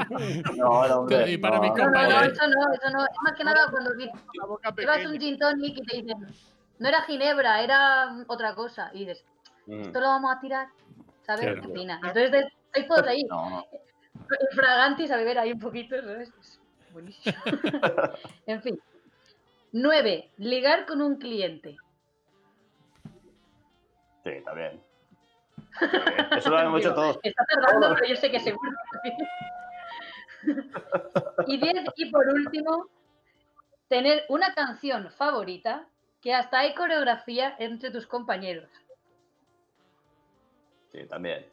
No, 0.58 0.88
no, 0.88 1.00
hombre. 1.00 1.32
Y 1.32 1.38
para 1.38 1.58
no. 1.58 1.62
mis 1.64 1.72
No, 1.74 1.90
no, 1.90 2.00
eso 2.22 2.48
no, 2.48 2.74
eso 2.74 2.90
no. 2.92 3.04
Es 3.06 3.18
más 3.24 3.34
que 3.38 3.44
nada 3.44 3.68
cuando 3.72 3.96
vi- 3.96 4.10
La 4.40 4.46
boca 4.46 4.74
llevas 4.78 5.06
un 5.06 5.20
gin 5.20 5.38
tonic 5.40 5.78
y 5.78 5.82
te 5.86 5.98
dicen, 6.02 6.28
no 6.80 6.88
era 6.88 7.02
ginebra, 7.04 7.62
era 7.62 8.16
otra 8.28 8.54
cosa. 8.56 8.92
Y 8.94 9.00
dices, 9.06 9.24
Mm. 9.68 9.82
esto 9.82 10.00
lo 10.02 10.08
vamos 10.08 10.36
a 10.36 10.40
tirar, 10.40 10.68
¿sabes? 11.26 11.42
Claro. 11.42 11.62
¿Qué 11.62 11.68
opina? 11.68 11.96
Entonces 12.04 12.32
de- 12.32 12.52
ahí 12.74 12.84
puedo 12.88 13.08
ahí, 13.08 13.24
No, 13.26 13.50
no. 13.50 13.66
fragantis 14.56 15.12
a 15.12 15.18
beber 15.18 15.38
ahí 15.40 15.52
un 15.54 15.60
poquito, 15.60 15.96
¿sabes? 16.02 16.30
Es 16.42 16.60
buenísimo. 16.92 17.36
en 18.48 18.62
fin. 18.64 18.80
Nueve, 19.72 20.32
ligar 20.38 20.86
con 20.88 21.02
un 21.02 21.16
cliente. 21.18 21.78
Sí, 24.24 24.32
también. 24.46 24.72
Sí, 24.74 24.80
Eso 26.38 26.50
lo 26.50 26.60
hemos 26.60 26.82
hecho 26.82 26.94
todos. 26.94 27.20
Está 27.24 27.46
tardando, 27.46 27.96
pero 27.96 28.08
yo 28.08 28.16
sé 28.16 28.30
que 28.32 28.40
seguro. 28.40 28.72
y 31.48 31.58
diez, 31.60 31.84
y 31.96 32.12
por 32.12 32.28
último, 32.28 32.88
tener 33.88 34.24
una 34.30 34.54
canción 34.54 35.10
favorita 35.12 35.86
que 36.22 36.34
hasta 36.34 36.60
hay 36.60 36.74
coreografía 36.76 37.56
entre 37.60 37.92
tus 37.92 38.06
compañeros. 38.08 38.70
Sí, 40.92 41.06
también. 41.08 41.46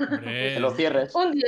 Hombre, 0.00 0.54
Que 0.54 0.60
lo 0.60 0.70
cierres. 0.70 1.14
Un 1.14 1.32
10. 1.32 1.44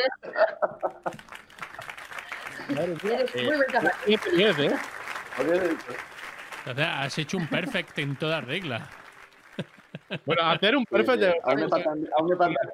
Madre 2.69 2.97
mía. 3.03 3.19
Eres 3.21 3.35
Eh, 3.35 3.43
muy 3.45 3.57
buen 3.57 3.69
capaz. 3.71 3.93
siete, 4.05 4.31
diez, 4.37 4.59
¿eh? 4.59 4.77
o 6.67 6.75
sea, 6.75 7.03
has 7.03 7.19
hecho 7.19 7.37
un 7.37 7.47
perfect 7.47 7.99
en 7.99 8.17
toda 8.17 8.41
regla. 8.41 8.89
Bueno, 10.27 10.43
hacer 10.43 10.77
un 10.77 10.83
Sí, 10.83 10.89
sí. 10.91 11.03
perfecto. 11.05 11.41
Aún 11.49 11.61
me 11.61 11.69
faltan, 11.69 12.09
aún 12.19 12.29
me 12.31 12.37
faltan, 12.37 12.69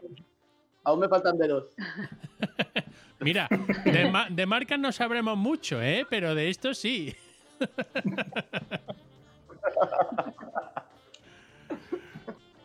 aún 0.85 1.01
me 1.01 1.09
faltan 1.09 1.39
dedos. 1.39 1.65
Mira, 3.21 3.49
de, 3.85 4.11
ma- 4.11 4.29
de 4.31 4.47
marcas 4.47 4.79
no 4.79 4.91
sabremos 4.93 5.37
mucho, 5.37 5.81
¿eh? 5.83 6.07
Pero 6.09 6.35
de 6.35 6.49
esto 6.49 6.73
sí. 6.75 7.15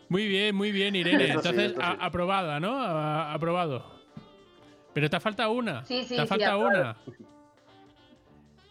Muy 0.08 0.28
bien, 0.28 0.56
muy 0.56 0.72
bien, 0.72 0.96
Irene. 0.96 1.28
Entonces, 1.30 1.72
eso 1.72 1.76
sí. 1.76 1.82
a- 1.82 2.06
aprobada, 2.06 2.60
¿no? 2.60 2.80
A- 2.80 3.34
aprobado. 3.34 3.84
Pero 4.94 5.10
te 5.10 5.20
falta 5.20 5.50
una. 5.50 5.84
Sí, 5.84 6.04
sí, 6.04 6.16
te 6.16 6.22
sí, 6.22 6.28
falta 6.28 6.56
una. 6.58 6.96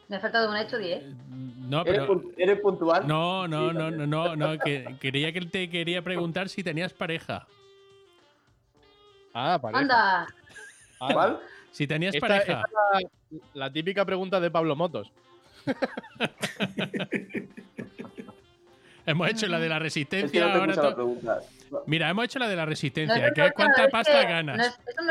Me 0.09 0.17
ha 0.17 0.21
faltado 0.21 0.51
un 0.51 0.57
hecho 0.57 0.77
10. 0.79 1.03
No, 1.69 1.81
¿Eres, 1.83 2.01
pero. 2.03 2.23
eres 2.37 2.61
puntual? 2.61 3.07
No, 3.07 3.49
no, 3.49 3.71
Sí, 3.71 3.77
no, 3.77 3.91
no, 3.91 4.07
no, 4.07 4.37
no, 4.37 4.59
que 4.59 4.97
quería 5.01 5.33
que 5.33 5.41
te 5.43 5.71
quería 5.71 6.03
preguntar 6.03 6.49
si 6.49 6.63
tenías 6.63 6.93
pareja. 6.93 7.47
Ah, 9.33 9.59
pareja. 9.61 9.81
Anda. 9.81 10.27
Ah, 11.01 11.09
¿Cuál? 11.13 11.41
Si 11.73 11.87
tenías 11.87 12.15
esta- 12.15 12.27
pareja. 12.29 12.63
esta 12.65 12.99
es 12.99 13.03
la, 13.55 13.67
la 13.67 13.73
típica 13.73 14.05
pregunta 14.05 14.39
de 14.41 14.51
Pablo 14.51 14.77
Motos. 14.77 15.11
Hemos 19.07 19.29
hecho 19.31 19.47
la 19.49 19.59
de 19.59 19.69
la 19.69 19.77
Es 19.77 19.81
que 19.81 19.85
resistencia, 19.85 20.47
no 20.47 20.53
te 20.53 20.59
ahora 20.81 20.97
la. 21.23 21.41
Mira, 21.87 22.09
hemos 22.09 22.25
hecho 22.25 22.39
la 22.39 22.49
de 22.49 22.57
la 22.57 22.63
No 22.65 22.69
resistencia, 22.71 23.33
que 23.33 23.45
es 23.47 23.53
cuánta 23.53 23.85
es 23.85 23.91
pasta 23.91 24.21
que 24.27 24.33
ganas. 24.33 24.57
no 24.57 24.63
es- 24.65 24.81
eso 24.87 25.03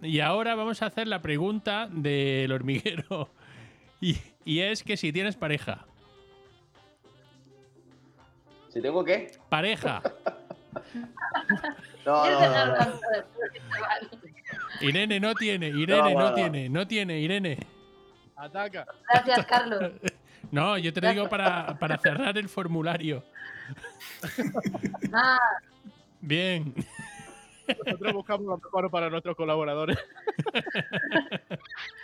no 0.00 0.06
Y 0.08 0.18
ahora 0.20 0.54
vamos 0.56 0.82
a 0.82 0.86
hacer 0.86 1.06
la 1.06 1.22
pregunta 1.22 1.88
del 1.90 2.50
hormiguero. 2.50 3.30
Y, 4.04 4.20
y 4.44 4.60
es 4.60 4.82
que 4.82 4.98
si 4.98 5.14
tienes 5.14 5.34
pareja. 5.34 5.86
¿Si 8.68 8.82
tengo 8.82 9.02
qué? 9.02 9.32
Pareja. 9.48 10.02
No, 12.04 12.22
¿Quieres 12.22 12.40
no? 12.40 13.00
Irene 14.82 15.20
no 15.20 15.34
tiene, 15.34 15.68
Irene 15.68 15.86
No, 15.86 16.10
no, 16.10 16.10
no, 16.10 16.28
no. 16.28 16.34
tiene, 16.34 16.68
no 16.68 16.86
tiene, 16.86 17.18
Irene. 17.20 17.58
Ataca. 18.36 18.86
Gracias, 19.10 19.46
Carlos. 19.46 19.92
No, 20.50 20.76
yo 20.76 20.92
te 20.92 21.00
lo 21.00 21.08
digo 21.10 21.28
para, 21.30 21.78
para 21.78 21.96
cerrar 21.96 22.36
el 22.36 22.48
formulario. 22.50 23.24
Ah, 25.14 25.38
Bien. 26.20 26.74
Nosotros 27.86 28.12
buscamos 28.12 28.46
lo 28.46 28.58
mejor 28.58 28.90
para 28.90 29.08
nuestros 29.08 29.34
colaboradores. 29.34 29.98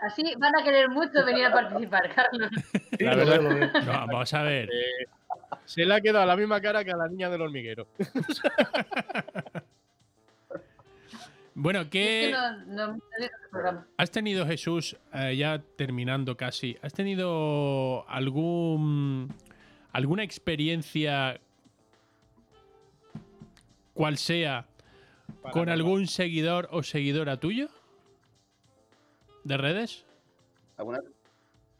así 0.00 0.22
van 0.38 0.54
a 0.56 0.62
querer 0.64 0.88
mucho 0.88 1.24
venir 1.24 1.46
a 1.46 1.52
participar, 1.52 2.10
Carlos. 2.14 2.50
La 2.98 3.14
verdad, 3.14 3.72
No, 3.84 3.92
vamos 4.06 4.34
a 4.34 4.42
ver. 4.42 4.68
eh, 4.72 5.06
se 5.64 5.84
le 5.84 5.94
ha 5.94 6.00
quedado 6.00 6.26
la 6.26 6.36
misma 6.36 6.60
cara 6.60 6.84
que 6.84 6.92
a 6.92 6.96
la 6.96 7.08
niña 7.08 7.28
del 7.30 7.42
hormiguero. 7.42 7.86
Bueno, 11.58 11.80
Es 11.80 11.86
¿qué 11.88 12.34
que 12.34 12.36
no, 12.66 12.92
no, 12.92 13.82
has 13.96 14.10
tenido, 14.10 14.44
Jesús, 14.46 14.94
eh, 15.14 15.36
ya 15.38 15.58
terminando 15.76 16.36
casi, 16.36 16.76
has 16.82 16.92
tenido 16.92 18.04
algún 18.10 19.32
alguna 19.92 20.22
experiencia, 20.22 21.40
cual 23.94 24.18
sea, 24.18 24.66
con 25.52 25.70
algún 25.70 26.06
seguidor 26.08 26.68
o 26.72 26.82
seguidora 26.82 27.38
tuyo? 27.40 27.70
¿De 29.46 29.56
redes? 29.56 30.04
¿Alguna? 30.76 31.00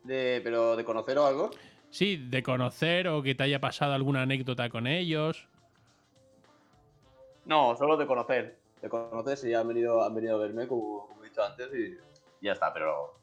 De, 0.05 0.41
¿Pero 0.45 0.77
de 0.77 0.85
conocer 0.85 1.19
o 1.19 1.27
algo? 1.27 1.51
Sí, 1.91 2.17
de 2.17 2.41
conocer 2.41 3.09
o 3.09 3.25
que 3.25 3.35
te 3.35 3.43
haya 3.43 3.61
pasado 3.61 3.93
alguna 3.93 4.23
anécdota 4.23 4.71
con 4.71 4.87
ellos. 4.87 5.49
No, 7.45 7.75
solo 7.75 7.97
de 7.97 8.07
conocer. 8.07 8.57
De 8.81 8.89
conocer 8.89 9.37
si 9.37 9.53
han 9.53 9.67
venido, 9.67 10.05
han 10.05 10.15
venido 10.15 10.37
a 10.37 10.39
verme, 10.39 10.69
como, 10.69 11.09
como 11.09 11.25
he 11.25 11.29
dicho 11.29 11.43
antes, 11.43 11.69
y 11.75 11.99
ya 12.41 12.53
está, 12.53 12.73
pero 12.73 13.19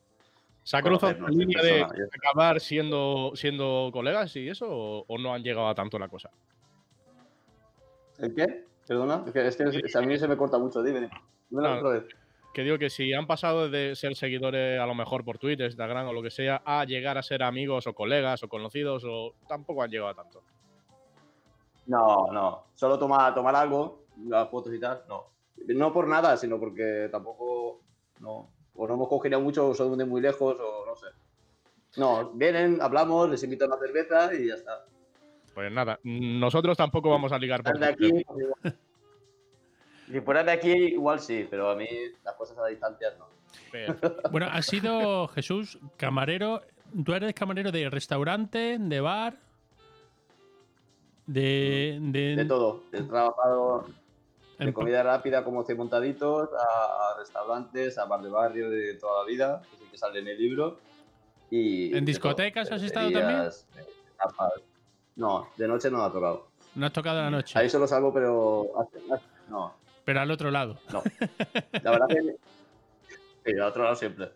¿Se 0.64 0.76
ha 0.76 0.82
cruzado 0.82 1.14
la 1.22 1.30
línea 1.30 1.62
de 1.62 1.86
persona, 1.86 2.10
acabar 2.14 2.60
siendo, 2.60 3.32
siendo 3.36 3.92
colegas 3.94 4.36
y 4.36 4.50
eso? 4.50 4.68
O, 4.70 5.06
o 5.08 5.18
no 5.20 5.34
han 5.34 5.42
llegado 5.42 5.70
a 5.70 5.76
tanto 5.76 5.98
la 5.98 6.10
cosa? 6.10 6.30
¿El 8.18 8.36
qué? 8.36 8.66
Perdona, 8.86 9.24
es 9.26 9.32
que, 9.32 9.48
es 9.48 9.94
que 9.94 9.98
a 9.98 10.02
mí 10.02 10.20
se 10.20 10.28
me 10.28 10.36
corta 10.36 10.58
mucho, 10.58 10.84
dime. 10.84 11.00
dime. 11.00 11.12
No, 11.50 11.78
otra 11.78 11.90
vez. 11.92 12.23
Que 12.54 12.62
digo 12.64 12.78
que 12.78 12.90
si 12.90 13.14
han 13.14 13.26
pasado 13.26 13.70
de 13.70 13.96
ser 13.96 14.16
seguidores 14.16 14.80
a 14.80 14.86
lo 14.86 14.94
mejor 14.94 15.26
por 15.26 15.40
Twitter, 15.40 15.66
Instagram 15.66 16.08
o 16.08 16.14
lo 16.14 16.22
que 16.22 16.30
sea, 16.30 16.62
a 16.64 16.86
llegar 16.86 17.18
a 17.18 17.24
ser 17.24 17.42
amigos 17.42 17.88
o 17.88 17.94
colegas 17.94 18.44
o 18.44 18.48
conocidos, 18.48 19.04
o 19.06 19.34
tampoco 19.48 19.82
han 19.82 19.90
llegado 19.90 20.10
a 20.10 20.16
tanto. 20.16 20.44
No, 21.88 22.32
no. 22.32 22.66
Solo 22.76 23.00
tomar, 23.00 23.34
tomar 23.34 23.56
algo, 23.56 24.04
las 24.28 24.50
fotos 24.50 24.74
y 24.74 24.80
tal, 24.80 25.04
no. 25.10 25.32
No 25.68 25.92
por 25.92 26.08
nada, 26.08 26.38
sino 26.38 26.60
porque 26.60 27.10
tampoco. 27.12 27.82
No. 28.20 28.50
O 28.76 28.88
no 28.88 28.94
hemos 28.96 29.08
cogido 29.08 29.40
mucho, 29.40 29.70
o 29.70 29.74
son 29.74 29.98
de 29.98 30.06
muy 30.06 30.22
lejos, 30.22 30.56
o 30.60 30.86
no 30.86 30.96
sé. 30.96 31.08
No, 31.98 32.32
vienen, 32.32 32.82
hablamos, 32.82 33.30
les 33.30 33.44
invito 33.44 33.66
a 33.66 33.68
una 33.68 33.78
cerveza 33.78 34.34
y 34.34 34.48
ya 34.48 34.56
está. 34.56 34.86
Pues 35.54 35.72
nada, 35.72 36.00
nosotros 36.04 36.76
tampoco 36.76 37.10
vamos 37.10 37.32
a 37.32 37.38
ligar 37.38 37.62
por 37.64 37.76
Están 37.76 37.92
de 37.92 37.96
Twitter. 37.96 38.26
aquí. 38.64 38.78
Si 40.14 40.22
fueran 40.22 40.46
de 40.46 40.52
aquí, 40.52 40.70
igual 40.72 41.20
sí, 41.20 41.48
pero 41.50 41.72
a 41.72 41.76
mí 41.76 41.88
las 42.24 42.36
cosas 42.36 42.56
a 42.60 42.68
distancias 42.68 43.16
no. 43.18 43.26
Bueno, 44.30 44.48
has 44.52 44.68
sido, 44.68 45.28
Jesús, 45.30 45.80
camarero. 45.98 46.62
¿Tú 47.04 47.14
eres 47.14 47.34
camarero 47.34 47.72
de 47.72 47.90
restaurante, 47.90 48.78
de 48.80 49.02
bar? 49.02 49.36
De. 51.26 51.98
De, 52.00 52.36
De 52.36 52.46
todo. 52.46 52.84
He 52.92 53.02
trabajado 53.02 53.88
de 54.60 54.66
en- 54.66 54.74
comida 54.74 55.02
rápida 55.02 55.44
como 55.44 55.64
100 55.64 55.78
montaditos, 55.78 56.50
a, 56.54 57.14
a 57.16 57.18
restaurantes, 57.18 57.98
a 57.98 58.06
bar 58.06 58.22
de 58.22 58.30
barrio 58.30 58.70
de 58.70 58.94
toda 58.96 59.24
la 59.24 59.28
vida, 59.28 59.62
que 59.70 59.76
es 59.78 59.82
el 59.82 59.90
que 59.90 59.98
sale 59.98 60.20
en 60.20 60.28
el 60.28 60.38
libro. 60.38 60.78
Y 61.50 61.96
¿En 61.98 62.06
discotecas 62.06 62.72
has 62.72 62.84
estado 62.84 63.12
también? 63.12 63.50
eh. 63.78 63.82
No, 65.16 65.50
de 65.58 65.68
noche 65.68 65.90
no 65.90 66.04
ha 66.04 66.12
tocado. 66.12 66.48
No 66.76 66.86
has 66.86 66.94
tocado 66.94 67.22
la 67.22 67.30
noche. 67.30 67.58
Ahí 67.58 67.70
solo 67.70 67.88
salgo, 67.88 68.14
pero 68.14 68.68
no, 69.50 69.74
Pero 70.06 70.20
al 70.22 70.32
otro 70.32 70.52
lado. 70.52 70.78
no. 70.92 71.02
La 71.84 71.92
verdad 71.92 72.08
que 72.08 72.22
sí, 73.46 73.52
al 73.54 73.62
otro 73.62 73.84
lado 73.84 73.96
siempre. 73.96 74.32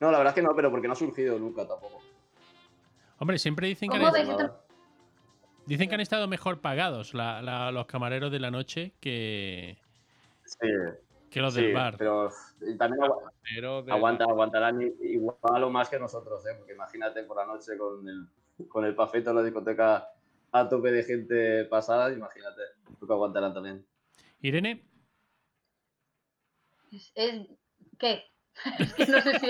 No, 0.00 0.10
la 0.10 0.18
verdad 0.18 0.32
es 0.32 0.34
que 0.34 0.42
no, 0.42 0.54
pero 0.54 0.70
porque 0.70 0.86
no 0.86 0.92
ha 0.92 0.96
surgido 0.96 1.38
nunca 1.38 1.66
tampoco. 1.66 2.00
Hombre, 3.18 3.38
siempre 3.38 3.68
dicen 3.68 3.90
que, 3.90 3.96
han, 3.96 4.52
dicen 5.66 5.88
que 5.88 5.94
han 5.94 6.00
estado 6.00 6.26
mejor 6.28 6.60
pagados 6.60 7.14
la- 7.14 7.40
la- 7.42 7.70
los 7.70 7.86
camareros 7.86 8.30
de 8.32 8.40
la 8.40 8.50
noche 8.50 8.92
que, 9.00 9.78
Sí, 10.44 10.68
que 11.30 11.40
los 11.40 11.54
sí, 11.54 11.62
del 11.62 11.74
bar. 11.74 11.94
pero 11.96 12.30
también 12.78 13.02
de- 13.84 13.92
Aguanta, 13.92 14.24
aguantarán 14.24 14.80
igual 15.00 15.62
o 15.64 15.70
más 15.70 15.88
que 15.88 15.98
nosotros, 15.98 16.44
¿eh? 16.46 16.54
Porque 16.58 16.72
imagínate 16.74 17.22
por 17.22 17.36
la 17.36 17.46
noche 17.46 17.78
con 17.78 18.06
el, 18.08 18.26
con 18.68 18.84
el 18.84 18.94
pafeto 18.94 19.30
en 19.30 19.36
la 19.36 19.42
discoteca 19.42 20.08
a 20.52 20.68
tope 20.68 20.90
de 20.90 21.02
gente 21.04 21.64
pasada, 21.66 22.12
imagínate, 22.12 22.62
creo 22.98 23.06
que 23.06 23.12
aguantarán 23.12 23.54
también. 23.54 23.86
Irene, 24.44 24.84
Es, 26.92 27.10
es- 27.14 27.48
¿Qué? 27.98 28.24
Es 28.78 28.92
que 28.92 29.06
no 29.06 29.20
sé 29.22 29.38
si 29.38 29.46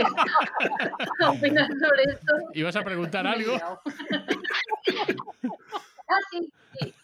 opinas 1.26 1.68
sobre 1.68 2.02
esto. 2.04 2.32
¿ibas 2.54 2.76
a 2.76 2.84
preguntar 2.84 3.26
algo? 3.26 3.56
ah, 6.08 6.20
sí, 6.30 6.52
sí. 6.78 6.94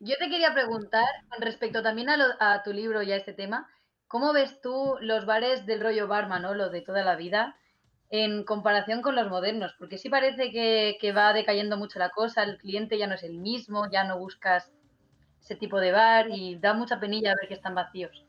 Yo 0.00 0.16
te 0.18 0.28
quería 0.28 0.52
preguntar, 0.52 1.06
con 1.28 1.40
respecto 1.40 1.82
también 1.84 2.08
a, 2.10 2.16
lo- 2.16 2.34
a 2.40 2.64
tu 2.64 2.72
libro 2.72 3.00
y 3.02 3.12
a 3.12 3.16
este 3.16 3.32
tema, 3.32 3.70
¿cómo 4.08 4.32
ves 4.32 4.60
tú 4.60 4.96
los 5.00 5.24
bares 5.24 5.66
del 5.66 5.80
rollo 5.80 6.08
bar 6.08 6.28
Manolo 6.28 6.68
de 6.68 6.80
toda 6.82 7.04
la 7.04 7.14
vida 7.14 7.56
en 8.10 8.42
comparación 8.42 9.02
con 9.02 9.14
los 9.14 9.28
modernos? 9.28 9.72
Porque 9.78 9.98
sí 9.98 10.08
parece 10.10 10.50
que, 10.50 10.98
que 11.00 11.12
va 11.12 11.32
decayendo 11.32 11.76
mucho 11.76 12.00
la 12.00 12.10
cosa, 12.10 12.42
el 12.42 12.58
cliente 12.58 12.98
ya 12.98 13.06
no 13.06 13.14
es 13.14 13.22
el 13.22 13.38
mismo, 13.38 13.88
ya 13.88 14.02
no 14.02 14.18
buscas 14.18 14.72
ese 15.40 15.56
tipo 15.56 15.80
de 15.80 15.92
bar 15.92 16.28
y 16.30 16.56
da 16.56 16.74
mucha 16.74 17.00
penilla 17.00 17.34
ver 17.34 17.48
que 17.48 17.54
están 17.54 17.74
vacíos. 17.74 18.24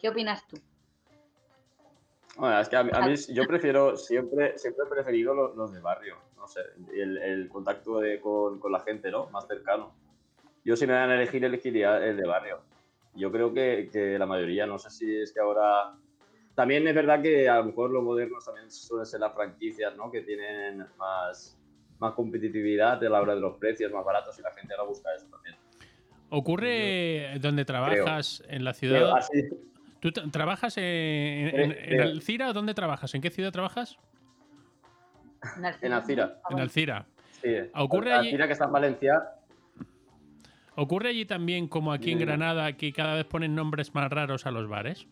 ¿Qué 0.00 0.08
opinas 0.08 0.46
tú? 0.48 0.56
Bueno, 2.36 2.60
es 2.60 2.68
que 2.68 2.76
a 2.76 2.84
mí, 2.84 2.90
a 2.94 3.06
mí 3.06 3.14
yo 3.34 3.46
prefiero, 3.46 3.96
siempre, 3.96 4.56
siempre 4.58 4.84
he 4.86 4.90
preferido 4.90 5.34
los, 5.34 5.56
los 5.56 5.72
de 5.72 5.80
barrio, 5.80 6.16
no 6.36 6.46
sé, 6.46 6.60
el, 6.94 7.18
el 7.18 7.48
contacto 7.48 7.98
de- 8.00 8.20
con, 8.20 8.58
con 8.58 8.72
la 8.72 8.80
gente, 8.80 9.10
¿no? 9.10 9.26
Más 9.30 9.46
cercano. 9.46 9.94
Yo 10.64 10.76
si 10.76 10.86
me 10.86 10.92
dan 10.92 11.10
a 11.10 11.14
elegir, 11.16 11.44
elegiría 11.44 12.04
el 12.04 12.16
de 12.16 12.26
barrio. 12.26 12.60
Yo 13.14 13.32
creo 13.32 13.52
que, 13.52 13.88
que 13.92 14.18
la 14.18 14.26
mayoría, 14.26 14.66
no 14.66 14.78
sé 14.78 14.90
si 14.90 15.20
es 15.20 15.32
que 15.32 15.40
ahora... 15.40 15.94
También 16.54 16.86
es 16.86 16.94
verdad 16.94 17.22
que 17.22 17.48
a 17.48 17.56
lo 17.58 17.64
mejor 17.64 17.90
los 17.90 18.02
modernos 18.02 18.44
también 18.44 18.70
suelen 18.70 19.06
ser 19.06 19.20
las 19.20 19.32
franquicias, 19.34 19.96
¿no? 19.96 20.10
Que 20.10 20.20
tienen 20.22 20.86
más, 20.98 21.58
más 21.98 22.12
competitividad 22.14 23.02
a 23.02 23.08
la 23.08 23.20
hora 23.20 23.34
de 23.34 23.40
los 23.40 23.56
precios, 23.56 23.90
más 23.92 24.04
baratos 24.04 24.38
y 24.38 24.42
la 24.42 24.52
gente 24.52 24.74
ahora 24.74 24.88
busca 24.88 25.14
eso 25.14 25.26
también. 25.30 25.56
¿Ocurre 26.30 27.38
donde 27.40 27.64
trabajas 27.64 28.42
en 28.48 28.64
la 28.64 28.72
ciudad? 28.72 29.16
así, 29.16 29.48
¿Tú 30.00 30.08
tra- 30.10 30.30
trabajas 30.30 30.76
en, 30.78 30.84
en, 30.84 31.76
en 31.78 32.00
Alcira 32.00 32.48
o 32.48 32.52
dónde 32.52 32.72
trabajas? 32.72 33.14
¿En 33.14 33.20
qué 33.20 33.30
ciudad 33.30 33.52
trabajas? 33.52 33.98
en 35.82 35.92
Alcira. 35.92 36.40
En 36.50 36.60
Alcira. 36.60 37.06
Sí. 37.42 37.48
¿Ocurre 37.74 38.12
allí- 38.12 38.28
Alcira 38.28 38.46
que 38.46 38.52
está 38.52 38.64
en 38.66 38.72
Valencia, 38.72 39.22
¿Ocurre 40.76 41.10
allí 41.10 41.26
también 41.26 41.66
como 41.68 41.92
aquí 41.92 42.12
en. 42.12 42.20
Granada 42.20 42.72
que 42.74 42.92
cada 42.92 43.14
vez 43.16 43.26
ponen 43.26 43.54
nombres 43.54 43.92
más 43.94 44.08
raros 44.10 44.46
a 44.46 44.50
los 44.50 44.68
bares? 44.68 45.06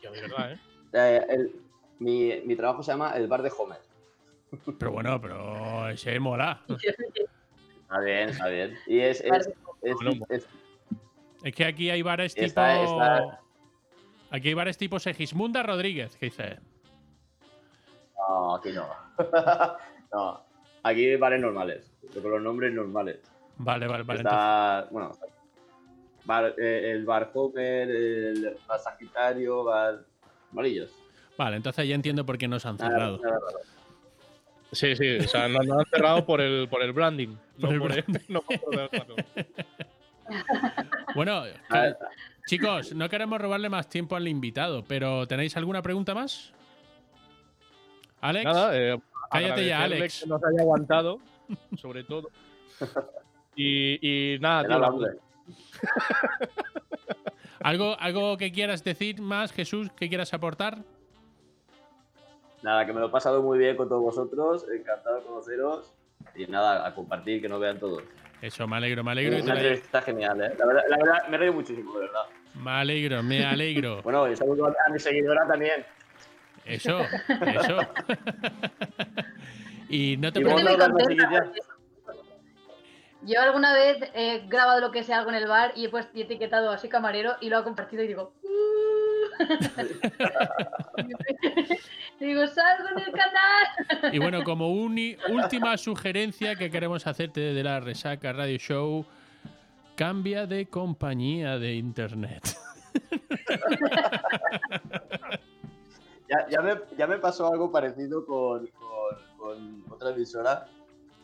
Ya, 0.00 0.10
de 0.10 0.20
verdad, 0.22 0.52
¿eh? 0.52 0.58
eh, 0.94 1.26
el- 1.28 1.52
mi, 1.98 2.32
mi 2.46 2.56
trabajo 2.56 2.82
se 2.82 2.92
llama 2.92 3.10
el 3.16 3.26
bar 3.26 3.42
de 3.42 3.52
Homer. 3.58 3.78
Pero 4.78 4.92
bueno, 4.92 5.20
pero 5.20 5.88
ese 5.88 6.18
mola. 6.20 6.62
Está 7.84 8.00
bien, 8.00 8.28
está 8.28 8.48
bien. 8.48 8.74
Y 8.86 8.98
es, 9.00 9.20
es, 9.20 9.48
es, 9.82 9.96
es- 10.30 10.48
Es 11.42 11.54
que 11.54 11.64
aquí 11.64 11.90
hay 11.90 12.02
bares 12.02 12.34
tipo. 12.34 12.46
Está- 12.46 12.82
está- 12.82 13.40
Aquí 14.30 14.48
hay 14.48 14.54
bares 14.54 14.76
tipo 14.76 14.98
Segismunda 14.98 15.62
Rodríguez, 15.62 16.16
que 16.16 16.26
dice. 16.26 16.58
No, 18.16 18.56
aquí 18.56 18.70
no. 18.72 18.86
no. 20.12 20.40
Aquí 20.82 21.14
bares 21.16 21.40
normales. 21.40 21.90
Con 22.20 22.30
los 22.30 22.42
nombres 22.42 22.72
normales. 22.72 23.20
Vale, 23.58 23.86
vale, 23.86 24.02
vale. 24.02 24.20
Está, 24.20 24.88
bueno, 24.90 25.12
bar- 26.24 26.54
eh, 26.58 26.90
el 26.92 27.04
bar 27.04 27.30
Homer, 27.34 27.88
el 27.90 28.56
bar 28.66 28.80
Sagitario, 28.80 29.62
bar 29.64 30.00
amarillos. 30.50 30.90
Vale, 31.38 31.56
entonces 31.56 31.86
ya 31.88 31.94
entiendo 31.94 32.24
por 32.26 32.36
qué 32.38 32.48
nos 32.48 32.64
han 32.66 32.76
Nada- 32.76 32.90
cerrado. 32.90 33.18
nada 33.18 33.38
raro. 33.38 33.58
Sí, 34.74 34.96
sí, 34.96 35.16
o 35.16 35.28
sea, 35.28 35.48
nos, 35.48 35.68
han 35.68 35.84
cerrado 35.86 36.26
por 36.26 36.40
el, 36.40 36.68
por 36.68 36.82
el 36.82 36.92
branding. 36.92 37.36
Por 37.60 37.72
el 37.72 37.80
branding. 37.80 38.20
no 38.28 38.42
por. 38.42 38.58
Bueno, 41.14 41.42
A 41.68 41.80
ver, 41.80 41.96
chicos, 42.46 42.94
no 42.94 43.08
queremos 43.08 43.40
robarle 43.40 43.68
más 43.68 43.88
tiempo 43.88 44.16
al 44.16 44.26
invitado, 44.28 44.84
pero 44.84 45.26
¿tenéis 45.26 45.56
alguna 45.56 45.82
pregunta 45.82 46.14
más? 46.14 46.52
Alex, 48.20 48.44
Nada, 48.44 48.78
eh, 48.78 48.98
cállate 49.30 49.66
ya, 49.66 49.82
Alex. 49.84 50.20
Que 50.22 50.28
nos 50.28 50.42
haya 50.44 50.60
aguantado, 50.60 51.20
sobre 51.76 52.04
todo. 52.04 52.30
Y, 53.56 54.34
y 54.34 54.38
nada, 54.40 54.66
tío, 54.66 54.78
nada. 54.80 55.14
¿Algo, 57.60 57.96
¿Algo 58.00 58.36
que 58.36 58.50
quieras 58.50 58.82
decir 58.82 59.20
más, 59.22 59.52
Jesús, 59.52 59.92
que 59.92 60.08
quieras 60.08 60.34
aportar? 60.34 60.78
Nada, 62.64 62.86
que 62.86 62.94
me 62.94 63.00
lo 63.00 63.08
he 63.08 63.10
pasado 63.10 63.42
muy 63.42 63.58
bien 63.58 63.76
con 63.76 63.90
todos 63.90 64.00
vosotros. 64.00 64.64
Encantado 64.74 65.16
de 65.16 65.22
conoceros. 65.22 65.92
Y 66.34 66.46
nada, 66.46 66.86
a 66.86 66.94
compartir, 66.94 67.42
que 67.42 67.48
nos 67.48 67.60
vean 67.60 67.78
todos. 67.78 68.02
Eso, 68.40 68.66
me 68.66 68.76
alegro, 68.76 69.04
me 69.04 69.10
alegro. 69.10 69.36
que 69.36 69.42
te 69.42 69.50
Una 69.50 69.60
entrevista 69.60 70.00
genial, 70.00 70.40
¿eh? 70.40 70.54
La 70.58 70.64
verdad, 70.64 70.82
la 70.88 70.96
verdad, 70.96 71.28
me 71.28 71.36
he 71.36 71.38
reído 71.40 71.52
muchísimo, 71.52 71.92
de 71.92 72.06
verdad. 72.06 72.22
Me 72.54 72.70
alegro, 72.70 73.22
me 73.22 73.44
alegro. 73.44 74.00
Bueno, 74.02 74.32
y 74.32 74.36
saludo 74.36 74.68
a 74.68 74.90
mi 74.90 74.98
seguidora 74.98 75.46
también. 75.46 75.84
Eso, 76.64 77.00
eso. 77.28 77.78
y 79.90 80.16
no 80.16 80.32
te 80.32 80.40
Y 80.40 80.44
Yo 83.26 83.42
alguna 83.42 83.74
vez 83.74 83.98
he 84.14 84.46
grabado 84.48 84.80
lo 84.80 84.90
que 84.90 85.02
sea 85.02 85.18
algo 85.18 85.28
en 85.28 85.36
el 85.36 85.46
bar 85.46 85.72
y 85.76 85.84
he, 85.84 85.88
puesto, 85.90 86.16
y 86.16 86.22
he 86.22 86.24
etiquetado 86.24 86.70
así 86.70 86.88
camarero 86.88 87.34
y 87.42 87.50
lo 87.50 87.58
ha 87.58 87.64
compartido 87.64 88.02
y 88.02 88.08
digo. 88.08 88.32
"Uh". 88.42 89.03
Y 92.18 92.24
digo, 92.28 92.46
salgo 92.46 92.88
en 92.96 93.02
el 93.04 93.12
canal. 93.12 94.14
Y 94.14 94.18
bueno, 94.18 94.42
como 94.44 94.70
uni- 94.72 95.16
última 95.30 95.76
sugerencia 95.76 96.56
que 96.56 96.70
queremos 96.70 97.06
hacerte 97.06 97.40
de 97.40 97.62
la 97.62 97.80
Resaca 97.80 98.32
Radio 98.32 98.56
Show, 98.58 99.04
cambia 99.96 100.46
de 100.46 100.66
compañía 100.66 101.58
de 101.58 101.74
internet. 101.74 102.56
Ya, 106.26 106.46
ya, 106.50 106.62
me, 106.62 106.72
ya 106.96 107.06
me 107.06 107.18
pasó 107.18 107.52
algo 107.52 107.70
parecido 107.70 108.24
con, 108.24 108.66
con, 108.68 109.36
con 109.36 109.84
otra 109.92 110.10
emisora. 110.10 110.66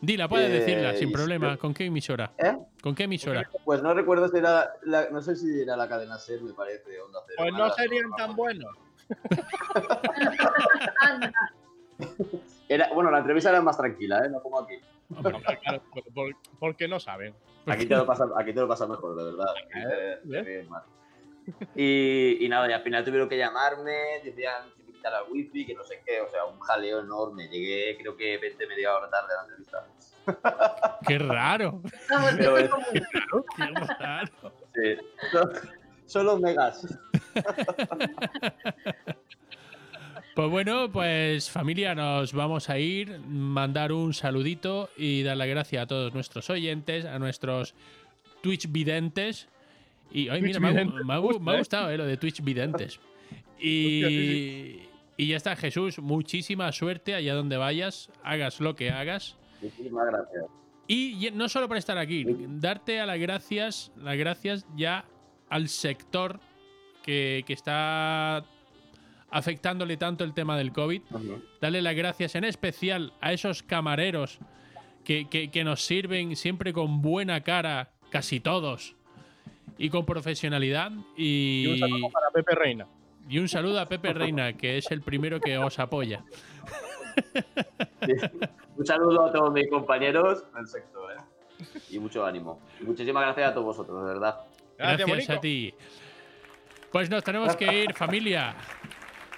Dila, 0.01 0.27
puedes 0.27 0.49
Eh, 0.49 0.59
decirla 0.59 0.93
sin 0.95 1.11
problema. 1.11 1.57
¿Con 1.57 1.73
qué 1.73 1.85
emisora? 1.85 2.31
¿Eh? 2.37 2.57
¿Con 2.81 2.95
qué 2.95 3.03
emisora? 3.03 3.47
Pues 3.63 3.83
no 3.83 3.93
recuerdo 3.93 4.27
si 4.29 4.37
era. 4.37 4.73
La, 4.83 5.09
no 5.11 5.21
sé 5.21 5.35
si 5.35 5.61
era 5.61 5.77
la 5.77 5.87
cadena 5.87 6.17
SER, 6.17 6.41
me 6.41 6.53
parece. 6.53 6.99
Onda 7.01 7.19
Cero. 7.27 7.35
Pues 7.37 7.53
no 7.53 7.69
serían 7.71 8.11
tan 8.17 8.35
buenos. 8.35 8.75
Era, 12.67 12.89
bueno, 12.93 13.11
la 13.11 13.19
entrevista 13.19 13.49
era 13.49 13.61
más 13.61 13.77
tranquila, 13.77 14.25
¿eh? 14.25 14.29
No 14.29 14.41
como 14.41 14.59
aquí. 14.61 14.75
Hombre, 15.13 15.35
claro, 15.61 15.83
por- 15.93 16.13
por- 16.13 16.35
porque 16.57 16.87
no 16.87 16.99
saben. 16.99 17.35
Aquí 17.65 17.85
te 17.85 17.95
lo 17.95 18.05
pasa, 18.05 18.25
aquí 18.37 18.53
te 18.53 18.61
lo 18.61 18.67
pasa 18.67 18.87
mejor, 18.87 19.15
de 19.15 19.23
verdad. 19.25 19.45
Te- 20.23 20.43
te 20.43 20.63
más. 20.63 20.83
Y, 21.75 22.45
y 22.45 22.49
nada, 22.49 22.69
y 22.69 22.73
al 22.73 22.81
final 22.81 23.03
tuvieron 23.03 23.27
que 23.27 23.37
llamarme, 23.37 23.91
decían 24.23 24.63
el 25.09 25.31
wifi, 25.31 25.65
que 25.65 25.73
no 25.73 25.83
sé 25.83 26.01
qué, 26.05 26.21
o 26.21 26.29
sea, 26.29 26.45
un 26.45 26.59
jaleo 26.59 26.99
enorme. 27.01 27.47
Llegué, 27.47 27.97
creo 27.97 28.15
que 28.15 28.37
20 28.37 28.67
media 28.67 28.95
hora 28.95 29.09
tarde 29.09 29.27
a 29.33 29.35
la 29.35 29.47
entrevista. 29.47 30.99
¡Qué 31.07 31.17
raro! 31.17 31.81
Pero 32.37 32.57
esto 32.57 32.77
es- 32.93 33.01
es 33.01 33.25
como- 33.29 33.45
¡Qué 33.55 33.65
raro! 33.99 34.31
Sí. 34.75 34.95
Son, 35.31 35.51
son 36.05 36.25
los 36.25 36.39
megas. 36.41 36.85
Pues 40.35 40.49
bueno, 40.49 40.89
pues 40.91 41.49
familia, 41.49 41.93
nos 41.93 42.31
vamos 42.33 42.69
a 42.69 42.79
ir, 42.79 43.19
mandar 43.27 43.91
un 43.91 44.13
saludito 44.13 44.89
y 44.95 45.23
dar 45.23 45.35
las 45.37 45.47
gracias 45.47 45.83
a 45.83 45.87
todos 45.87 46.13
nuestros 46.13 46.49
oyentes, 46.49 47.05
a 47.05 47.19
nuestros 47.19 47.75
Twitch 48.41 48.71
videntes. 48.71 49.49
Y 50.09 50.29
ay, 50.29 50.41
mira, 50.41 50.59
me 50.59 50.67
ha, 50.69 50.71
videntes, 50.71 51.05
me 51.05 51.13
ha- 51.13 51.17
gusta, 51.17 51.41
me 51.43 51.51
ha 51.51 51.57
gustado 51.57 51.89
eh, 51.91 51.97
lo 51.97 52.05
de 52.05 52.15
Twitch 52.17 52.41
videntes. 52.43 52.99
Y, 53.59 54.83
y 55.23 55.27
ya 55.27 55.37
está, 55.37 55.55
Jesús, 55.55 55.99
muchísima 55.99 56.71
suerte 56.71 57.13
allá 57.15 57.35
donde 57.35 57.57
vayas, 57.57 58.09
hagas 58.23 58.59
lo 58.59 58.75
que 58.75 58.89
hagas. 58.91 59.37
Muchísimas 59.61 60.07
gracias. 60.07 60.45
Y 60.87 61.29
no 61.33 61.47
solo 61.47 61.67
por 61.67 61.77
estar 61.77 61.97
aquí, 61.97 62.25
darte 62.49 62.99
a 62.99 63.05
las 63.05 63.19
gracias, 63.19 63.91
las 63.95 64.17
gracias 64.17 64.65
ya 64.75 65.05
al 65.49 65.67
sector 65.69 66.39
que, 67.03 67.43
que 67.45 67.53
está 67.53 68.43
afectándole 69.29 69.95
tanto 69.97 70.23
el 70.23 70.33
tema 70.33 70.57
del 70.57 70.71
COVID. 70.73 71.01
Darle 71.61 71.81
las 71.81 71.95
gracias 71.95 72.35
en 72.35 72.43
especial 72.43 73.13
a 73.21 73.31
esos 73.31 73.63
camareros 73.63 74.39
que, 75.05 75.29
que- 75.29 75.49
que 75.51 75.63
nos 75.63 75.81
sirven 75.85 76.35
siempre 76.35 76.73
con 76.73 77.01
buena 77.01 77.41
cara, 77.41 77.91
casi 78.09 78.39
todos, 78.39 78.95
y 79.77 79.89
con 79.89 80.05
profesionalidad. 80.05 80.91
Y 81.15 81.67
un 81.67 81.75
Y, 81.75 81.79
saludo 81.79 82.09
para 82.09 82.29
Pepe 82.31 82.55
Reina. 82.55 82.87
Y 83.31 83.39
un 83.39 83.47
saludo 83.47 83.79
a 83.79 83.85
Pepe 83.85 84.11
Reina, 84.11 84.51
que 84.57 84.77
es 84.77 84.91
el 84.91 85.01
primero 85.01 85.39
que 85.39 85.57
os 85.57 85.79
apoya. 85.79 86.21
Sí. 88.05 88.13
Un 88.75 88.85
saludo 88.85 89.25
a 89.25 89.31
todos 89.31 89.53
mis 89.53 89.69
compañeros 89.69 90.51
del 90.53 90.67
sector, 90.67 91.13
¿eh? 91.13 91.63
Y 91.91 91.99
mucho 91.99 92.25
ánimo. 92.25 92.61
Y 92.81 92.83
muchísimas 92.83 93.23
gracias 93.23 93.51
a 93.51 93.53
todos 93.53 93.67
vosotros, 93.67 94.01
de 94.01 94.13
verdad. 94.13 94.35
Gracias, 94.77 95.07
Gracias 95.07 95.37
a 95.37 95.39
ti. 95.39 95.73
Pues 96.91 97.09
nos 97.09 97.23
tenemos 97.23 97.55
que 97.55 97.83
ir, 97.83 97.93
familia. 97.93 98.53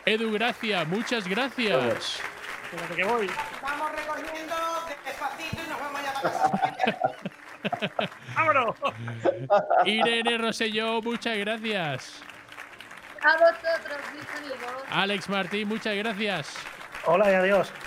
Edu, 0.06 0.32
gracias, 0.32 0.88
muchas 0.88 1.28
gracias. 1.28 2.20
Espérate 2.64 2.96
que 2.96 3.04
voy. 3.04 3.28
Vamos 3.62 3.91
recogiendo 3.91 4.56
despacito 5.06 5.62
y 5.64 5.70
nos 5.70 5.80
vamos 5.80 6.02
ya 6.02 6.14
para 6.20 6.78
casa. 8.00 8.10
¡Vámonos! 8.36 8.76
Irene 9.86 10.38
Rosselló, 10.39 11.00
muchas 11.04 11.38
gracias. 11.38 12.24
A 13.24 13.34
vosotros, 13.34 13.98
mis 14.16 14.30
amigos. 14.52 14.84
Alex 14.90 15.30
Martín, 15.30 15.68
muchas 15.68 15.96
gracias. 15.96 16.56
Hola 17.06 17.32
y 17.32 17.34
adiós. 17.36 17.72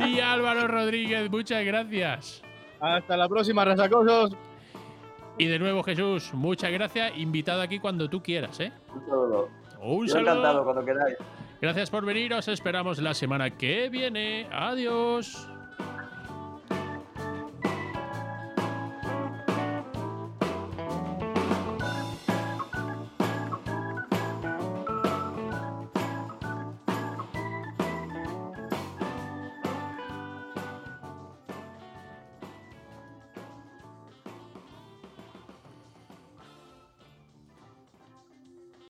Y 0.00 0.20
Álvaro 0.20 0.68
Rodríguez, 0.68 1.30
muchas 1.30 1.64
gracias. 1.64 2.42
Hasta 2.80 3.16
la 3.16 3.28
próxima, 3.28 3.64
resacosos. 3.64 4.36
Y 5.38 5.46
de 5.46 5.58
nuevo, 5.58 5.82
Jesús, 5.82 6.32
muchas 6.34 6.70
gracias. 6.70 7.12
Invitado 7.16 7.60
aquí 7.62 7.78
cuando 7.78 8.08
tú 8.08 8.22
quieras, 8.22 8.58
¿eh? 8.60 8.72
Un 8.94 9.00
saludo. 9.06 9.48
Un 9.80 10.06
Yo 10.06 10.18
encantado 10.18 10.42
saludo. 10.42 10.64
cuando 10.64 10.84
queráis. 10.84 11.16
Gracias 11.60 11.90
por 11.90 12.04
venir. 12.04 12.32
Os 12.34 12.48
esperamos 12.48 12.98
la 12.98 13.14
semana 13.14 13.50
que 13.50 13.88
viene. 13.88 14.46
Adiós. 14.52 15.48